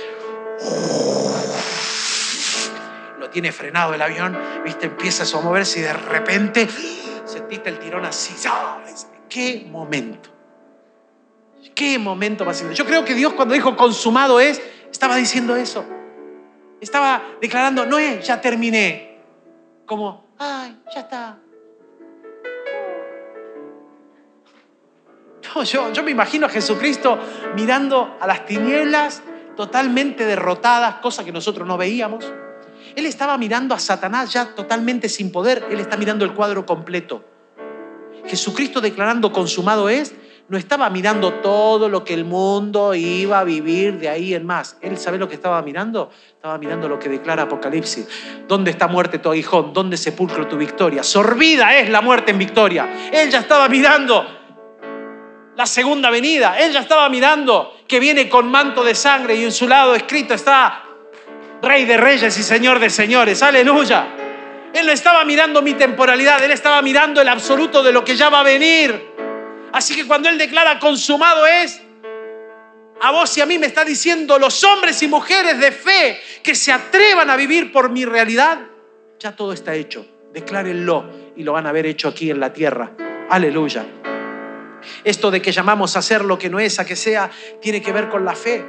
Lo 3.18 3.30
tiene 3.30 3.52
frenado 3.52 3.94
el 3.94 4.02
avión, 4.02 4.36
viste, 4.64 4.86
empieza 4.86 5.24
a 5.24 5.40
moverse 5.42 5.80
y 5.80 5.82
de 5.82 5.92
repente 5.92 6.68
sentiste 7.24 7.70
el 7.70 7.78
tirón 7.78 8.04
así. 8.04 8.34
¡Qué 9.28 9.66
momento! 9.68 10.30
¡Qué 11.74 11.98
momento 11.98 12.44
más 12.44 12.62
Yo 12.74 12.84
creo 12.84 13.04
que 13.04 13.14
Dios 13.14 13.32
cuando 13.32 13.54
dijo 13.54 13.76
consumado 13.76 14.38
es, 14.38 14.60
estaba 14.90 15.16
diciendo 15.16 15.56
eso. 15.56 15.84
Estaba 16.80 17.22
declarando, 17.40 17.86
no 17.86 17.98
es, 17.98 18.26
ya 18.26 18.40
terminé. 18.40 19.18
Como, 19.86 20.34
ay, 20.38 20.78
ya 20.94 21.00
está. 21.00 21.38
Yo, 25.62 25.92
yo 25.92 26.02
me 26.02 26.10
imagino 26.10 26.46
a 26.46 26.48
Jesucristo 26.48 27.18
mirando 27.54 28.16
a 28.20 28.26
las 28.26 28.44
tinieblas 28.46 29.22
totalmente 29.56 30.24
derrotadas, 30.24 30.96
cosa 30.96 31.24
que 31.24 31.32
nosotros 31.32 31.66
no 31.66 31.76
veíamos. 31.76 32.32
Él 32.96 33.06
estaba 33.06 33.38
mirando 33.38 33.74
a 33.74 33.78
Satanás 33.78 34.32
ya 34.32 34.54
totalmente 34.54 35.08
sin 35.08 35.30
poder. 35.32 35.64
Él 35.70 35.80
está 35.80 35.96
mirando 35.96 36.24
el 36.24 36.32
cuadro 36.32 36.66
completo. 36.66 37.24
Jesucristo 38.26 38.80
declarando 38.80 39.32
consumado 39.32 39.88
es, 39.88 40.14
no 40.48 40.58
estaba 40.58 40.90
mirando 40.90 41.34
todo 41.34 41.88
lo 41.88 42.04
que 42.04 42.12
el 42.12 42.24
mundo 42.24 42.94
iba 42.94 43.38
a 43.38 43.44
vivir 43.44 43.98
de 43.98 44.10
ahí 44.10 44.34
en 44.34 44.44
más. 44.44 44.76
Él 44.82 44.98
sabe 44.98 45.18
lo 45.18 45.28
que 45.28 45.34
estaba 45.34 45.62
mirando. 45.62 46.10
Estaba 46.28 46.58
mirando 46.58 46.88
lo 46.88 46.98
que 46.98 47.08
declara 47.08 47.44
Apocalipsis. 47.44 48.06
¿Dónde 48.46 48.70
está 48.70 48.86
muerte 48.86 49.18
tu 49.18 49.30
aguijón? 49.30 49.72
¿Dónde 49.72 49.96
sepulcro 49.96 50.46
tu 50.46 50.58
victoria? 50.58 51.02
Sorbida 51.02 51.78
es 51.78 51.88
la 51.88 52.02
muerte 52.02 52.32
en 52.32 52.38
victoria. 52.38 53.10
Él 53.10 53.30
ya 53.30 53.40
estaba 53.40 53.68
mirando 53.68 54.43
la 55.56 55.66
segunda 55.66 56.10
venida. 56.10 56.58
Él 56.58 56.72
ya 56.72 56.80
estaba 56.80 57.08
mirando 57.08 57.78
que 57.86 58.00
viene 58.00 58.28
con 58.28 58.50
manto 58.50 58.82
de 58.82 58.94
sangre 58.94 59.36
y 59.36 59.44
en 59.44 59.52
su 59.52 59.68
lado 59.68 59.94
escrito 59.94 60.34
está 60.34 60.84
Rey 61.62 61.84
de 61.84 61.96
Reyes 61.96 62.36
y 62.38 62.42
Señor 62.42 62.78
de 62.78 62.90
Señores. 62.90 63.42
Aleluya. 63.42 64.06
Él 64.72 64.86
no 64.86 64.92
estaba 64.92 65.24
mirando 65.24 65.62
mi 65.62 65.74
temporalidad, 65.74 66.42
Él 66.42 66.50
estaba 66.50 66.82
mirando 66.82 67.20
el 67.20 67.28
absoluto 67.28 67.82
de 67.82 67.92
lo 67.92 68.04
que 68.04 68.16
ya 68.16 68.28
va 68.28 68.40
a 68.40 68.42
venir. 68.42 69.12
Así 69.72 69.94
que 69.94 70.06
cuando 70.06 70.28
Él 70.28 70.36
declara 70.36 70.80
consumado 70.80 71.46
es, 71.46 71.80
a 73.00 73.10
vos 73.12 73.36
y 73.38 73.40
a 73.40 73.46
mí 73.46 73.58
me 73.58 73.66
está 73.66 73.84
diciendo 73.84 74.38
los 74.38 74.64
hombres 74.64 75.00
y 75.02 75.08
mujeres 75.08 75.60
de 75.60 75.70
fe 75.70 76.20
que 76.42 76.54
se 76.54 76.72
atrevan 76.72 77.30
a 77.30 77.36
vivir 77.36 77.70
por 77.70 77.90
mi 77.90 78.04
realidad, 78.04 78.58
ya 79.20 79.36
todo 79.36 79.52
está 79.52 79.74
hecho. 79.74 80.06
Declárenlo 80.32 81.32
y 81.36 81.44
lo 81.44 81.52
van 81.52 81.66
a 81.68 81.72
ver 81.72 81.86
hecho 81.86 82.08
aquí 82.08 82.30
en 82.30 82.40
la 82.40 82.52
tierra. 82.52 82.90
Aleluya. 83.30 83.84
Esto 85.04 85.30
de 85.30 85.42
que 85.42 85.52
llamamos 85.52 85.96
hacer 85.96 86.24
lo 86.24 86.38
que 86.38 86.50
no 86.50 86.60
es, 86.60 86.78
a 86.78 86.84
que 86.84 86.96
sea, 86.96 87.30
tiene 87.60 87.82
que 87.82 87.92
ver 87.92 88.08
con 88.08 88.24
la 88.24 88.34
fe 88.34 88.64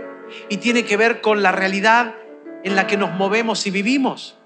y 0.49 0.57
tiene 0.57 0.83
que 0.85 0.97
ver 0.97 1.21
con 1.21 1.43
la 1.43 1.51
realidad 1.51 2.15
en 2.63 2.75
la 2.75 2.87
que 2.87 2.97
nos 2.97 3.11
movemos 3.11 3.65
y 3.67 3.71
vivimos. 3.71 4.37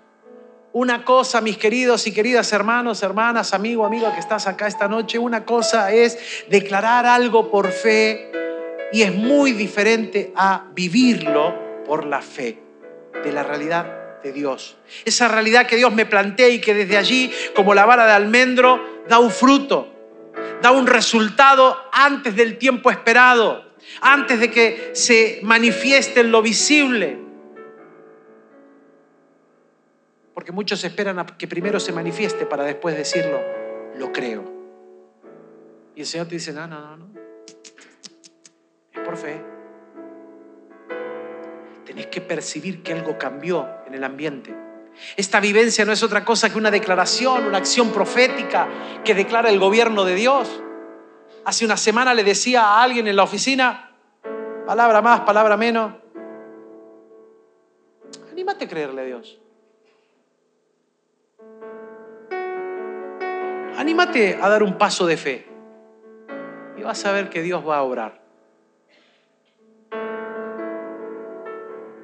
Una 0.71 1.03
cosa, 1.03 1.41
mis 1.41 1.57
queridos 1.57 2.05
y 2.05 2.13
queridas 2.13 2.53
hermanos, 2.53 3.01
hermanas, 3.01 3.53
amigo, 3.53 3.85
amiga 3.85 4.13
que 4.13 4.19
estás 4.19 4.45
acá 4.45 4.67
esta 4.67 4.87
noche, 4.87 5.17
una 5.17 5.43
cosa 5.43 5.91
es 5.91 6.45
declarar 6.49 7.07
algo 7.07 7.49
por 7.49 7.71
fe 7.71 8.31
y 8.91 9.01
es 9.01 9.15
muy 9.15 9.53
diferente 9.53 10.31
a 10.35 10.65
vivirlo 10.73 11.55
por 11.85 12.05
la 12.05 12.21
fe 12.21 12.59
de 13.23 13.31
la 13.31 13.41
realidad 13.41 14.21
de 14.21 14.31
Dios. 14.31 14.77
Esa 15.05 15.27
realidad 15.27 15.65
que 15.65 15.75
Dios 15.75 15.93
me 15.93 16.05
plantea 16.05 16.49
y 16.49 16.59
que 16.59 16.73
desde 16.73 16.97
allí, 16.97 17.31
como 17.55 17.73
la 17.73 17.85
vara 17.85 18.05
de 18.05 18.11
almendro, 18.11 18.79
da 19.07 19.19
un 19.19 19.31
fruto, 19.31 19.98
da 20.61 20.71
un 20.71 20.87
resultado 20.87 21.77
antes 21.91 22.35
del 22.35 22.57
tiempo 22.57 22.91
esperado, 22.91 23.63
antes 24.01 24.39
de 24.39 24.51
que 24.51 24.91
se 24.93 25.39
manifieste 25.43 26.21
en 26.21 26.31
lo 26.31 26.41
visible. 26.41 27.19
Porque 30.33 30.51
muchos 30.51 30.83
esperan 30.83 31.19
a 31.19 31.25
que 31.25 31.47
primero 31.47 31.79
se 31.79 31.91
manifieste 31.91 32.45
para 32.45 32.63
después 32.63 32.95
decirlo, 32.95 33.41
lo 33.97 34.11
creo. 34.11 34.43
Y 35.95 36.01
el 36.01 36.05
Señor 36.05 36.27
te 36.27 36.35
dice, 36.35 36.53
no, 36.53 36.67
no, 36.67 36.79
no, 36.79 36.97
no. 36.97 37.09
Es 38.93 38.99
por 39.01 39.17
fe. 39.17 39.41
Tenés 41.85 42.07
que 42.07 42.21
percibir 42.21 42.83
que 42.83 42.93
algo 42.93 43.17
cambió 43.17 43.67
en 43.85 43.95
el 43.95 44.03
ambiente. 44.03 44.68
Esta 45.15 45.39
vivencia 45.39 45.85
no 45.85 45.91
es 45.91 46.03
otra 46.03 46.23
cosa 46.23 46.49
que 46.49 46.57
una 46.57 46.71
declaración, 46.71 47.45
una 47.45 47.57
acción 47.57 47.91
profética 47.91 48.67
que 49.03 49.15
declara 49.15 49.49
el 49.49 49.59
gobierno 49.59 50.05
de 50.05 50.15
Dios. 50.15 50.61
Hace 51.45 51.65
una 51.65 51.77
semana 51.77 52.13
le 52.13 52.23
decía 52.23 52.61
a 52.63 52.83
alguien 52.83 53.07
en 53.07 53.15
la 53.15 53.23
oficina, 53.23 53.91
palabra 54.65 55.01
más, 55.01 55.21
palabra 55.21 55.57
menos, 55.57 55.93
anímate 58.31 58.65
a 58.65 58.67
creerle 58.67 59.01
a 59.01 59.05
Dios. 59.05 59.39
Anímate 63.77 64.37
a 64.41 64.49
dar 64.49 64.61
un 64.61 64.77
paso 64.77 65.05
de 65.05 65.17
fe 65.17 65.47
y 66.77 66.81
vas 66.81 67.05
a 67.05 67.11
ver 67.13 67.29
que 67.29 67.41
Dios 67.41 67.67
va 67.67 67.77
a 67.77 67.83
obrar. 67.83 68.21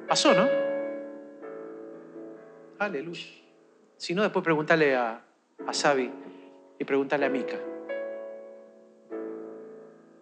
Pasó, 0.08 0.32
¿no? 0.32 0.65
Aleluya. 2.78 3.26
Si 3.96 4.14
no, 4.14 4.22
después 4.22 4.44
preguntarle 4.44 4.94
a, 4.94 5.22
a 5.66 5.72
Sabi 5.72 6.12
y 6.78 6.84
preguntarle 6.84 7.26
a 7.26 7.30
Mica. 7.30 7.56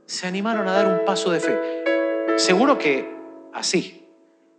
Se 0.07 0.27
animaron 0.27 0.69
a 0.69 0.73
dar 0.73 0.87
un 0.87 1.05
paso 1.05 1.31
de 1.31 1.41
fe. 1.41 1.85
Seguro 2.37 2.79
que 2.79 3.13
así. 3.53 4.07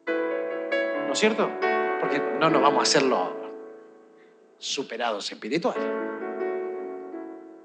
¿No 0.08 1.14
es 1.14 1.20
cierto? 1.20 1.50
Porque 2.02 2.22
no 2.40 2.50
nos 2.50 2.62
vamos 2.62 2.80
a 2.80 2.84
hacerlo 2.84 3.46
superados 4.58 5.32
espirituales. 5.32 5.84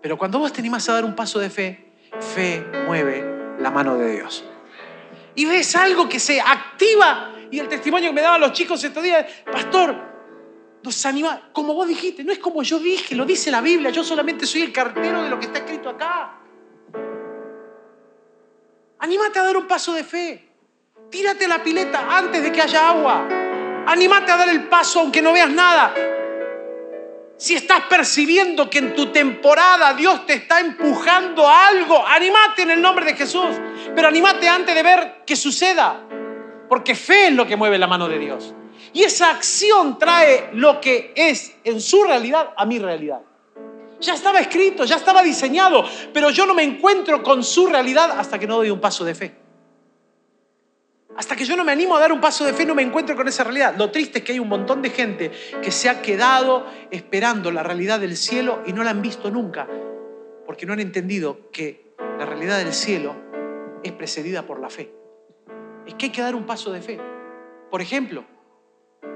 Pero 0.01 0.17
cuando 0.17 0.39
vos 0.39 0.53
te 0.53 0.61
animás 0.61 0.89
a 0.89 0.95
dar 0.95 1.05
un 1.05 1.17
paso 1.17 1.41
de 1.41 1.51
fe, 1.51 1.93
fe 2.21 2.65
mueve 2.87 3.57
la 3.59 3.71
mano 3.71 3.97
de 3.97 4.13
Dios. 4.13 4.45
Y 5.35 5.45
ves 5.47 5.75
algo 5.75 6.09
que 6.09 6.21
se 6.21 6.41
activa. 6.41 7.35
Y 7.51 7.59
el 7.59 7.69
testimonio 7.69 8.11
que 8.11 8.15
me 8.15 8.21
daban 8.21 8.41
los 8.41 8.53
chicos 8.53 8.83
estos 8.85 9.03
días, 9.03 9.27
pastor, 9.51 10.10
nos 10.83 11.07
anima, 11.07 11.51
como 11.53 11.75
vos 11.75 11.87
dijiste, 11.87 12.25
no 12.25 12.33
es 12.33 12.39
como 12.39 12.63
yo 12.63 12.79
dije, 12.79 13.15
lo 13.15 13.25
dice 13.25 13.51
la 13.51 13.61
Biblia, 13.61 13.91
yo 13.91 14.03
solamente 14.03 14.47
soy 14.47 14.63
el 14.63 14.73
cartero 14.73 15.23
de 15.23 15.31
lo 15.31 15.39
que 15.39 15.47
está 15.47 15.59
escrito 15.59 15.91
acá. 15.91 16.39
Anímate 18.99 19.39
a 19.39 19.45
dar 19.45 19.57
un 19.57 19.67
paso 19.67 19.93
de 19.93 20.05
fe. 20.05 20.49
Tírate 21.11 21.49
la 21.49 21.63
pileta 21.63 22.07
antes 22.17 22.43
de 22.43 22.53
que 22.53 22.61
haya 22.61 22.91
agua. 22.91 23.27
Anímate 23.87 24.31
a 24.31 24.37
dar 24.37 24.49
el 24.49 24.69
paso 24.69 25.01
aunque 25.01 25.23
no 25.23 25.33
veas 25.33 25.51
nada. 25.51 25.95
Si 27.37 27.55
estás 27.55 27.85
percibiendo 27.89 28.69
que 28.69 28.79
en 28.79 28.95
tu 28.95 29.07
temporada 29.07 29.95
Dios 29.95 30.27
te 30.27 30.35
está 30.35 30.61
empujando 30.61 31.49
a 31.49 31.69
algo, 31.69 32.07
animate 32.07 32.63
en 32.63 32.71
el 32.73 32.83
nombre 32.83 33.07
de 33.07 33.15
Jesús. 33.15 33.57
Pero 33.95 34.09
animate 34.09 34.49
antes 34.49 34.75
de 34.75 34.83
ver 34.83 35.23
que 35.27 35.35
suceda. 35.35 36.07
Porque 36.69 36.95
fe 36.95 37.29
es 37.29 37.35
lo 37.35 37.47
que 37.47 37.57
mueve 37.57 37.79
la 37.79 37.87
mano 37.87 38.09
de 38.09 38.19
Dios. 38.19 38.55
Y 38.93 39.03
esa 39.03 39.31
acción 39.31 39.99
trae 39.99 40.51
lo 40.53 40.81
que 40.81 41.13
es 41.15 41.55
en 41.65 41.81
su 41.81 42.05
realidad 42.05 42.53
a 42.57 42.67
mi 42.67 42.79
realidad. 42.79 43.23
Ya 44.01 44.15
estaba 44.15 44.41
escrito, 44.41 44.85
ya 44.85 44.97
estaba 44.97 45.23
diseñado, 45.23 45.85
pero 46.13 46.31
yo 46.31 46.47
no 46.47 46.55
me 46.55 46.63
encuentro 46.63 47.23
con 47.23 47.45
su 47.45 47.67
realidad 47.67 48.11
hasta 48.19 48.39
que 48.39 48.47
no 48.47 48.57
doy 48.57 48.71
un 48.71 48.81
paso 48.81 49.05
de 49.05 49.15
fe. 49.15 49.35
Hasta 51.17 51.37
que 51.37 51.45
yo 51.45 51.55
no 51.55 51.65
me 51.65 51.73
animo 51.73 51.97
a 51.97 52.01
dar 52.01 52.13
un 52.13 52.21
paso 52.21 52.47
de 52.47 52.55
fe, 52.55 52.65
no 52.65 52.75
me 52.75 52.83
encuentro 52.83 53.15
con 53.15 53.29
esa 53.29 53.45
realidad. 53.45 53.75
Lo 53.77 53.91
triste 53.91 54.21
es 54.21 54.25
que 54.25 54.33
hay 54.33 54.39
un 54.39 54.49
montón 54.49 54.81
de 54.81 54.91
gente 54.91 55.31
que 55.61 55.71
se 55.71 55.91
ha 55.91 56.01
quedado 56.01 56.67
esperando 56.91 57.51
la 57.51 57.63
realidad 57.63 58.01
del 58.01 58.17
cielo 58.17 58.63
y 58.67 58.73
no 58.73 58.83
la 58.83 58.91
han 58.91 59.03
visto 59.03 59.31
nunca, 59.31 59.69
porque 60.47 60.65
no 60.65 60.73
han 60.73 60.81
entendido 60.81 61.51
que 61.53 61.95
la 62.19 62.25
realidad 62.25 62.59
del 62.59 62.73
cielo 62.73 63.15
es 63.83 63.93
precedida 63.93 64.47
por 64.47 64.61
la 64.61 64.71
fe. 64.71 64.95
Es 65.87 65.95
que 65.95 66.07
hay 66.07 66.13
que 66.13 66.23
dar 66.23 66.35
un 66.35 66.47
paso 66.47 66.73
de 66.73 66.81
fe. 66.81 66.99
Por 67.71 67.83
ejemplo, 67.83 68.25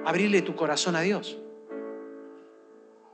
abrirle 0.05 0.42
tu 0.42 0.55
corazón 0.55 0.96
a 0.96 1.00
Dios. 1.00 1.38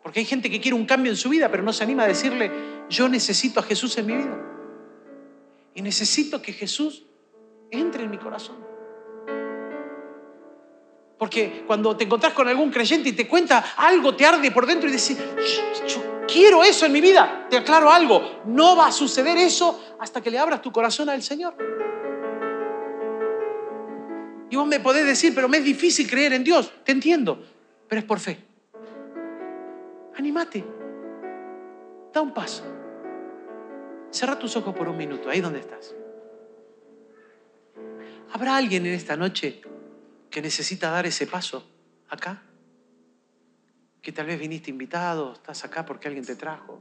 Porque 0.03 0.21
hay 0.21 0.27
gente 0.27 0.51
que 0.51 0.61
quiere 0.61 0.75
un 0.75 0.87
cambio 0.87 1.13
en 1.13 1.17
su 1.17 1.29
vida, 1.29 1.51
pero 1.51 1.63
no 1.63 1.73
se 1.73 1.85
anima 1.85 2.05
a 2.05 2.07
decirle, 2.07 2.51
yo 2.89 3.09
necesito 3.09 3.61
a 3.61 3.63
Jesús 3.63 3.97
en 3.99 4.07
mi 4.07 4.17
vida. 4.17 4.39
Y 5.75 5.83
necesito 5.83 6.41
que 6.41 6.53
Jesús 6.53 7.05
entre 7.71 8.05
en 8.05 8.11
mi 8.11 8.19
corazón. 8.19 8.57
Porque 11.19 11.65
cuando 11.67 11.95
te 11.97 12.05
encontrás 12.05 12.33
con 12.33 12.49
algún 12.49 12.71
creyente 12.71 13.11
y 13.11 13.13
te 13.13 13.29
cuenta 13.29 13.75
algo, 13.77 14.17
te 14.17 14.25
arde 14.25 14.51
por 14.51 14.65
dentro 14.65 14.89
y 14.89 14.93
decís, 14.93 15.19
yo 15.87 16.25
quiero 16.27 16.65
eso 16.65 16.87
en 16.87 16.93
mi 16.93 17.03
vida. 17.03 17.47
Te 17.51 17.59
aclaro 17.59 17.91
algo, 17.91 18.41
no 18.47 18.75
va 18.75 18.87
a 18.87 18.93
suceder 18.93 19.37
eso 19.37 19.97
hasta 19.99 20.23
que 20.23 20.31
le 20.31 20.39
abras 20.39 20.63
tu 20.63 20.73
corazón 20.73 21.11
al 21.11 21.23
Señor. 21.23 21.55
Y 24.51 24.57
vos 24.57 24.67
me 24.67 24.81
podés 24.81 25.07
decir, 25.07 25.33
pero 25.35 25.49
me 25.49 25.59
es 25.59 25.65
difícil 25.65 26.11
creer 26.11 26.33
en 26.33 26.43
Dios. 26.43 26.73
Te 26.85 26.91
entiendo, 26.91 27.43
pero 27.89 28.01
es 28.01 28.05
por 28.05 28.19
fe. 28.19 28.37
Anímate. 30.17 30.65
Da 32.13 32.21
un 32.21 32.35
paso. 32.35 32.65
Cerra 34.11 34.37
tus 34.37 34.57
ojos 34.57 34.75
por 34.75 34.89
un 34.89 34.97
minuto, 34.97 35.31
ahí 35.31 35.41
donde 35.41 35.61
estás. 35.61 35.95
¿Habrá 38.33 38.57
alguien 38.57 38.85
en 38.87 38.93
esta 38.93 39.17
noche 39.17 39.63
que 40.29 40.43
necesita 40.43 40.91
dar 40.91 41.07
ese 41.07 41.29
paso 41.29 41.69
acá? 42.09 42.43
Que 44.03 44.11
tal 44.11 44.27
vez 44.27 44.39
viniste 44.39 44.71
invitado, 44.71 45.35
estás 45.35 45.65
acá 45.65 45.87
porque 45.87 46.09
alguien 46.09 46.25
te 46.25 46.35
trajo. 46.35 46.81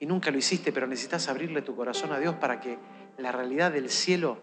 Y 0.00 0.06
nunca 0.06 0.32
lo 0.32 0.38
hiciste, 0.38 0.72
pero 0.72 0.88
necesitas 0.88 1.28
abrirle 1.28 1.62
tu 1.62 1.76
corazón 1.76 2.12
a 2.12 2.18
Dios 2.18 2.34
para 2.36 2.60
que 2.60 2.76
la 3.18 3.30
realidad 3.30 3.70
del 3.70 3.88
cielo 3.88 4.40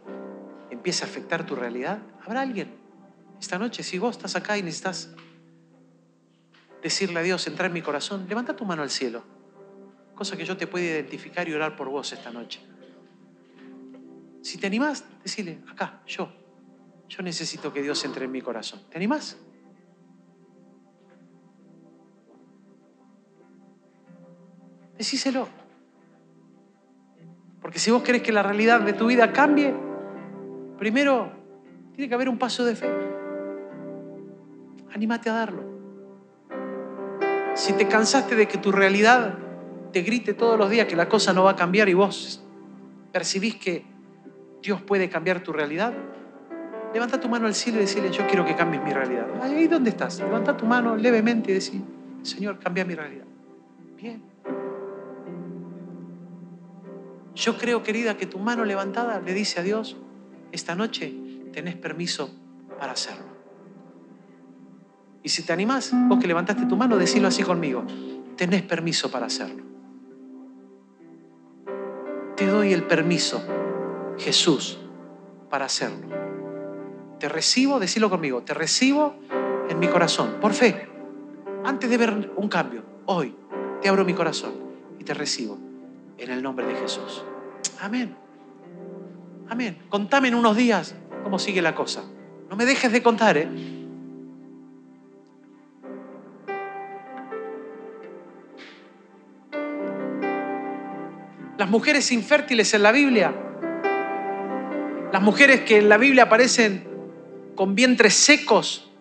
empiece 0.73 1.03
a 1.03 1.07
afectar 1.07 1.45
tu 1.45 1.55
realidad. 1.55 1.99
¿Habrá 2.25 2.41
alguien 2.41 2.71
esta 3.39 3.57
noche? 3.57 3.83
Si 3.83 3.99
vos 3.99 4.17
estás 4.17 4.35
acá 4.35 4.57
y 4.57 4.63
necesitas 4.63 5.09
decirle 6.81 7.19
a 7.19 7.23
Dios, 7.23 7.47
entrar 7.47 7.67
en 7.67 7.73
mi 7.73 7.81
corazón, 7.81 8.25
levanta 8.27 8.55
tu 8.55 8.65
mano 8.65 8.81
al 8.81 8.89
cielo. 8.89 9.23
Cosa 10.15 10.35
que 10.35 10.45
yo 10.45 10.57
te 10.57 10.67
pueda 10.67 10.85
identificar 10.85 11.47
y 11.47 11.53
orar 11.53 11.75
por 11.75 11.89
vos 11.89 12.11
esta 12.11 12.31
noche. 12.31 12.59
Si 14.41 14.57
te 14.57 14.67
animás, 14.67 15.05
decile, 15.23 15.61
acá, 15.71 16.01
yo, 16.05 16.31
yo 17.07 17.23
necesito 17.23 17.71
que 17.71 17.81
Dios 17.81 18.03
entre 18.03 18.25
en 18.25 18.31
mi 18.31 18.41
corazón. 18.41 18.81
¿Te 18.89 18.97
animás? 18.97 19.37
Decíselo. 24.97 25.47
Porque 27.61 27.79
si 27.79 27.91
vos 27.91 28.03
querés 28.03 28.21
que 28.21 28.33
la 28.33 28.43
realidad 28.43 28.81
de 28.81 28.93
tu 28.93 29.07
vida 29.07 29.31
cambie, 29.31 29.73
primero 30.77 31.31
tiene 31.95 32.09
que 32.09 32.15
haber 32.15 32.29
un 32.29 32.37
paso 32.37 32.65
de 32.65 32.75
fe. 32.75 32.89
Anímate 34.93 35.29
a 35.29 35.33
darlo. 35.33 35.63
Si 37.55 37.73
te 37.73 37.87
cansaste 37.87 38.35
de 38.35 38.47
que 38.47 38.57
tu 38.57 38.71
realidad 38.71 39.37
te 39.91 40.01
grite 40.01 40.33
todos 40.33 40.57
los 40.57 40.69
días 40.69 40.87
que 40.87 40.95
la 40.95 41.07
cosa 41.07 41.33
no 41.33 41.43
va 41.43 41.51
a 41.51 41.55
cambiar 41.55 41.87
y 41.89 41.93
vos 41.93 42.43
percibís 43.11 43.55
que 43.55 43.85
Dios 44.61 44.81
puede 44.81 45.09
cambiar 45.09 45.43
tu 45.43 45.53
realidad, 45.53 45.93
Levanta 46.93 47.19
tu 47.19 47.27
mano 47.27 47.47
al 47.47 47.55
cielo 47.55 47.79
y 47.79 47.81
decirle, 47.81 48.11
yo 48.11 48.27
quiero 48.27 48.45
que 48.45 48.55
cambies 48.55 48.83
mi 48.83 48.93
realidad. 48.93 49.25
Ahí 49.41 49.67
donde 49.67 49.89
estás. 49.89 50.19
Levanta 50.19 50.55
tu 50.55 50.67
mano 50.67 50.95
levemente 50.95 51.49
y 51.49 51.55
decir, 51.55 51.81
Señor, 52.21 52.59
cambia 52.59 52.85
mi 52.85 52.93
realidad. 52.93 53.25
Bien. 53.97 54.21
Yo 57.33 57.57
creo, 57.57 57.81
querida, 57.81 58.15
que 58.15 58.27
tu 58.27 58.37
mano 58.37 58.63
levantada 58.63 59.19
le 59.19 59.33
dice 59.33 59.59
a 59.59 59.63
Dios, 59.63 59.97
esta 60.53 60.75
noche 60.75 61.11
tenés 61.51 61.75
permiso 61.75 62.29
para 62.79 62.93
hacerlo. 62.93 63.33
Y 65.23 65.29
si 65.29 65.43
te 65.43 65.51
animás, 65.51 65.91
vos 65.93 66.19
que 66.19 66.27
levantaste 66.27 66.65
tu 66.65 66.77
mano, 66.77 66.97
decilo 66.97 67.27
así 67.27 67.43
conmigo, 67.43 67.83
tenés 68.37 68.61
permiso 68.61 69.09
para 69.09 69.25
hacerlo. 69.25 69.63
Te 72.35 72.45
doy 72.45 72.71
el 72.71 72.83
permiso, 72.83 73.43
Jesús, 74.17 74.77
para 75.49 75.65
hacerlo. 75.65 76.07
Te 77.19 77.29
recibo, 77.29 77.79
decilo 77.79 78.09
conmigo, 78.09 78.43
te 78.43 78.53
recibo 78.53 79.15
en 79.69 79.79
mi 79.79 79.87
corazón, 79.87 80.37
por 80.39 80.53
fe. 80.53 80.87
Antes 81.63 81.89
de 81.89 81.97
ver 81.97 82.31
un 82.35 82.49
cambio, 82.49 82.83
hoy 83.05 83.35
te 83.81 83.89
abro 83.89 84.05
mi 84.05 84.13
corazón 84.13 84.53
y 84.99 85.03
te 85.03 85.13
recibo 85.13 85.57
en 86.17 86.29
el 86.29 86.43
nombre 86.43 86.67
de 86.67 86.75
Jesús. 86.75 87.23
Amén. 87.79 88.22
Amén. 89.49 89.77
Contame 89.89 90.29
en 90.29 90.35
unos 90.35 90.55
días 90.55 90.95
cómo 91.23 91.39
sigue 91.39 91.61
la 91.61 91.75
cosa. 91.75 92.03
No 92.49 92.55
me 92.55 92.65
dejes 92.65 92.91
de 92.91 93.03
contar, 93.03 93.37
¿eh? 93.37 93.47
Las 101.57 101.69
mujeres 101.69 102.11
infértiles 102.11 102.73
en 102.73 102.83
la 102.83 102.91
Biblia, 102.91 103.33
las 105.11 105.21
mujeres 105.21 105.61
que 105.61 105.77
en 105.77 105.87
la 105.87 105.97
Biblia 105.97 106.23
aparecen 106.23 106.83
con 107.55 107.75
vientres 107.75 108.15
secos, 108.15 108.91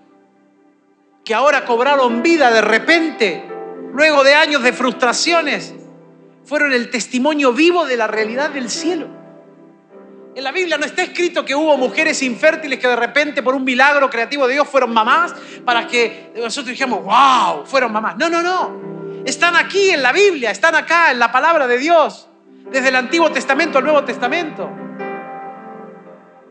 que 1.24 1.34
ahora 1.34 1.64
cobraron 1.64 2.22
vida 2.22 2.50
de 2.50 2.60
repente, 2.60 3.44
luego 3.94 4.22
de 4.22 4.34
años 4.34 4.62
de 4.62 4.72
frustraciones, 4.72 5.74
fueron 6.44 6.72
el 6.72 6.90
testimonio 6.90 7.52
vivo 7.52 7.86
de 7.86 7.96
la 7.96 8.06
realidad 8.06 8.50
del 8.50 8.68
cielo. 8.68 9.21
En 10.34 10.44
la 10.44 10.52
Biblia 10.52 10.78
no 10.78 10.86
está 10.86 11.02
escrito 11.02 11.44
que 11.44 11.54
hubo 11.54 11.76
mujeres 11.76 12.22
infértiles 12.22 12.78
que 12.78 12.88
de 12.88 12.96
repente 12.96 13.42
por 13.42 13.54
un 13.54 13.64
milagro 13.64 14.08
creativo 14.08 14.46
de 14.46 14.54
Dios 14.54 14.66
fueron 14.66 14.92
mamás 14.92 15.34
para 15.64 15.86
que 15.86 16.32
nosotros 16.34 16.68
dijéramos, 16.68 17.04
wow, 17.04 17.66
fueron 17.66 17.92
mamás. 17.92 18.16
No, 18.16 18.30
no, 18.30 18.42
no. 18.42 19.24
Están 19.26 19.56
aquí 19.56 19.90
en 19.90 20.02
la 20.02 20.10
Biblia, 20.10 20.50
están 20.50 20.74
acá 20.74 21.10
en 21.10 21.18
la 21.18 21.30
palabra 21.30 21.66
de 21.66 21.76
Dios, 21.76 22.28
desde 22.70 22.88
el 22.88 22.96
Antiguo 22.96 23.30
Testamento 23.30 23.78
al 23.78 23.84
Nuevo 23.84 24.04
Testamento. 24.04 24.70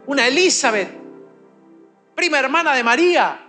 Una 0.06 0.28
Elizabeth 0.28 1.02
prima 2.16 2.38
hermana 2.38 2.74
de 2.76 2.84
María, 2.84 3.40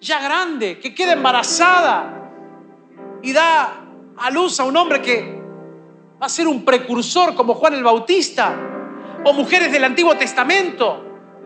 ya 0.00 0.20
grande, 0.20 0.80
que 0.80 0.92
queda 0.92 1.12
embarazada 1.12 2.32
y 3.22 3.32
da 3.32 3.84
a 4.16 4.30
luz 4.30 4.58
a 4.58 4.64
un 4.64 4.76
hombre 4.76 5.00
que 5.00 5.40
va 6.20 6.26
a 6.26 6.28
ser 6.28 6.48
un 6.48 6.64
precursor 6.64 7.36
como 7.36 7.54
Juan 7.54 7.74
el 7.74 7.84
Bautista, 7.84 8.67
o 9.24 9.32
mujeres 9.32 9.72
del 9.72 9.84
Antiguo 9.84 10.16
Testamento, 10.16 11.04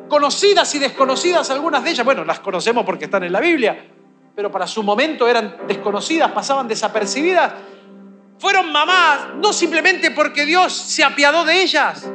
conocidas 0.09 0.75
y 0.75 0.79
desconocidas 0.79 1.51
algunas 1.51 1.83
de 1.85 1.91
ellas, 1.91 2.05
bueno, 2.05 2.25
las 2.25 2.41
conocemos 2.41 2.85
porque 2.85 3.07
están 3.07 3.25
en 3.25 3.33
la 3.33 3.41
Biblia, 3.41 3.87
pero 4.35 4.51
para 4.51 4.67
su 4.67 4.83
momento 4.83 5.29
eran 5.29 5.57
desconocidas, 5.67 6.31
pasaban 6.33 6.69
desapercibidas, 6.69 7.53
fueron 8.39 8.73
mamás 8.73 9.35
no 9.37 9.53
simplemente 9.53 10.11
porque 10.11 10.45
Dios 10.45 10.73
se 10.73 11.05
apiadó 11.05 11.45
de 11.45 11.63
ellas, 11.63 12.11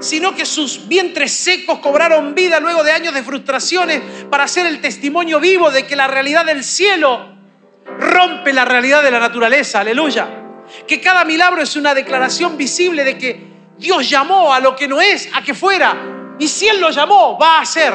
sino 0.00 0.34
que 0.34 0.46
sus 0.46 0.88
vientres 0.88 1.32
secos 1.32 1.78
cobraron 1.78 2.34
vida 2.34 2.60
luego 2.60 2.82
de 2.82 2.92
años 2.92 3.14
de 3.14 3.22
frustraciones 3.22 4.00
para 4.30 4.48
ser 4.48 4.66
el 4.66 4.80
testimonio 4.80 5.40
vivo 5.40 5.70
de 5.70 5.86
que 5.86 5.96
la 5.96 6.06
realidad 6.06 6.44
del 6.44 6.64
cielo 6.64 7.34
rompe 7.98 8.52
la 8.52 8.64
realidad 8.64 9.02
de 9.02 9.10
la 9.10 9.20
naturaleza, 9.20 9.80
aleluya. 9.80 10.28
Que 10.86 11.00
cada 11.00 11.24
milagro 11.24 11.62
es 11.62 11.76
una 11.76 11.94
declaración 11.94 12.56
visible 12.56 13.04
de 13.04 13.18
que 13.18 13.49
Dios 13.80 14.08
llamó 14.08 14.52
a 14.52 14.60
lo 14.60 14.76
que 14.76 14.86
no 14.86 15.00
es 15.00 15.28
a 15.34 15.42
que 15.42 15.54
fuera. 15.54 16.36
Y 16.38 16.46
si 16.46 16.68
Él 16.68 16.80
lo 16.80 16.90
llamó, 16.90 17.38
va 17.38 17.60
a 17.60 17.66
ser. 17.66 17.94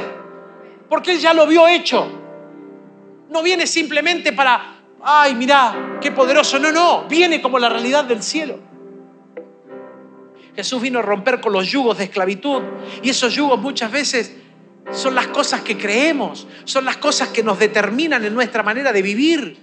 Porque 0.90 1.12
Él 1.12 1.20
ya 1.20 1.34
lo 1.34 1.46
vio 1.46 1.68
hecho. 1.68 2.08
No 3.30 3.44
viene 3.44 3.68
simplemente 3.68 4.34
para, 4.34 4.78
ay, 5.04 5.36
mira, 5.36 5.98
qué 6.02 6.12
poderoso. 6.12 6.58
No, 6.58 6.72
no, 6.72 7.04
viene 7.04 7.40
como 7.40 7.60
la 7.60 7.70
realidad 7.70 8.04
del 8.04 8.24
cielo. 8.24 8.60
Jesús 10.56 10.82
vino 10.82 11.00
a 11.00 11.02
romper 11.04 11.40
con 11.40 11.54
los 11.54 11.68
yugos 11.68 12.00
de 12.00 12.06
esclavitud. 12.06 12.64
Y 13.04 13.12
esos 13.12 13.34
yugos 13.34 13.60
muchas 13.60 13.92
veces 13.92 14.36
son 14.92 15.14
las 15.14 15.28
cosas 15.28 15.62
que 15.62 15.78
creemos, 15.78 16.48
son 16.64 16.86
las 16.86 16.98
cosas 16.98 17.30
que 17.30 17.44
nos 17.44 17.60
determinan 17.60 18.24
en 18.26 18.34
nuestra 18.34 18.64
manera 18.64 18.92
de 18.92 19.02
vivir. 19.04 19.58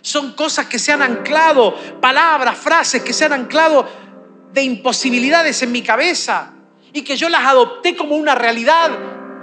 Son 0.00 0.32
cosas 0.32 0.66
que 0.66 0.78
se 0.78 0.92
han 0.92 1.02
anclado, 1.02 1.74
palabras, 2.00 2.56
frases 2.58 3.02
que 3.02 3.12
se 3.12 3.24
han 3.24 3.32
anclado 3.32 4.07
de 4.52 4.62
imposibilidades 4.62 5.62
en 5.62 5.72
mi 5.72 5.82
cabeza 5.82 6.52
y 6.92 7.02
que 7.02 7.16
yo 7.16 7.28
las 7.28 7.44
adopté 7.44 7.96
como 7.96 8.16
una 8.16 8.34
realidad 8.34 8.90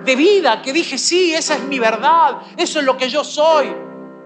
de 0.03 0.15
vida, 0.15 0.61
que 0.61 0.73
dije, 0.73 0.97
sí, 0.97 1.33
esa 1.33 1.55
es 1.55 1.63
mi 1.63 1.79
verdad, 1.79 2.41
eso 2.57 2.79
es 2.79 2.85
lo 2.85 2.95
que 2.97 3.09
yo 3.09 3.23
soy, 3.23 3.73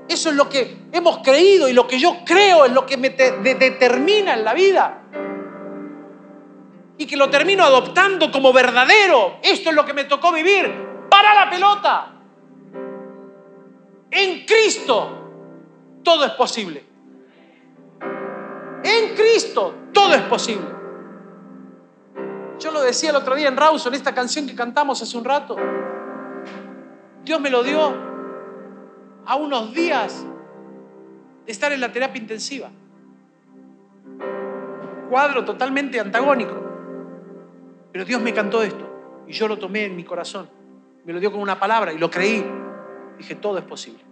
eso 0.08 0.30
es 0.30 0.36
lo 0.36 0.50
que 0.50 0.78
hemos 0.92 1.20
creído 1.20 1.70
y 1.70 1.74
lo 1.74 1.88
que 1.88 2.00
yo 2.00 2.18
creo 2.26 2.66
es 2.66 2.72
lo 2.72 2.86
que 2.86 2.98
me 2.98 3.10
determina 3.10 4.34
en 4.34 4.44
la 4.44 4.54
vida. 4.54 4.96
y 6.98 7.06
que 7.06 7.16
lo 7.16 7.30
termino 7.30 7.64
adoptando 7.64 8.30
como 8.30 8.52
verdadero. 8.52 9.38
Esto 9.42 9.70
es 9.70 9.76
lo 9.78 9.86
que 9.86 9.94
me 9.94 10.04
tocó 10.04 10.34
vivir. 10.34 11.08
Para 11.10 11.34
la 11.34 11.50
pelota. 11.50 12.12
En 14.12 14.46
Cristo 14.46 15.20
todo 16.04 16.26
es 16.26 16.32
posible. 16.32 16.89
En 18.84 19.16
Cristo 19.16 19.76
todo 19.94 20.14
es 20.14 20.22
posible. 20.24 20.68
Yo 22.60 22.72
lo 22.72 22.82
decía 22.82 23.12
el 23.12 23.16
otro 23.16 23.36
día 23.36 23.48
en 23.48 23.58
Rawson, 23.58 23.94
esta 23.94 24.14
canción 24.14 24.46
que 24.46 24.56
cantamos 24.56 25.02
hace 25.02 25.18
un 25.18 25.24
rato. 25.24 25.56
Dios 27.24 27.40
me 27.40 27.50
lo 27.50 27.64
dio 27.64 27.94
a 29.26 29.36
unos 29.36 29.74
días 29.74 30.26
de 31.46 31.52
estar 31.52 31.72
en 31.72 31.80
la 31.80 31.92
terapia 31.92 32.22
intensiva. 32.22 32.70
Cuadro 35.10 35.46
totalmente 35.46 36.00
antagónico. 36.00 36.56
Pero 37.92 38.06
Dios 38.06 38.22
me 38.22 38.34
cantó 38.34 38.62
esto 38.62 39.24
y 39.28 39.34
yo 39.34 39.48
lo 39.48 39.58
tomé 39.58 39.86
en 39.86 39.96
mi 39.96 40.04
corazón. 40.04 40.50
Me 41.06 41.14
lo 41.14 41.20
dio 41.20 41.32
con 41.32 41.42
una 41.42 41.60
palabra 41.60 41.94
y 41.94 41.98
lo 41.98 42.10
creí. 42.10 42.46
Dije, 43.18 43.36
todo 43.36 43.58
es 43.58 43.64
posible. 43.64 44.04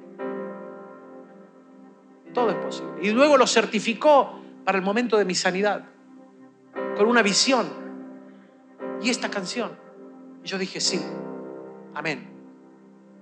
Todo 2.34 2.49
es 2.49 2.57
posible. 2.57 2.93
Y 3.01 3.11
luego 3.11 3.38
lo 3.38 3.45
certificó 3.45 4.39
para 4.68 4.80
el 4.80 4.84
momento 4.84 5.15
de 5.15 5.24
mi 5.24 5.34
sanidad, 5.34 5.86
con 6.97 7.07
una 7.07 7.22
visión. 7.22 7.70
Y 9.01 9.09
esta 9.09 9.30
canción. 9.30 9.72
Y 10.43 10.47
yo 10.49 10.57
dije, 10.57 10.82
sí, 10.82 11.01
amén. 11.95 12.30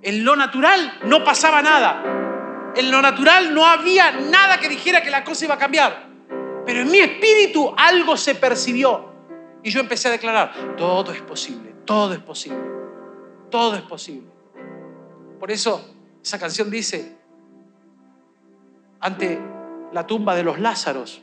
En 0.01 0.25
lo 0.25 0.35
natural 0.35 1.01
no 1.03 1.23
pasaba 1.23 1.61
nada. 1.61 2.73
En 2.75 2.89
lo 2.89 2.99
natural 2.99 3.53
no 3.53 3.63
había 3.63 4.11
nada 4.21 4.59
que 4.59 4.67
dijera 4.67 5.03
que 5.03 5.11
la 5.11 5.23
cosa 5.23 5.45
iba 5.45 5.53
a 5.53 5.59
cambiar. 5.59 6.07
Pero 6.65 6.79
en 6.79 6.89
mi 6.89 6.97
espíritu 6.97 7.75
algo 7.77 8.17
se 8.17 8.33
percibió. 8.33 9.13
Y 9.61 9.69
yo 9.69 9.81
empecé 9.81 10.07
a 10.07 10.11
declarar, 10.13 10.75
todo 10.75 11.11
es 11.11 11.21
posible, 11.21 11.75
todo 11.85 12.15
es 12.15 12.21
posible, 12.21 12.71
todo 13.51 13.75
es 13.75 13.83
posible. 13.83 14.31
Por 15.39 15.51
eso 15.51 15.93
esa 16.23 16.39
canción 16.39 16.71
dice, 16.71 17.19
ante 18.99 19.39
la 19.93 20.07
tumba 20.07 20.33
de 20.33 20.41
los 20.41 20.59
Lázaros, 20.59 21.21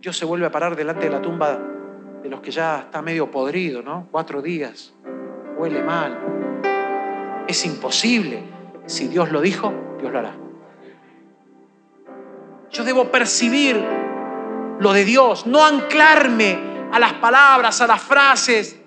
Dios 0.00 0.16
se 0.16 0.24
vuelve 0.24 0.46
a 0.46 0.50
parar 0.50 0.76
delante 0.76 1.04
de 1.04 1.10
la 1.10 1.20
tumba 1.20 1.58
de 2.22 2.28
los 2.30 2.40
que 2.40 2.50
ya 2.50 2.78
está 2.80 3.02
medio 3.02 3.30
podrido, 3.30 3.82
¿no? 3.82 4.08
Cuatro 4.10 4.40
días, 4.40 4.94
huele 5.58 5.82
mal. 5.82 7.44
Es 7.46 7.66
imposible. 7.66 8.42
Si 8.86 9.08
Dios 9.08 9.30
lo 9.30 9.42
dijo, 9.42 9.72
Dios 10.00 10.10
lo 10.10 10.18
hará. 10.18 10.32
Yo 12.70 12.84
debo 12.84 13.10
percibir 13.10 13.76
lo 14.78 14.92
de 14.94 15.04
Dios, 15.04 15.46
no 15.46 15.64
anclarme 15.64 16.58
a 16.92 16.98
las 16.98 17.12
palabras, 17.14 17.80
a 17.82 17.86
las 17.86 18.00
frases, 18.00 18.80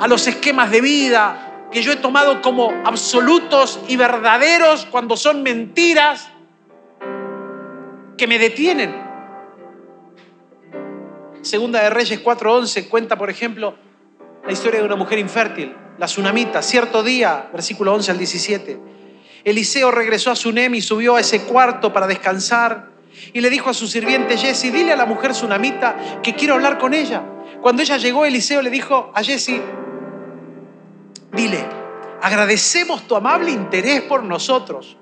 a 0.00 0.08
los 0.08 0.26
esquemas 0.26 0.70
de 0.72 0.80
vida 0.80 1.68
que 1.70 1.82
yo 1.82 1.92
he 1.92 1.96
tomado 1.96 2.42
como 2.42 2.72
absolutos 2.84 3.80
y 3.86 3.96
verdaderos 3.96 4.86
cuando 4.90 5.16
son 5.16 5.42
mentiras 5.42 6.28
que 8.18 8.26
me 8.26 8.38
detienen. 8.38 9.11
Segunda 11.42 11.82
de 11.82 11.90
Reyes 11.90 12.22
4:11 12.22 12.88
cuenta, 12.88 13.18
por 13.18 13.28
ejemplo, 13.28 13.74
la 14.46 14.52
historia 14.52 14.78
de 14.78 14.86
una 14.86 14.94
mujer 14.94 15.18
infértil, 15.18 15.74
la 15.98 16.06
tsunamita. 16.06 16.62
Cierto 16.62 17.02
día, 17.02 17.50
versículo 17.52 17.92
11 17.94 18.12
al 18.12 18.18
17, 18.18 18.80
Eliseo 19.42 19.90
regresó 19.90 20.30
a 20.30 20.36
Sunem 20.36 20.72
y 20.76 20.80
subió 20.80 21.16
a 21.16 21.20
ese 21.20 21.42
cuarto 21.42 21.92
para 21.92 22.06
descansar 22.06 22.90
y 23.32 23.40
le 23.40 23.50
dijo 23.50 23.70
a 23.70 23.74
su 23.74 23.88
sirviente 23.88 24.36
Jesse, 24.36 24.72
dile 24.72 24.92
a 24.92 24.96
la 24.96 25.04
mujer 25.04 25.32
tsunamita 25.32 26.20
que 26.22 26.34
quiero 26.34 26.54
hablar 26.54 26.78
con 26.78 26.94
ella. 26.94 27.22
Cuando 27.60 27.82
ella 27.82 27.96
llegó, 27.96 28.24
Eliseo 28.24 28.62
le 28.62 28.70
dijo 28.70 29.10
a 29.12 29.22
Jesse, 29.24 29.60
dile, 31.32 31.66
agradecemos 32.22 33.08
tu 33.08 33.16
amable 33.16 33.50
interés 33.50 34.00
por 34.02 34.22
nosotros. 34.22 34.96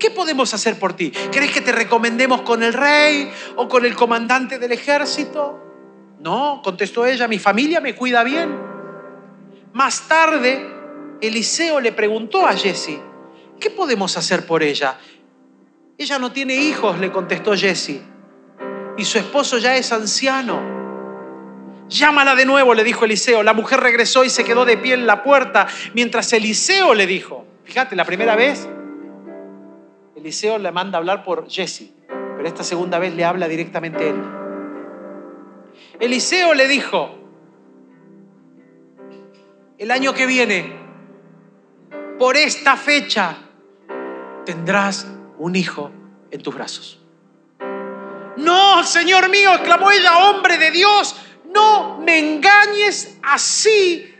¿Qué 0.00 0.10
podemos 0.10 0.52
hacer 0.52 0.80
por 0.80 0.94
ti? 0.94 1.12
¿Querés 1.30 1.52
que 1.52 1.60
te 1.60 1.70
recomendemos 1.70 2.42
con 2.42 2.64
el 2.64 2.74
rey 2.74 3.30
o 3.54 3.68
con 3.68 3.84
el 3.84 3.94
comandante 3.94 4.58
del 4.58 4.72
ejército? 4.72 5.65
No, 6.26 6.60
contestó 6.60 7.06
ella, 7.06 7.28
mi 7.28 7.38
familia 7.38 7.80
me 7.80 7.94
cuida 7.94 8.24
bien. 8.24 8.52
Más 9.72 10.08
tarde, 10.08 10.60
Eliseo 11.20 11.78
le 11.78 11.92
preguntó 11.92 12.48
a 12.48 12.52
Jesse, 12.52 12.98
¿qué 13.60 13.70
podemos 13.70 14.16
hacer 14.16 14.44
por 14.44 14.64
ella? 14.64 14.98
Ella 15.96 16.18
no 16.18 16.32
tiene 16.32 16.56
hijos, 16.56 16.98
le 16.98 17.12
contestó 17.12 17.54
Jesse, 17.54 18.00
y 18.98 19.04
su 19.04 19.18
esposo 19.18 19.58
ya 19.58 19.76
es 19.76 19.92
anciano. 19.92 20.60
Llámala 21.88 22.34
de 22.34 22.44
nuevo, 22.44 22.74
le 22.74 22.82
dijo 22.82 23.04
Eliseo. 23.04 23.44
La 23.44 23.52
mujer 23.52 23.78
regresó 23.78 24.24
y 24.24 24.28
se 24.28 24.42
quedó 24.42 24.64
de 24.64 24.78
pie 24.78 24.94
en 24.94 25.06
la 25.06 25.22
puerta, 25.22 25.68
mientras 25.94 26.32
Eliseo 26.32 26.92
le 26.94 27.06
dijo, 27.06 27.46
fíjate, 27.62 27.94
la 27.94 28.04
primera 28.04 28.34
vez 28.34 28.68
Eliseo 30.16 30.58
le 30.58 30.72
manda 30.72 30.98
a 30.98 30.98
hablar 30.98 31.22
por 31.22 31.48
Jesse, 31.48 31.92
pero 32.08 32.48
esta 32.48 32.64
segunda 32.64 32.98
vez 32.98 33.14
le 33.14 33.24
habla 33.24 33.46
directamente 33.46 34.08
él. 34.08 34.45
Eliseo 36.00 36.54
le 36.54 36.68
dijo, 36.68 37.16
el 39.78 39.90
año 39.90 40.14
que 40.14 40.26
viene, 40.26 40.76
por 42.18 42.36
esta 42.36 42.76
fecha, 42.76 43.36
tendrás 44.44 45.06
un 45.38 45.56
hijo 45.56 45.90
en 46.30 46.42
tus 46.42 46.54
brazos. 46.54 47.00
No, 48.36 48.84
Señor 48.84 49.30
mío, 49.30 49.54
exclamó 49.54 49.90
ella, 49.90 50.18
hombre 50.18 50.58
de 50.58 50.70
Dios, 50.70 51.16
no 51.54 51.98
me 51.98 52.18
engañes 52.18 53.18
así, 53.22 54.14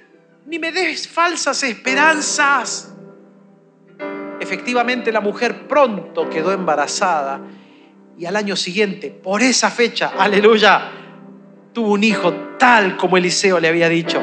ni 0.46 0.58
me 0.58 0.72
des 0.72 1.06
falsas 1.06 1.62
esperanzas. 1.62 2.92
Efectivamente, 4.40 5.12
la 5.12 5.20
mujer 5.20 5.66
pronto 5.66 6.28
quedó 6.30 6.52
embarazada 6.52 7.40
y 8.18 8.24
al 8.24 8.36
año 8.36 8.56
siguiente, 8.56 9.10
por 9.10 9.42
esa 9.42 9.70
fecha, 9.70 10.12
aleluya, 10.16 11.05
tuvo 11.76 11.92
un 11.92 12.04
hijo 12.04 12.32
tal 12.58 12.96
como 12.96 13.18
Eliseo 13.18 13.60
le 13.60 13.68
había 13.68 13.90
dicho. 13.90 14.18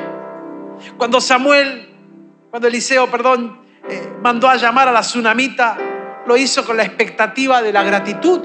Cuando 0.97 1.21
Samuel, 1.21 1.87
cuando 2.49 2.67
Eliseo, 2.67 3.11
perdón, 3.11 3.61
eh, 3.87 4.11
mandó 4.23 4.49
a 4.49 4.55
llamar 4.55 4.87
a 4.87 4.91
la 4.91 5.01
tsunamita, 5.01 5.77
lo 6.25 6.35
hizo 6.35 6.65
con 6.65 6.77
la 6.77 6.83
expectativa 6.83 7.61
de 7.61 7.71
la 7.71 7.83
gratitud. 7.83 8.41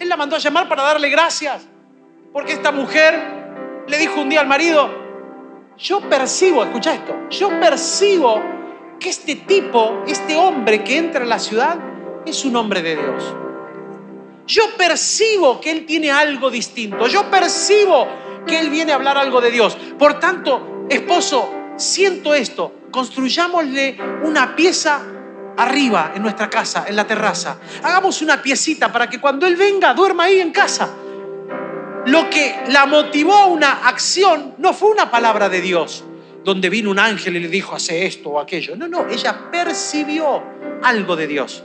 Él 0.00 0.08
la 0.08 0.16
mandó 0.16 0.34
a 0.34 0.40
llamar 0.40 0.68
para 0.68 0.82
darle 0.82 1.10
gracias, 1.10 1.68
porque 2.32 2.54
esta 2.54 2.72
mujer 2.72 3.84
le 3.86 3.98
dijo 3.98 4.20
un 4.20 4.30
día 4.30 4.40
al 4.40 4.48
marido, 4.48 4.90
yo 5.78 6.00
percibo, 6.00 6.64
escucha 6.64 6.94
esto, 6.94 7.28
yo 7.30 7.50
percibo 7.60 8.42
que 8.98 9.10
este 9.10 9.36
tipo, 9.36 10.02
este 10.08 10.34
hombre 10.34 10.82
que 10.82 10.96
entra 10.96 11.22
en 11.22 11.28
la 11.28 11.38
ciudad, 11.38 11.78
es 12.26 12.44
un 12.44 12.56
hombre 12.56 12.82
de 12.82 12.96
Dios. 12.96 13.36
Yo 14.46 14.76
percibo 14.76 15.60
que 15.60 15.70
Él 15.70 15.86
tiene 15.86 16.10
algo 16.10 16.50
distinto. 16.50 17.06
Yo 17.06 17.30
percibo 17.30 18.06
que 18.46 18.58
Él 18.58 18.70
viene 18.70 18.92
a 18.92 18.96
hablar 18.96 19.16
algo 19.16 19.40
de 19.40 19.50
Dios. 19.50 19.76
Por 19.98 20.18
tanto, 20.18 20.86
esposo, 20.88 21.52
siento 21.76 22.34
esto. 22.34 22.74
Construyámosle 22.90 23.98
una 24.24 24.54
pieza 24.56 25.00
arriba 25.56 26.12
en 26.14 26.22
nuestra 26.22 26.50
casa, 26.50 26.84
en 26.88 26.96
la 26.96 27.06
terraza. 27.06 27.58
Hagamos 27.82 28.22
una 28.22 28.42
piecita 28.42 28.92
para 28.92 29.08
que 29.08 29.20
cuando 29.20 29.46
Él 29.46 29.56
venga 29.56 29.94
duerma 29.94 30.24
ahí 30.24 30.40
en 30.40 30.50
casa. 30.50 30.90
Lo 32.06 32.28
que 32.30 32.64
la 32.68 32.86
motivó 32.86 33.34
a 33.34 33.46
una 33.46 33.86
acción 33.86 34.56
no 34.58 34.72
fue 34.72 34.90
una 34.90 35.10
palabra 35.10 35.48
de 35.48 35.60
Dios, 35.60 36.04
donde 36.42 36.68
vino 36.68 36.90
un 36.90 36.98
ángel 36.98 37.36
y 37.36 37.40
le 37.40 37.48
dijo, 37.48 37.76
hace 37.76 38.06
esto 38.06 38.30
o 38.30 38.40
aquello. 38.40 38.74
No, 38.74 38.88
no, 38.88 39.06
ella 39.08 39.50
percibió 39.52 40.42
algo 40.82 41.14
de 41.14 41.28
Dios. 41.28 41.62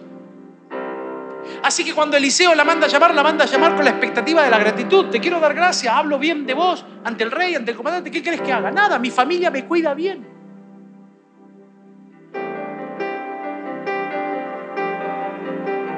Así 1.63 1.83
que 1.83 1.93
cuando 1.93 2.17
Eliseo 2.17 2.53
la 2.55 2.63
manda 2.63 2.87
a 2.87 2.89
llamar, 2.89 3.13
la 3.13 3.23
manda 3.23 3.45
a 3.45 3.47
llamar 3.47 3.75
con 3.75 3.83
la 3.83 3.91
expectativa 3.91 4.43
de 4.43 4.49
la 4.49 4.59
gratitud. 4.59 5.07
Te 5.07 5.19
quiero 5.19 5.39
dar 5.39 5.53
gracias, 5.53 5.93
hablo 5.93 6.19
bien 6.19 6.45
de 6.45 6.53
vos 6.53 6.85
ante 7.03 7.23
el 7.23 7.31
rey, 7.31 7.55
ante 7.55 7.71
el 7.71 7.77
comandante. 7.77 8.11
¿Qué 8.11 8.21
querés 8.21 8.41
que 8.41 8.53
haga? 8.53 8.71
Nada, 8.71 8.99
mi 8.99 9.09
familia 9.09 9.51
me 9.51 9.65
cuida 9.65 9.93
bien. 9.93 10.37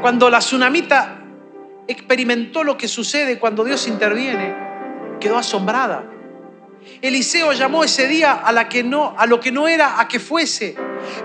Cuando 0.02 0.30
la 0.30 0.40
tsunamita 0.40 1.20
experimentó 1.88 2.64
lo 2.64 2.78
que 2.78 2.88
sucede 2.88 3.38
cuando 3.38 3.64
Dios 3.64 3.88
interviene, 3.88 4.56
quedó 5.20 5.38
asombrada. 5.38 6.06
Eliseo 7.02 7.52
llamó 7.54 7.84
ese 7.84 8.08
día 8.08 8.34
a, 8.34 8.52
la 8.52 8.70
que 8.70 8.84
no, 8.84 9.14
a 9.18 9.26
lo 9.26 9.40
que 9.40 9.52
no 9.52 9.68
era 9.68 10.00
a 10.00 10.08
que 10.08 10.20
fuese. 10.20 10.76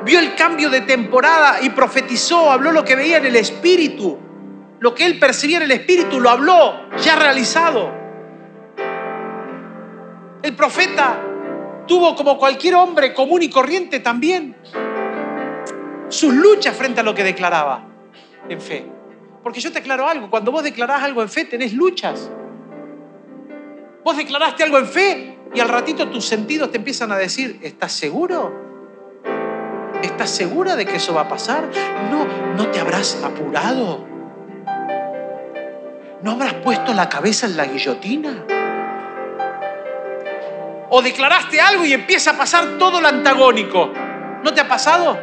Vio 0.05 0.19
el 0.19 0.35
cambio 0.35 0.71
de 0.71 0.83
temporada 0.83 1.59
y 1.63 1.71
profetizó, 1.71 2.51
habló 2.51 2.73
lo 2.73 2.85
que 2.85 2.97
veía 2.97 3.19
en 3.19 3.27
el 3.27 3.37
espíritu. 3.37 4.19
Lo 4.81 4.95
que 4.95 5.07
él 5.07 5.19
percibía 5.19 5.59
en 5.59 5.65
el 5.65 5.71
espíritu 5.71 6.21
lo 6.21 6.31
habló, 6.31 6.91
ya 6.99 7.17
realizado. 7.17 7.93
El 10.43 10.55
profeta 10.55 11.19
tuvo 11.87 12.15
como 12.15 12.39
cualquier 12.39 12.75
hombre 12.75 13.15
común 13.15 13.43
y 13.43 13.51
corriente 13.51 14.01
también 14.01 14.57
sus 16.09 16.35
luchas 16.35 16.77
frente 16.77 17.01
a 17.01 17.03
lo 17.03 17.15
que 17.15 17.25
declaraba 17.25 17.87
en 18.49 18.61
fe. 18.61 18.87
Porque 19.43 19.61
yo 19.61 19.73
te 19.73 19.81
aclaro 19.81 20.09
algo, 20.09 20.31
cuando 20.31 20.53
vos 20.53 20.63
declarás 20.63 21.03
algo 21.03 21.23
en 21.23 21.29
fe 21.29 21.45
tenés 21.45 21.73
luchas. 21.73 22.31
Vos 24.03 24.17
declaraste 24.17 24.63
algo 24.63 24.79
en 24.79 24.87
fe 24.87 25.39
y 25.55 25.61
al 25.61 25.69
ratito 25.69 26.09
tus 26.09 26.25
sentidos 26.25 26.71
te 26.71 26.79
empiezan 26.79 27.11
a 27.13 27.17
decir, 27.17 27.59
¿estás 27.63 27.93
seguro? 27.93 28.64
¿Estás 30.05 30.29
segura 30.31 30.77
de 30.77 30.85
que 30.85 30.97
eso 30.97 31.15
va 31.15 31.23
a 31.23 31.29
pasar? 31.29 31.65
No, 32.11 32.27
no 32.57 32.71
te 32.71 32.79
habrás 32.79 33.19
apurado. 33.25 34.07
¿No 36.23 36.33
habrás 36.33 36.55
puesto 36.55 36.93
la 36.93 37.09
cabeza 37.09 37.47
en 37.47 37.57
la 37.57 37.65
guillotina? 37.65 38.45
O 40.91 41.01
declaraste 41.01 41.59
algo 41.59 41.87
y 41.87 41.95
empieza 41.95 42.33
a 42.33 42.37
pasar 42.37 42.77
todo 42.79 43.01
lo 43.01 43.09
antagónico. 43.09 43.91
¿No 44.43 44.53
te 44.53 44.61
ha 44.61 44.69
pasado? 44.69 45.19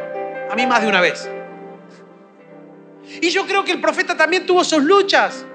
A 0.50 0.54
mí 0.56 0.66
más 0.66 0.82
de 0.82 0.88
una 0.88 1.00
vez. 1.00 1.30
Y 3.20 3.30
yo 3.30 3.46
creo 3.46 3.64
que 3.64 3.70
el 3.70 3.80
profeta 3.80 4.16
también 4.16 4.46
tuvo 4.46 4.64
sus 4.64 4.82
luchas. 4.82 5.46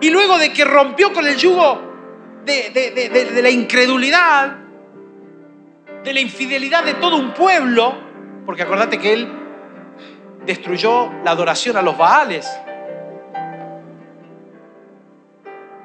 Y 0.00 0.10
luego 0.10 0.38
de 0.38 0.52
que 0.52 0.64
rompió 0.64 1.12
con 1.12 1.24
el 1.24 1.36
yugo 1.36 1.80
de, 2.44 2.70
de, 2.70 3.42
la 3.42 3.50
incredulidad, 3.50 4.61
de 6.04 6.12
la 6.12 6.20
infidelidad 6.20 6.84
de 6.84 6.94
todo 6.94 7.16
un 7.16 7.32
pueblo, 7.32 7.94
porque 8.44 8.62
acordate 8.62 8.98
que 8.98 9.12
él 9.12 9.28
destruyó 10.44 11.12
la 11.24 11.30
adoración 11.30 11.76
a 11.76 11.82
los 11.82 11.96
Baales. 11.96 12.48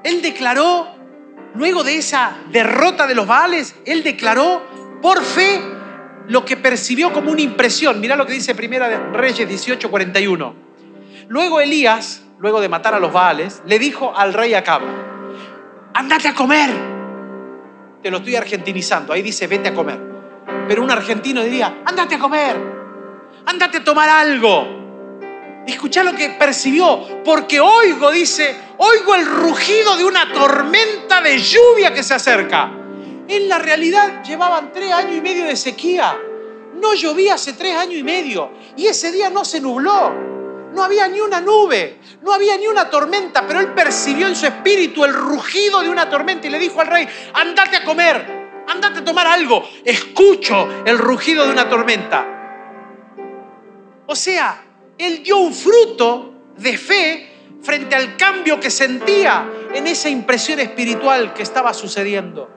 Él 0.03 0.21
declaró, 0.21 0.87
luego 1.53 1.83
de 1.83 1.97
esa 1.97 2.37
derrota 2.49 3.07
de 3.07 3.15
los 3.15 3.27
Baales, 3.27 3.75
él 3.85 4.03
declaró 4.03 4.63
por 5.01 5.21
fe 5.23 5.61
lo 6.27 6.45
que 6.45 6.57
percibió 6.57 7.13
como 7.13 7.31
una 7.31 7.41
impresión. 7.41 7.99
Mirá 7.99 8.15
lo 8.15 8.25
que 8.25 8.33
dice 8.33 8.55
Primera 8.55 8.89
de 8.89 8.97
Reyes 8.97 9.47
18:41. 9.47 10.53
Luego 11.27 11.59
Elías, 11.59 12.23
luego 12.39 12.61
de 12.61 12.69
matar 12.69 12.93
a 12.93 12.99
los 12.99 13.11
Baales, 13.11 13.61
le 13.65 13.79
dijo 13.79 14.15
al 14.15 14.33
rey 14.33 14.53
Acab, 14.53 14.81
andate 15.93 16.29
a 16.29 16.33
comer. 16.33 16.69
Te 18.01 18.11
lo 18.11 18.17
estoy 18.17 18.35
argentinizando, 18.35 19.13
ahí 19.13 19.21
dice 19.21 19.47
vete 19.47 19.69
a 19.69 19.73
comer. 19.73 20.06
Pero 20.67 20.83
un 20.83 20.91
argentino 20.91 21.41
diría, 21.43 21.81
andate 21.85 22.15
a 22.15 22.19
comer, 22.19 22.57
andate 23.45 23.77
a 23.77 23.83
tomar 23.83 24.09
algo. 24.09 24.77
Escucha 25.65 26.03
lo 26.03 26.13
que 26.13 26.29
percibió, 26.31 27.23
porque 27.23 27.59
oigo, 27.59 28.11
dice, 28.11 28.55
oigo 28.77 29.15
el 29.15 29.25
rugido 29.25 29.97
de 29.97 30.05
una 30.05 30.31
tormenta 30.31 31.21
de 31.21 31.37
lluvia 31.37 31.93
que 31.93 32.03
se 32.03 32.13
acerca. 32.13 32.71
En 33.27 33.49
la 33.49 33.59
realidad 33.59 34.23
llevaban 34.23 34.71
tres 34.71 34.91
años 34.93 35.17
y 35.17 35.21
medio 35.21 35.45
de 35.45 35.55
sequía. 35.57 36.17
No 36.75 36.93
llovía 36.93 37.33
hace 37.33 37.53
tres 37.53 37.75
años 37.75 37.95
y 37.95 38.03
medio. 38.03 38.51
Y 38.77 38.87
ese 38.87 39.11
día 39.11 39.29
no 39.29 39.43
se 39.43 39.59
nubló. 39.59 40.27
No 40.73 40.83
había 40.83 41.07
ni 41.07 41.19
una 41.19 41.41
nube, 41.41 41.97
no 42.21 42.33
había 42.33 42.55
ni 42.55 42.67
una 42.67 42.89
tormenta, 42.89 43.47
pero 43.47 43.59
él 43.59 43.73
percibió 43.73 44.27
en 44.27 44.35
su 44.35 44.45
espíritu 44.45 45.05
el 45.05 45.13
rugido 45.13 45.81
de 45.81 45.89
una 45.89 46.07
tormenta 46.07 46.45
y 46.45 46.51
le 46.51 46.59
dijo 46.59 46.79
al 46.81 46.87
rey, 46.87 47.07
andate 47.33 47.77
a 47.77 47.83
comer, 47.83 48.36
andate 48.67 48.99
a 48.99 49.03
tomar 49.03 49.27
algo, 49.27 49.63
escucho 49.83 50.83
el 50.85 50.97
rugido 50.97 51.45
de 51.45 51.51
una 51.51 51.69
tormenta. 51.69 52.25
O 54.05 54.15
sea, 54.15 54.63
él 54.97 55.23
dio 55.23 55.37
un 55.37 55.53
fruto 55.53 56.33
de 56.57 56.77
fe 56.77 57.29
frente 57.61 57.95
al 57.95 58.15
cambio 58.15 58.59
que 58.59 58.69
sentía 58.69 59.49
en 59.73 59.87
esa 59.87 60.09
impresión 60.09 60.59
espiritual 60.59 61.33
que 61.33 61.43
estaba 61.43 61.73
sucediendo. 61.73 62.49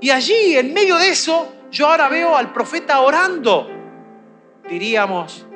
Y 0.00 0.10
allí, 0.10 0.56
en 0.56 0.72
medio 0.72 0.96
de 0.96 1.10
eso, 1.10 1.52
yo 1.70 1.88
ahora 1.88 2.08
veo 2.08 2.36
al 2.36 2.52
profeta 2.52 3.00
orando, 3.00 3.68
diríamos, 4.68 5.46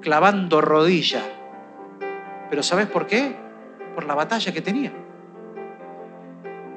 clavando 0.00 0.60
rodilla. 0.60 1.22
Pero 2.50 2.62
¿sabes 2.62 2.86
por 2.86 3.06
qué? 3.06 3.34
Por 3.94 4.04
la 4.04 4.14
batalla 4.14 4.52
que 4.52 4.60
tenía. 4.60 4.92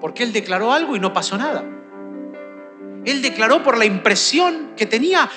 Porque 0.06 0.22
él 0.22 0.32
declaró 0.32 0.72
algo 0.72 0.96
y 0.96 1.00
no 1.00 1.14
pasó 1.14 1.36
nada. 1.36 1.64
Él 3.06 3.24
declaró 3.24 3.64
por 3.64 3.76
la 3.76 3.86
impresión 3.86 4.74
que 4.78 4.86
tenía, 4.86 5.28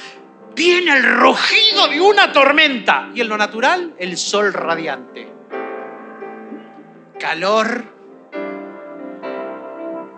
viene 0.54 0.94
el 0.94 1.04
rugido 1.04 1.88
de 1.88 1.98
una 1.98 2.34
tormenta. 2.34 3.08
Y 3.14 3.22
en 3.22 3.30
lo 3.30 3.38
natural, 3.38 3.94
el 3.98 4.18
sol 4.18 4.52
radiante. 4.52 5.32
Calor 7.18 7.82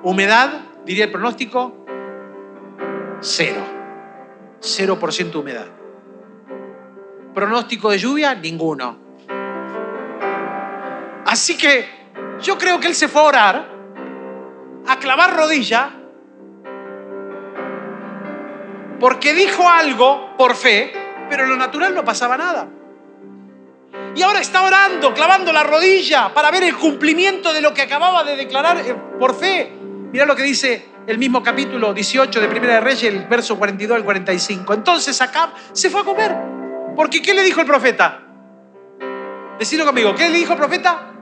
Humedad, 0.02 0.62
diría 0.84 1.04
el 1.04 1.12
pronóstico, 1.12 1.86
cero. 3.20 3.64
Cero 4.58 4.98
por 4.98 5.12
ciento 5.12 5.38
humedad. 5.38 5.68
Pronóstico 7.32 7.90
de 7.90 7.98
lluvia, 7.98 8.34
ninguno. 8.34 8.98
Así 11.24 11.56
que 11.56 11.88
yo 12.42 12.58
creo 12.58 12.80
que 12.80 12.88
él 12.88 12.96
se 12.96 13.06
fue 13.06 13.22
a 13.22 13.26
orar, 13.26 13.79
a 14.90 14.98
clavar 14.98 15.36
rodilla, 15.36 15.92
porque 18.98 19.34
dijo 19.34 19.68
algo 19.68 20.36
por 20.36 20.56
fe, 20.56 20.92
pero 21.28 21.44
en 21.44 21.50
lo 21.50 21.56
natural 21.56 21.94
no 21.94 22.04
pasaba 22.04 22.36
nada. 22.36 22.66
Y 24.16 24.22
ahora 24.22 24.40
está 24.40 24.62
orando, 24.62 25.14
clavando 25.14 25.52
la 25.52 25.62
rodilla 25.62 26.34
para 26.34 26.50
ver 26.50 26.64
el 26.64 26.74
cumplimiento 26.74 27.52
de 27.52 27.60
lo 27.60 27.72
que 27.72 27.82
acababa 27.82 28.24
de 28.24 28.34
declarar 28.34 28.78
eh, 28.78 28.96
por 29.16 29.36
fe. 29.36 29.72
Mira 30.10 30.26
lo 30.26 30.34
que 30.34 30.42
dice 30.42 30.88
el 31.06 31.18
mismo 31.18 31.40
capítulo 31.40 31.94
18 31.94 32.40
de 32.40 32.48
Primera 32.48 32.74
de 32.74 32.80
Reyes, 32.80 33.04
el 33.04 33.26
verso 33.28 33.56
42 33.56 33.96
al 33.96 34.04
45. 34.04 34.74
Entonces 34.74 35.20
Acab 35.22 35.50
se 35.72 35.88
fue 35.88 36.00
a 36.00 36.04
comer. 36.04 36.36
Porque 36.96 37.22
¿qué 37.22 37.32
le 37.32 37.44
dijo 37.44 37.60
el 37.60 37.66
profeta? 37.66 38.22
Decilo 39.56 39.86
conmigo, 39.86 40.16
¿qué 40.16 40.28
le 40.28 40.38
dijo 40.38 40.54
el 40.54 40.58
profeta? 40.58 41.12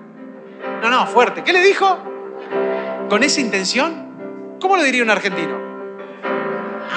No, 0.80 0.88
no, 0.88 1.06
fuerte. 1.06 1.44
¿Qué 1.44 1.52
le 1.52 1.60
dijo? 1.60 2.17
Con 3.08 3.22
esa 3.22 3.40
intención, 3.40 4.58
¿cómo 4.60 4.76
lo 4.76 4.82
diría 4.82 5.02
un 5.02 5.08
argentino? 5.08 5.58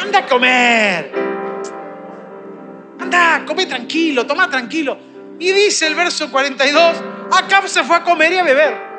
Anda 0.01 0.20
a 0.20 0.26
comer. 0.26 1.14
Anda, 2.99 3.43
come 3.45 3.66
tranquilo, 3.66 4.26
toma 4.26 4.49
tranquilo. 4.49 4.97
Y 5.39 5.51
dice 5.53 5.88
el 5.88 5.95
verso 5.95 6.30
42, 6.30 6.95
Acab 7.32 7.68
se 7.68 7.84
fue 7.84 7.95
a 7.95 8.03
comer 8.03 8.34
y 8.34 8.38
a 8.38 8.43
beber. 8.43 8.91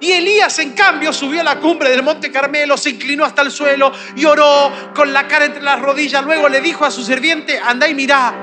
Y 0.00 0.12
Elías, 0.12 0.58
en 0.60 0.72
cambio, 0.72 1.12
subió 1.12 1.42
a 1.42 1.44
la 1.44 1.60
cumbre 1.60 1.90
del 1.90 2.02
monte 2.02 2.32
Carmelo, 2.32 2.78
se 2.78 2.88
inclinó 2.88 3.26
hasta 3.26 3.42
el 3.42 3.50
suelo, 3.50 3.92
lloró 4.16 4.72
con 4.94 5.12
la 5.12 5.28
cara 5.28 5.44
entre 5.44 5.62
las 5.62 5.78
rodillas. 5.78 6.24
Luego 6.24 6.48
le 6.48 6.62
dijo 6.62 6.86
a 6.86 6.90
su 6.90 7.04
sirviente, 7.04 7.60
anda 7.62 7.86
y 7.86 7.94
mirá, 7.94 8.34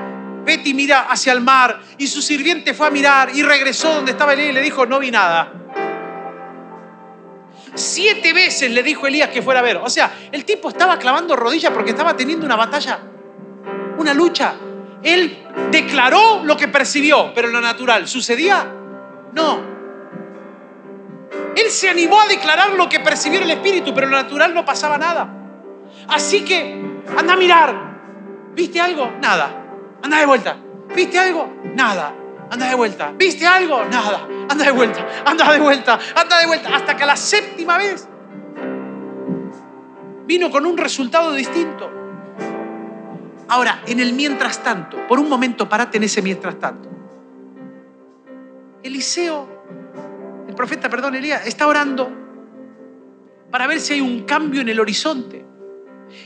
vete 0.44 0.68
y 0.68 0.74
mira 0.74 1.08
hacia 1.10 1.32
el 1.32 1.40
mar. 1.40 1.80
Y 1.98 2.06
su 2.06 2.22
sirviente 2.22 2.74
fue 2.74 2.86
a 2.86 2.90
mirar 2.90 3.30
y 3.34 3.42
regresó 3.42 3.92
donde 3.92 4.12
estaba 4.12 4.34
Elías 4.34 4.50
y 4.50 4.52
le 4.52 4.62
dijo, 4.62 4.86
no 4.86 5.00
vi 5.00 5.10
nada. 5.10 5.57
Siete 7.78 8.32
veces 8.32 8.70
le 8.72 8.82
dijo 8.82 9.06
Elías 9.06 9.30
que 9.30 9.40
fuera 9.40 9.60
a 9.60 9.62
ver. 9.62 9.76
O 9.76 9.88
sea, 9.88 10.12
el 10.32 10.44
tipo 10.44 10.68
estaba 10.68 10.98
clavando 10.98 11.36
rodillas 11.36 11.72
porque 11.72 11.90
estaba 11.90 12.16
teniendo 12.16 12.44
una 12.44 12.56
batalla, 12.56 12.98
una 13.96 14.12
lucha. 14.14 14.54
Él 15.02 15.46
declaró 15.70 16.42
lo 16.42 16.56
que 16.56 16.68
percibió, 16.68 17.32
pero 17.34 17.48
lo 17.48 17.60
natural, 17.60 18.08
¿sucedía? 18.08 18.66
No. 19.32 19.60
Él 21.54 21.70
se 21.70 21.88
animó 21.88 22.20
a 22.20 22.26
declarar 22.26 22.70
lo 22.70 22.88
que 22.88 23.00
percibió 23.00 23.40
el 23.40 23.50
Espíritu, 23.50 23.94
pero 23.94 24.08
lo 24.08 24.16
natural 24.16 24.54
no 24.54 24.64
pasaba 24.64 24.98
nada. 24.98 25.28
Así 26.08 26.44
que, 26.44 27.02
anda 27.16 27.34
a 27.34 27.36
mirar. 27.36 27.88
¿Viste 28.54 28.80
algo? 28.80 29.12
Nada. 29.20 29.50
Anda 30.02 30.18
de 30.18 30.26
vuelta. 30.26 30.56
¿Viste 30.94 31.18
algo? 31.18 31.52
Nada. 31.74 32.14
Anda 32.50 32.68
de 32.68 32.74
vuelta. 32.74 33.12
¿Viste 33.14 33.46
algo? 33.46 33.84
Nada. 33.84 34.26
Anda 34.48 34.64
de 34.64 34.70
vuelta. 34.70 35.06
Anda 35.24 35.52
de 35.52 35.60
vuelta. 35.60 35.98
Anda 36.14 36.38
de 36.38 36.46
vuelta. 36.46 36.74
Hasta 36.74 36.96
que 36.96 37.02
a 37.02 37.06
la 37.06 37.16
séptima 37.16 37.57
vez 37.76 38.08
vino 40.26 40.50
con 40.50 40.64
un 40.64 40.78
resultado 40.78 41.32
distinto. 41.32 41.90
Ahora, 43.48 43.82
en 43.86 44.00
el 44.00 44.12
mientras 44.12 44.62
tanto, 44.62 45.06
por 45.08 45.18
un 45.18 45.28
momento 45.28 45.68
parate 45.68 45.96
en 45.96 46.04
ese 46.04 46.22
mientras 46.22 46.58
tanto. 46.58 46.88
Eliseo 48.82 49.58
profeta, 50.58 50.90
perdón, 50.90 51.14
Elías, 51.14 51.46
está 51.46 51.68
orando 51.68 52.10
para 53.48 53.68
ver 53.68 53.78
si 53.78 53.94
hay 53.94 54.00
un 54.00 54.24
cambio 54.24 54.60
en 54.60 54.68
el 54.68 54.80
horizonte. 54.80 55.44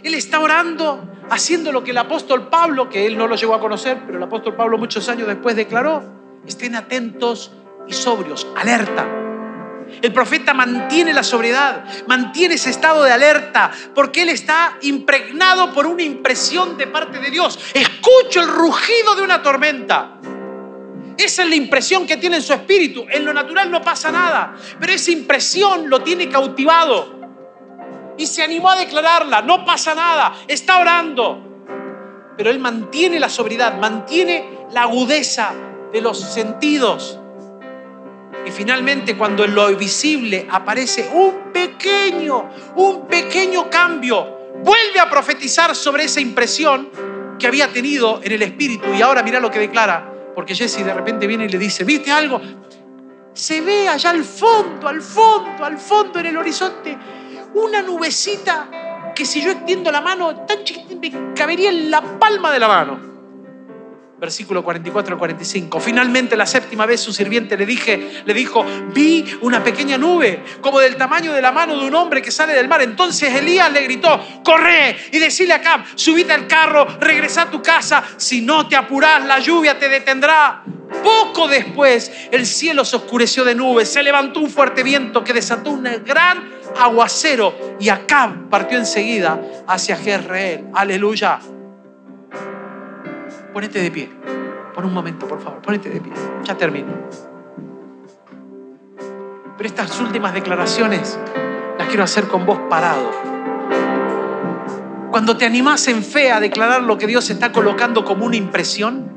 Él 0.03 0.15
está 0.15 0.41
orando, 0.41 1.07
haciendo 1.29 1.71
lo 1.71 1.85
que 1.85 1.91
el 1.91 1.99
apóstol 1.99 2.49
Pablo, 2.49 2.89
que 2.89 3.05
él 3.07 3.19
no 3.19 3.29
lo 3.29 3.37
llegó 3.37 3.55
a 3.55 3.61
conocer, 3.61 4.01
pero 4.07 4.17
el 4.17 4.25
apóstol 4.25 4.57
Pablo 4.57 4.79
muchos 4.79 5.07
años 5.11 5.29
después 5.29 5.55
declaró, 5.55 6.03
estén 6.47 6.75
atentos 6.75 7.53
y 7.87 7.93
sobrios, 7.93 8.47
alerta. 8.57 9.07
El 10.01 10.13
profeta 10.13 10.55
mantiene 10.55 11.13
la 11.13 11.23
sobriedad, 11.23 11.85
mantiene 12.07 12.55
ese 12.55 12.71
estado 12.71 13.03
de 13.03 13.13
alerta, 13.13 13.71
porque 13.95 14.23
él 14.23 14.31
está 14.31 14.79
impregnado 14.83 15.73
por 15.73 15.87
una 15.87 16.03
impresión 16.03 16.77
de 16.77 16.87
parte 16.87 17.19
de 17.19 17.31
Dios. 17.31 17.59
Escucho 17.75 18.41
el 18.41 18.49
rugido 18.49 19.15
de 19.15 19.23
una 19.23 19.43
tormenta. 19.43 20.19
Esa 21.19 21.43
es 21.43 21.49
la 21.49 21.55
impresión 21.55 22.07
que 22.07 22.17
tiene 22.17 22.37
en 22.37 22.43
su 22.43 22.53
espíritu. 22.53 23.05
En 23.11 23.25
lo 23.25 23.35
natural 23.35 23.71
no 23.71 23.83
pasa 23.83 24.11
nada, 24.11 24.57
pero 24.81 24.93
esa 24.93 25.11
impresión 25.11 25.89
lo 25.89 26.03
tiene 26.03 26.29
cautivado. 26.29 27.21
Y 28.17 28.27
se 28.27 28.43
animó 28.43 28.71
a 28.71 28.77
declararla, 28.77 29.43
no 29.43 29.65
pasa 29.65 29.95
nada, 29.95 30.35
está 30.49 30.79
orando. 30.79 31.49
Pero 32.37 32.51
él 32.51 32.59
mantiene 32.59 33.21
la 33.21 33.29
sobriedad, 33.29 33.79
mantiene 33.79 34.67
la 34.73 34.83
agudeza 34.83 35.53
de 35.93 36.01
los 36.01 36.19
sentidos. 36.19 37.19
Y 38.47 38.51
finalmente 38.51 39.17
cuando 39.17 39.45
en 39.45 39.55
lo 39.55 39.75
visible 39.77 40.47
aparece 40.51 41.09
un 41.13 41.53
pequeño, 41.53 42.51
un 42.77 43.07
pequeño 43.07 43.71
cambio, 43.71 44.53
vuelve 44.63 45.01
a 45.01 45.09
profetizar 45.09 45.75
sobre 45.77 46.05
esa 46.05 46.21
impresión 46.21 46.91
que 47.39 47.47
había 47.47 47.69
tenido 47.69 48.21
en 48.23 48.33
el 48.33 48.43
espíritu. 48.43 48.93
Y 48.93 49.03
ahora 49.03 49.23
mira 49.23 49.39
lo 49.39 49.51
que 49.51 49.59
declara, 49.59 50.33
porque 50.35 50.55
Jesse 50.55 50.85
de 50.85 50.93
repente 50.93 51.27
viene 51.27 51.45
y 51.45 51.49
le 51.49 51.59
dice, 51.59 51.85
¿viste 51.85 52.11
algo? 52.11 52.41
Se 53.33 53.61
ve 53.61 53.89
allá 53.89 54.11
al 54.11 54.25
fondo, 54.25 54.89
al 54.89 55.01
fondo, 55.01 55.65
al 55.65 55.79
fondo 55.79 56.19
en 56.19 56.27
el 56.27 56.37
horizonte, 56.37 56.99
una 57.55 57.81
nubecita 57.83 58.69
que 59.15 59.25
si 59.25 59.43
yo 59.43 59.53
extiendo 59.53 59.91
la 59.91 60.01
mano, 60.01 60.45
tan 60.47 60.65
chiquitita, 60.65 61.19
me 61.19 61.35
cabería 61.35 61.71
en 61.71 61.91
la 61.91 62.01
palma 62.19 62.51
de 62.51 62.59
la 62.59 62.69
mano 62.69 63.12
versículo 64.23 64.63
44 64.63 65.15
al 65.15 65.19
45. 65.19 65.81
Finalmente 65.81 66.37
la 66.37 66.47
séptima 66.47 66.87
vez 66.87 67.01
su 67.01 67.13
sirviente 67.13 67.57
le, 67.57 67.67
dije, 67.67 68.23
le 68.25 68.33
dijo, 68.33 68.65
vi 68.95 69.25
una 69.41 69.65
pequeña 69.65 69.99
nube 69.99 70.45
como 70.61 70.79
del 70.79 70.95
tamaño 70.95 71.33
de 71.33 71.43
la 71.43 71.51
mano 71.51 71.77
de 71.77 71.89
un 71.89 71.95
hombre 71.97 72.23
que 72.23 72.31
sale 72.31 72.55
del 72.55 72.69
mar. 72.69 72.81
Entonces 72.83 73.35
Elías 73.35 73.73
le 73.73 73.83
gritó, 73.83 74.25
corre 74.45 74.97
y 75.11 75.19
decile 75.19 75.55
a 75.55 75.61
Cab, 75.61 75.81
subite 75.97 76.33
al 76.33 76.47
carro, 76.47 76.87
regresa 77.01 77.43
a 77.43 77.51
tu 77.51 77.61
casa, 77.61 78.05
si 78.17 78.43
no 78.43 78.69
te 78.69 78.77
apuras 78.77 79.27
la 79.27 79.41
lluvia 79.41 79.77
te 79.77 79.89
detendrá. 79.89 80.63
Poco 81.03 81.49
después 81.49 82.13
el 82.31 82.47
cielo 82.47 82.85
se 82.85 82.95
oscureció 82.95 83.45
de 83.45 83.57
nubes, 83.57 83.93
se 83.93 84.05
levantó 84.05 84.39
un 84.39 84.51
fuerte 84.51 84.85
viento 84.85 85.25
que 85.25 85.33
desató 85.33 85.71
un 85.71 85.83
gran 86.05 86.49
aguacero 86.79 87.77
y 87.81 87.89
Acab 87.89 88.49
partió 88.49 88.79
enseguida 88.79 89.41
hacia 89.67 89.97
Jezreel. 89.97 90.67
Aleluya. 90.75 91.41
Ponete 93.53 93.81
de 93.81 93.91
pie. 93.91 94.11
Por 94.75 94.87
un 94.87 94.95
momento, 94.95 95.29
por 95.29 95.41
favor. 95.41 95.61
Ponete 95.61 95.91
de 95.91 96.01
pie. 96.01 96.13
Ya 96.45 96.57
termino. 96.57 96.93
Pero 99.57 99.69
estas 99.69 100.01
últimas 100.01 100.33
declaraciones 100.33 101.19
las 101.79 101.89
quiero 101.89 102.03
hacer 102.05 102.29
con 102.29 102.47
vos 102.47 102.59
parado. 102.71 103.11
Cuando 105.11 105.37
te 105.37 105.45
animás 105.45 105.87
en 105.89 106.03
fe 106.03 106.33
a 106.33 106.41
declarar 106.41 106.83
lo 106.83 106.97
que 106.97 107.07
Dios 107.07 107.29
está 107.29 107.53
colocando 107.53 108.05
como 108.05 108.25
una 108.25 108.37
impresión 108.37 109.13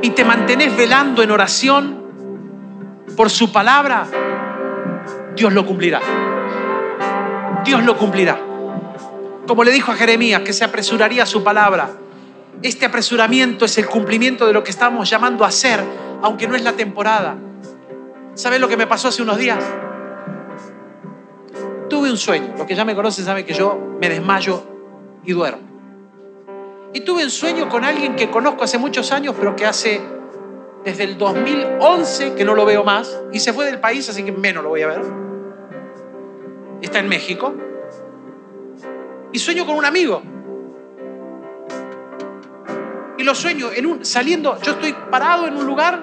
y 0.00 0.10
te 0.10 0.24
mantenés 0.24 0.74
velando 0.74 1.22
en 1.22 1.30
oración 1.30 2.02
por 3.14 3.28
su 3.28 3.52
palabra, 3.52 4.06
Dios 5.36 5.52
lo 5.52 5.66
cumplirá. 5.66 6.00
Dios 7.64 7.84
lo 7.84 7.98
cumplirá. 7.98 8.40
Como 9.46 9.62
le 9.62 9.70
dijo 9.70 9.92
a 9.92 9.94
Jeremías, 9.94 10.40
que 10.40 10.54
se 10.54 10.64
apresuraría 10.64 11.26
su 11.26 11.44
palabra 11.44 11.90
este 12.60 12.86
apresuramiento 12.86 13.64
es 13.64 13.78
el 13.78 13.86
cumplimiento 13.86 14.46
de 14.46 14.52
lo 14.52 14.62
que 14.62 14.70
estamos 14.70 15.08
llamando 15.08 15.44
a 15.44 15.48
hacer, 15.48 15.80
aunque 16.22 16.46
no 16.46 16.54
es 16.54 16.62
la 16.62 16.72
temporada. 16.72 17.36
¿Sabes 18.34 18.60
lo 18.60 18.68
que 18.68 18.76
me 18.76 18.86
pasó 18.86 19.08
hace 19.08 19.22
unos 19.22 19.38
días? 19.38 19.62
Tuve 21.88 22.10
un 22.10 22.16
sueño. 22.16 22.54
Los 22.56 22.66
que 22.66 22.74
ya 22.74 22.84
me 22.84 22.94
conocen 22.94 23.24
saben 23.24 23.44
que 23.44 23.54
yo 23.54 23.78
me 24.00 24.08
desmayo 24.08 24.62
y 25.24 25.32
duermo. 25.32 25.62
Y 26.92 27.00
tuve 27.00 27.24
un 27.24 27.30
sueño 27.30 27.68
con 27.68 27.84
alguien 27.84 28.16
que 28.16 28.30
conozco 28.30 28.64
hace 28.64 28.78
muchos 28.78 29.12
años, 29.12 29.34
pero 29.38 29.56
que 29.56 29.66
hace 29.66 30.00
desde 30.84 31.04
el 31.04 31.18
2011 31.18 32.34
que 32.34 32.44
no 32.44 32.54
lo 32.54 32.64
veo 32.64 32.84
más. 32.84 33.20
Y 33.32 33.40
se 33.40 33.52
fue 33.52 33.66
del 33.66 33.80
país, 33.80 34.08
así 34.08 34.22
que 34.22 34.32
menos 34.32 34.62
lo 34.62 34.68
voy 34.68 34.82
a 34.82 34.88
ver. 34.88 35.02
Está 36.80 37.00
en 37.00 37.08
México. 37.08 37.54
Y 39.32 39.38
sueño 39.38 39.66
con 39.66 39.76
un 39.76 39.84
amigo 39.84 40.22
y 43.22 43.24
lo 43.24 43.36
sueño 43.36 43.70
en 43.72 43.86
un, 43.86 44.04
saliendo, 44.04 44.60
yo 44.62 44.72
estoy 44.72 44.96
parado 45.08 45.46
en 45.46 45.56
un 45.56 45.64
lugar, 45.64 46.02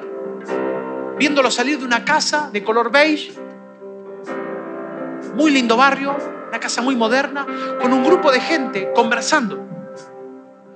viéndolo 1.18 1.52
salir 1.52 1.78
de 1.78 1.84
una 1.84 2.06
casa 2.06 2.50
de 2.54 2.64
color 2.64 2.94
beige, 2.94 3.34
muy 5.36 5.52
lindo 5.52 5.76
barrio, 5.76 6.16
una 6.48 6.60
casa 6.62 6.82
muy 6.82 6.96
moderna, 6.96 7.46
con 7.82 7.92
un 7.92 8.06
grupo 8.06 8.32
de 8.32 8.40
gente 8.40 8.94
conversando. 8.96 9.68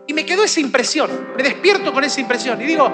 Y 0.06 0.14
me 0.14 0.26
quedó 0.26 0.44
esa 0.44 0.60
impresión, 0.60 1.10
me 1.38 1.44
despierto 1.44 1.94
con 1.94 2.04
esa 2.04 2.20
impresión 2.20 2.62
y 2.62 2.66
digo, 2.66 2.92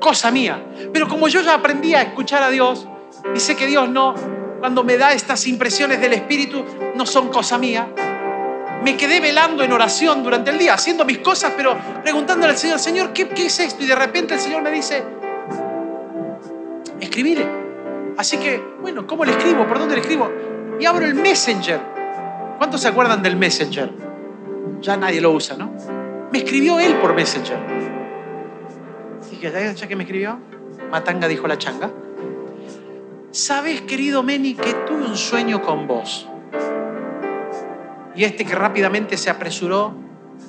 cosa 0.00 0.32
mía. 0.32 0.60
Pero 0.92 1.06
como 1.06 1.28
yo 1.28 1.40
ya 1.40 1.54
aprendí 1.54 1.94
a 1.94 2.02
escuchar 2.02 2.42
a 2.42 2.50
Dios 2.50 2.88
y 3.32 3.38
sé 3.38 3.54
que 3.54 3.68
Dios 3.68 3.88
no, 3.88 4.12
cuando 4.58 4.82
me 4.82 4.96
da 4.96 5.12
estas 5.12 5.46
impresiones 5.46 6.00
del 6.00 6.14
Espíritu, 6.14 6.64
no 6.96 7.06
son 7.06 7.28
cosa 7.28 7.58
mía, 7.58 7.88
me 8.82 8.96
quedé 8.96 9.20
velando 9.20 9.62
en 9.62 9.72
oración 9.72 10.22
durante 10.22 10.50
el 10.50 10.58
día, 10.58 10.74
haciendo 10.74 11.04
mis 11.04 11.18
cosas, 11.18 11.52
pero 11.56 11.76
preguntándole 12.02 12.52
al 12.52 12.58
Señor, 12.58 12.78
Señor, 12.78 13.12
¿qué, 13.12 13.28
qué 13.28 13.46
es 13.46 13.60
esto? 13.60 13.82
Y 13.82 13.86
de 13.86 13.94
repente 13.94 14.34
el 14.34 14.40
Señor 14.40 14.62
me 14.62 14.70
dice, 14.70 15.02
escribile. 17.00 17.46
Así 18.16 18.38
que, 18.38 18.62
bueno, 18.80 19.06
¿cómo 19.06 19.24
le 19.24 19.32
escribo? 19.32 19.66
¿Por 19.66 19.78
dónde 19.78 19.94
le 19.94 20.00
escribo? 20.00 20.30
Y 20.80 20.86
abro 20.86 21.04
el 21.04 21.14
Messenger. 21.14 21.80
¿Cuántos 22.58 22.80
se 22.80 22.88
acuerdan 22.88 23.22
del 23.22 23.36
Messenger? 23.36 23.90
Ya 24.80 24.96
nadie 24.96 25.20
lo 25.20 25.32
usa, 25.32 25.56
¿no? 25.56 25.72
Me 26.32 26.38
escribió 26.38 26.78
él 26.78 26.94
por 26.96 27.14
Messenger. 27.14 27.58
Que 29.40 29.50
ya 29.50 29.88
que 29.88 29.96
me 29.96 30.04
escribió, 30.04 30.38
Matanga 30.90 31.28
dijo 31.28 31.46
la 31.46 31.58
changa. 31.58 31.90
Sabes, 33.30 33.82
querido 33.82 34.22
Meni, 34.22 34.54
que 34.54 34.72
tuve 34.86 35.04
un 35.04 35.16
sueño 35.16 35.60
con 35.60 35.86
vos. 35.86 36.26
Y 38.16 38.24
este 38.24 38.46
que 38.46 38.54
rápidamente 38.54 39.18
se 39.18 39.28
apresuró, 39.28 39.94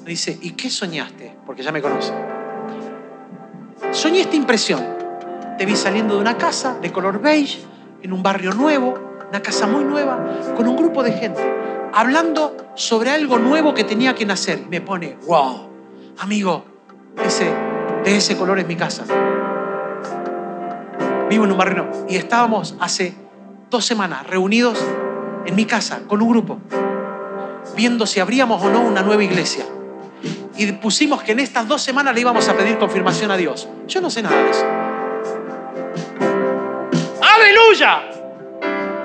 dice, 0.05 0.39
¿y 0.41 0.51
qué 0.51 0.69
soñaste? 0.69 1.35
Porque 1.45 1.63
ya 1.63 1.73
me 1.73 1.81
conoce. 1.81 2.13
Soñé 3.91 4.21
esta 4.21 4.37
impresión. 4.37 4.81
Te 5.57 5.65
vi 5.65 5.75
saliendo 5.75 6.15
de 6.15 6.21
una 6.21 6.37
casa 6.37 6.77
de 6.79 6.91
color 6.93 7.19
beige, 7.19 7.59
en 8.01 8.13
un 8.13 8.23
barrio 8.23 8.53
nuevo, 8.53 8.93
una 9.27 9.41
casa 9.41 9.67
muy 9.67 9.83
nueva, 9.83 10.53
con 10.55 10.65
un 10.65 10.77
grupo 10.77 11.03
de 11.03 11.11
gente, 11.11 11.41
hablando 11.93 12.55
sobre 12.75 13.09
algo 13.09 13.37
nuevo 13.37 13.73
que 13.73 13.83
tenía 13.83 14.15
que 14.15 14.25
nacer. 14.25 14.65
Me 14.69 14.79
pone, 14.79 15.17
wow, 15.27 15.67
amigo, 16.19 16.63
ese, 17.25 17.51
de 18.05 18.15
ese 18.15 18.37
color 18.37 18.59
es 18.59 18.67
mi 18.67 18.77
casa. 18.77 19.03
Vivo 21.29 21.43
en 21.43 21.51
un 21.51 21.57
barrio 21.57 21.83
nuevo. 21.83 22.05
Y 22.07 22.15
estábamos 22.15 22.75
hace 22.79 23.13
dos 23.69 23.83
semanas 23.83 24.25
reunidos 24.25 24.81
en 25.45 25.53
mi 25.55 25.65
casa 25.65 26.03
con 26.07 26.21
un 26.21 26.29
grupo 26.29 26.61
viendo 27.75 28.05
si 28.05 28.19
abríamos 28.19 28.63
o 28.63 28.69
no 28.69 28.81
una 28.81 29.01
nueva 29.01 29.23
iglesia. 29.23 29.65
Y 30.57 30.71
pusimos 30.73 31.21
que 31.21 31.33
en 31.33 31.39
estas 31.39 31.67
dos 31.67 31.81
semanas 31.81 32.15
le 32.15 32.21
íbamos 32.21 32.47
a 32.49 32.57
pedir 32.57 32.77
confirmación 32.77 33.29
a 33.31 33.37
Dios. 33.37 33.67
Yo 33.87 34.01
no 34.01 34.09
sé 34.09 34.23
nada 34.23 34.41
de 34.41 34.49
eso. 34.49 34.65
¡Aleluya! 37.21 38.09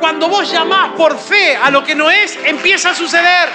Cuando 0.00 0.28
vos 0.28 0.50
llamás 0.50 0.92
por 0.96 1.18
fe 1.18 1.56
a 1.56 1.70
lo 1.70 1.84
que 1.84 1.94
no 1.94 2.10
es, 2.10 2.38
empieza 2.44 2.90
a 2.90 2.94
suceder. 2.94 3.50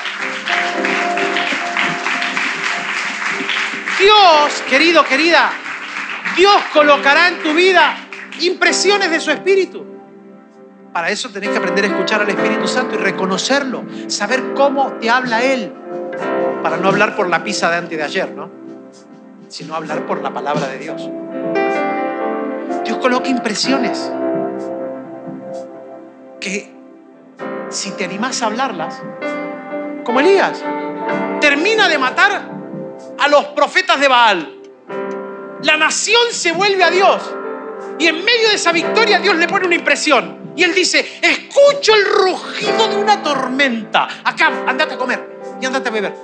Dios, 3.99 4.63
querido, 4.69 5.03
querida, 5.03 5.51
Dios 6.35 6.61
colocará 6.71 7.29
en 7.29 7.41
tu 7.41 7.53
vida 7.53 7.97
impresiones 8.39 9.09
de 9.09 9.19
su 9.19 9.31
espíritu. 9.31 9.96
Para 10.97 11.11
eso 11.11 11.29
tenés 11.29 11.51
que 11.51 11.57
aprender 11.57 11.85
a 11.85 11.87
escuchar 11.89 12.21
al 12.21 12.29
Espíritu 12.29 12.67
Santo 12.67 12.95
y 12.95 12.97
reconocerlo, 12.97 13.85
saber 14.07 14.55
cómo 14.55 14.93
te 14.93 15.11
habla 15.11 15.43
Él, 15.43 15.71
para 16.63 16.77
no 16.77 16.87
hablar 16.87 17.15
por 17.15 17.29
la 17.29 17.43
pizza 17.43 17.69
de 17.69 17.77
antes 17.77 17.95
de 17.99 18.03
ayer, 18.03 18.31
¿no? 18.31 18.49
Sino 19.47 19.75
hablar 19.75 20.07
por 20.07 20.23
la 20.23 20.33
palabra 20.33 20.67
de 20.67 20.79
Dios. 20.79 21.07
Dios 22.83 22.97
coloca 22.97 23.29
impresiones 23.29 24.11
que 26.39 26.73
si 27.69 27.91
te 27.91 28.05
animás 28.05 28.41
a 28.41 28.47
hablarlas, 28.47 28.99
como 30.03 30.19
Elías, 30.19 30.63
termina 31.39 31.87
de 31.87 31.99
matar 31.99 32.49
a 33.19 33.27
los 33.27 33.45
profetas 33.49 33.99
de 33.99 34.07
Baal. 34.07 34.61
La 35.61 35.77
nación 35.77 36.23
se 36.31 36.53
vuelve 36.53 36.83
a 36.83 36.89
Dios. 36.89 37.35
Y 37.99 38.07
en 38.07 38.15
medio 38.25 38.49
de 38.49 38.55
esa 38.55 38.71
victoria 38.71 39.19
Dios 39.19 39.35
le 39.35 39.47
pone 39.47 39.67
una 39.67 39.75
impresión. 39.75 40.46
Y 40.57 40.63
él 40.63 40.73
dice, 40.73 41.05
escucho 41.21 41.93
el 41.93 42.03
rugido 42.03 42.87
de 42.87 42.97
una 42.97 43.21
tormenta. 43.21 44.07
Acá, 44.23 44.51
andate 44.65 44.95
a 44.95 44.97
comer 44.97 45.57
y 45.61 45.65
andate 45.67 45.89
a 45.89 45.91
beber. 45.91 46.15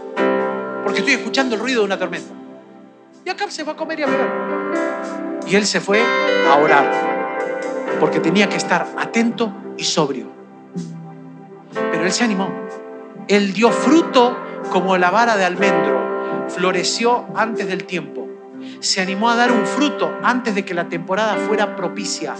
Porque 0.83 0.99
estoy 0.99 1.13
escuchando 1.13 1.53
el 1.53 1.61
ruido 1.61 1.81
de 1.81 1.85
una 1.85 1.99
tormenta. 1.99 2.33
Y 3.23 3.29
acá 3.29 3.49
se 3.51 3.63
fue 3.63 3.73
a 3.73 3.75
comer 3.75 3.99
y 3.99 4.03
a 4.03 4.07
beber. 4.07 4.29
Y 5.47 5.55
él 5.55 5.67
se 5.67 5.79
fue 5.79 6.01
a 6.49 6.55
orar. 6.55 6.91
Porque 7.99 8.19
tenía 8.19 8.49
que 8.49 8.57
estar 8.57 8.87
atento 8.97 9.53
y 9.77 9.83
sobrio. 9.83 10.31
Pero 11.91 12.03
él 12.03 12.11
se 12.11 12.23
animó. 12.23 12.51
Él 13.27 13.53
dio 13.53 13.71
fruto 13.71 14.35
como 14.71 14.97
la 14.97 15.11
vara 15.11 15.37
de 15.37 15.45
almendro. 15.45 16.47
Floreció 16.49 17.27
antes 17.35 17.67
del 17.67 17.83
tiempo. 17.83 18.27
Se 18.79 18.99
animó 18.99 19.29
a 19.29 19.35
dar 19.35 19.51
un 19.51 19.67
fruto 19.67 20.11
antes 20.23 20.55
de 20.55 20.65
que 20.65 20.73
la 20.73 20.89
temporada 20.89 21.35
fuera 21.35 21.75
propicia. 21.75 22.33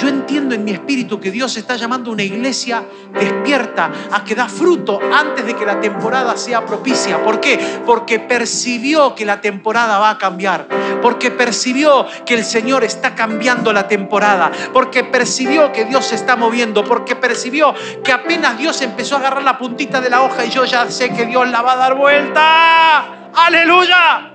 Yo 0.00 0.06
entiendo 0.06 0.54
en 0.54 0.64
mi 0.64 0.70
espíritu 0.70 1.18
que 1.18 1.32
Dios 1.32 1.56
está 1.56 1.74
llamando 1.74 2.10
a 2.10 2.12
una 2.12 2.22
iglesia 2.22 2.84
despierta 3.18 3.90
a 4.12 4.22
que 4.22 4.36
da 4.36 4.48
fruto 4.48 5.00
antes 5.12 5.44
de 5.44 5.56
que 5.56 5.66
la 5.66 5.80
temporada 5.80 6.36
sea 6.36 6.64
propicia. 6.64 7.20
¿Por 7.24 7.40
qué? 7.40 7.58
Porque 7.84 8.20
percibió 8.20 9.16
que 9.16 9.24
la 9.24 9.40
temporada 9.40 9.98
va 9.98 10.10
a 10.10 10.18
cambiar. 10.18 10.68
porque 11.02 11.30
percibió 11.30 12.06
que 12.26 12.34
el 12.34 12.44
Señor 12.44 12.82
está 12.82 13.14
cambiando 13.14 13.72
la 13.72 13.86
temporada, 13.86 14.50
porque 14.72 15.04
percibió 15.04 15.72
que 15.72 15.84
Dios 15.84 16.06
se 16.06 16.16
está 16.16 16.34
moviendo, 16.34 16.84
porque 16.84 17.14
percibió 17.14 17.74
que 18.02 18.12
apenas 18.12 18.58
Dios 18.58 18.80
empezó 18.82 19.16
a 19.16 19.18
agarrar 19.18 19.42
la 19.42 19.58
puntita 19.58 20.00
de 20.00 20.10
la 20.10 20.22
hoja 20.22 20.44
y 20.44 20.50
yo 20.50 20.64
ya 20.64 20.90
sé 20.90 21.10
que 21.10 21.26
Dios 21.26 21.48
la 21.50 21.62
va 21.62 21.72
a 21.72 21.76
dar 21.76 21.94
vuelta. 21.94 23.30
Aleluya. 23.34 24.27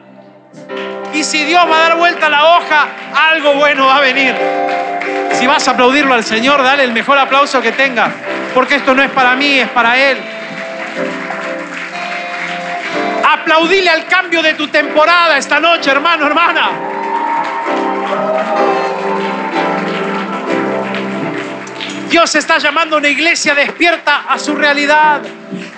Y 1.13 1.23
si 1.23 1.43
Dios 1.43 1.63
va 1.69 1.77
a 1.77 1.89
dar 1.89 1.97
vuelta 1.97 2.29
la 2.29 2.57
hoja, 2.57 2.87
algo 3.31 3.53
bueno 3.53 3.85
va 3.85 3.97
a 3.97 4.01
venir. 4.01 4.35
Si 5.33 5.47
vas 5.47 5.67
a 5.67 5.71
aplaudirlo 5.71 6.13
al 6.13 6.23
Señor, 6.23 6.63
dale 6.63 6.83
el 6.83 6.91
mejor 6.91 7.17
aplauso 7.17 7.61
que 7.61 7.71
tenga, 7.71 8.11
porque 8.53 8.75
esto 8.75 8.93
no 8.93 9.03
es 9.03 9.11
para 9.11 9.35
mí, 9.35 9.59
es 9.59 9.69
para 9.69 9.97
Él. 9.97 10.17
Aplaudile 13.23 13.89
al 13.89 14.07
cambio 14.07 14.41
de 14.41 14.53
tu 14.53 14.67
temporada 14.67 15.37
esta 15.37 15.59
noche, 15.59 15.91
hermano, 15.91 16.25
hermana. 16.25 16.69
Dios 22.09 22.35
está 22.35 22.59
llamando 22.59 22.95
a 22.95 22.99
una 22.99 23.09
iglesia 23.09 23.55
despierta 23.55 24.25
a 24.29 24.37
su 24.37 24.55
realidad. 24.55 25.21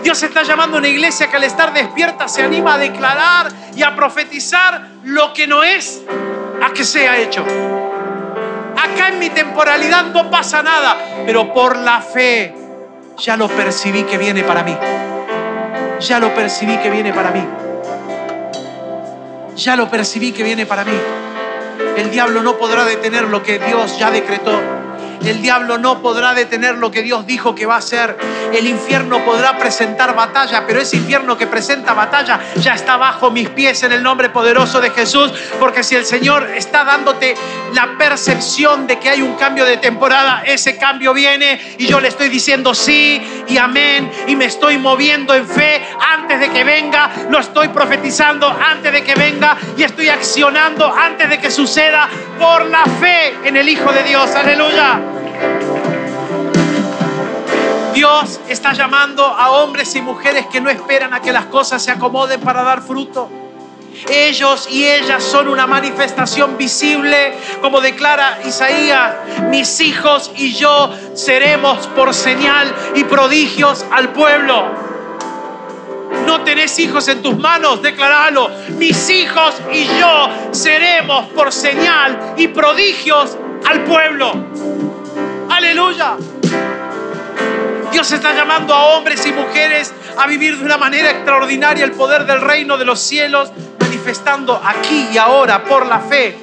Dios 0.06 0.22
está 0.22 0.44
llamando 0.44 0.78
a 0.78 0.80
una 0.82 0.88
iglesia 0.88 1.32
que 1.32 1.38
al 1.38 1.46
estar 1.46 1.74
despierta 1.74 2.28
se 2.28 2.44
anima 2.44 2.76
a 2.76 2.78
declarar 2.78 3.52
y 3.76 3.82
a 3.82 3.96
profetizar 3.96 4.90
lo 5.04 5.34
que 5.34 5.48
no 5.48 5.64
es 5.64 6.04
a 6.62 6.72
que 6.74 6.84
sea 6.84 7.18
hecho. 7.18 7.44
Acá 8.78 9.08
en 9.08 9.18
mi 9.18 9.32
temporalidad 9.32 10.06
no 10.14 10.30
pasa 10.30 10.62
nada, 10.62 10.96
pero 11.26 11.52
por 11.52 11.76
la 11.78 12.02
fe 12.02 12.54
ya 13.18 13.36
lo 13.36 13.48
percibí 13.48 14.04
que 14.04 14.20
viene 14.20 14.44
para 14.44 14.62
mí. 14.62 14.78
Ya 16.02 16.20
lo 16.20 16.36
percibí 16.36 16.78
que 16.78 16.92
viene 16.92 17.12
para 17.12 17.32
mí. 17.32 17.44
Ya 19.56 19.76
lo 19.76 19.90
percibí 19.90 20.34
que 20.34 20.44
viene 20.44 20.68
para 20.68 20.86
mí. 20.86 21.00
El 21.98 22.12
diablo 22.12 22.44
no 22.44 22.60
podrá 22.60 22.86
detener 22.86 23.24
lo 23.24 23.42
que 23.42 23.58
Dios 23.58 23.98
ya 23.98 24.12
decretó. 24.12 24.62
El 25.26 25.42
diablo 25.42 25.80
no 25.80 26.04
podrá 26.04 26.36
detener 26.36 26.76
lo 26.76 26.92
que 26.92 27.02
Dios 27.02 27.26
dijo 27.26 27.56
que 27.56 27.66
va 27.66 27.74
a 27.74 27.80
hacer. 27.80 28.16
El 28.54 28.68
infierno 28.68 29.24
podrá 29.26 29.58
presentar 29.58 30.16
batalla, 30.16 30.66
pero 30.66 30.82
ese 30.82 30.98
infierno 30.98 31.38
que 31.38 31.48
presenta 31.48 31.94
batalla 31.94 32.40
ya 32.56 32.74
está 32.74 32.98
bajo 32.98 33.32
mis 33.32 33.50
pies 33.50 33.84
en 33.84 33.92
el 33.92 34.04
nombre 34.04 34.30
poderoso 34.30 34.80
de 34.82 34.92
Jesús. 34.92 35.32
Porque 35.60 35.84
si 35.84 35.96
el 35.96 36.06
Señor 36.06 36.50
está 36.56 36.84
dándote 36.84 37.36
la 37.74 37.98
percepción 37.98 38.88
de 38.88 39.00
que 39.00 39.10
hay 39.10 39.22
un 39.22 39.36
cambio 39.36 39.66
de 39.66 39.78
temporada, 39.78 40.44
ese 40.46 40.78
cambio 40.78 41.14
viene 41.14 41.76
y 41.78 41.88
yo 41.88 42.00
le 42.00 42.08
estoy 42.08 42.30
diciendo 42.30 42.74
sí 42.74 43.22
y 43.48 43.58
amén 43.58 44.12
y 44.28 44.36
me 44.36 44.46
estoy 44.46 44.78
moviendo 44.78 45.34
en 45.34 45.48
fe 45.48 45.82
antes 46.14 46.40
de 46.40 46.50
que 46.50 46.64
venga, 46.64 47.10
lo 47.30 47.40
estoy 47.40 47.70
profetizando 47.70 48.48
antes 48.48 48.92
de 48.92 49.04
que 49.04 49.16
venga 49.16 49.58
y 49.78 49.84
estoy 49.84 50.10
accionando 50.10 50.94
antes 50.94 51.30
de 51.30 51.40
que 51.40 51.52
suceda 51.52 52.08
por 52.40 52.66
la 52.66 52.84
fe 52.86 53.34
en 53.44 53.58
el 53.58 53.70
Hijo 53.70 53.92
de 53.92 54.04
Dios. 54.04 54.30
Aleluya. 54.36 55.02
Dios 57.96 58.42
está 58.50 58.74
llamando 58.74 59.26
a 59.26 59.52
hombres 59.52 59.96
y 59.96 60.02
mujeres 60.02 60.48
que 60.48 60.60
no 60.60 60.70
esperan 60.70 61.14
a 61.14 61.22
que 61.22 61.32
las 61.32 61.46
cosas 61.46 61.82
se 61.82 61.92
acomoden 61.92 62.42
para 62.42 62.62
dar 62.62 62.82
fruto. 62.82 63.30
Ellos 64.10 64.68
y 64.70 64.86
ellas 64.86 65.24
son 65.24 65.48
una 65.48 65.66
manifestación 65.66 66.58
visible, 66.58 67.34
como 67.62 67.80
declara 67.80 68.40
Isaías, 68.46 69.14
mis 69.50 69.80
hijos 69.80 70.30
y 70.36 70.54
yo 70.54 70.94
seremos 71.14 71.88
por 71.88 72.14
señal 72.14 72.76
y 72.96 73.06
prodigios 73.06 73.86
al 73.90 74.12
pueblo. 74.12 74.66
No 76.26 76.42
tenés 76.44 76.78
hijos 76.80 77.08
en 77.08 77.22
tus 77.22 77.38
manos, 77.38 77.82
declaralo. 77.82 78.52
Mis 78.78 79.10
hijos 79.10 79.56
y 79.72 79.86
yo 79.86 80.30
seremos 80.52 81.28
por 81.28 81.54
señal 81.54 82.34
y 82.36 82.50
prodigios 82.50 83.38
al 83.66 83.86
pueblo. 83.86 84.34
Aleluya. 85.50 86.18
Dios 87.96 88.12
está 88.12 88.34
llamando 88.34 88.74
a 88.74 88.88
hombres 88.88 89.26
y 89.26 89.32
mujeres 89.32 89.94
a 90.18 90.28
vivir 90.28 90.58
de 90.58 90.66
una 90.66 90.78
manera 90.78 91.12
extraordinaria 91.12 91.86
el 91.86 91.94
poder 91.94 92.26
del 92.26 92.42
reino 92.42 92.78
de 92.78 92.84
los 92.84 93.00
cielos, 93.00 93.54
manifestando 93.80 94.62
aquí 94.62 95.08
y 95.14 95.18
ahora 95.18 95.64
por 95.64 95.86
la 95.86 96.02
fe, 96.02 96.38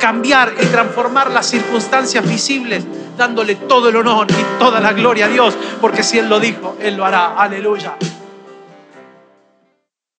cambiar 0.00 0.54
y 0.58 0.64
transformar 0.64 1.30
las 1.30 1.44
circunstancias 1.44 2.26
visibles, 2.26 2.86
dándole 3.18 3.56
todo 3.56 3.90
el 3.90 3.96
honor 3.96 4.28
y 4.30 4.58
toda 4.58 4.80
la 4.80 4.94
gloria 4.94 5.26
a 5.26 5.28
Dios, 5.28 5.54
porque 5.78 6.02
si 6.02 6.18
Él 6.18 6.30
lo 6.30 6.40
dijo, 6.40 6.78
Él 6.80 6.96
lo 6.96 7.04
hará. 7.04 7.34
Aleluya. 7.36 7.96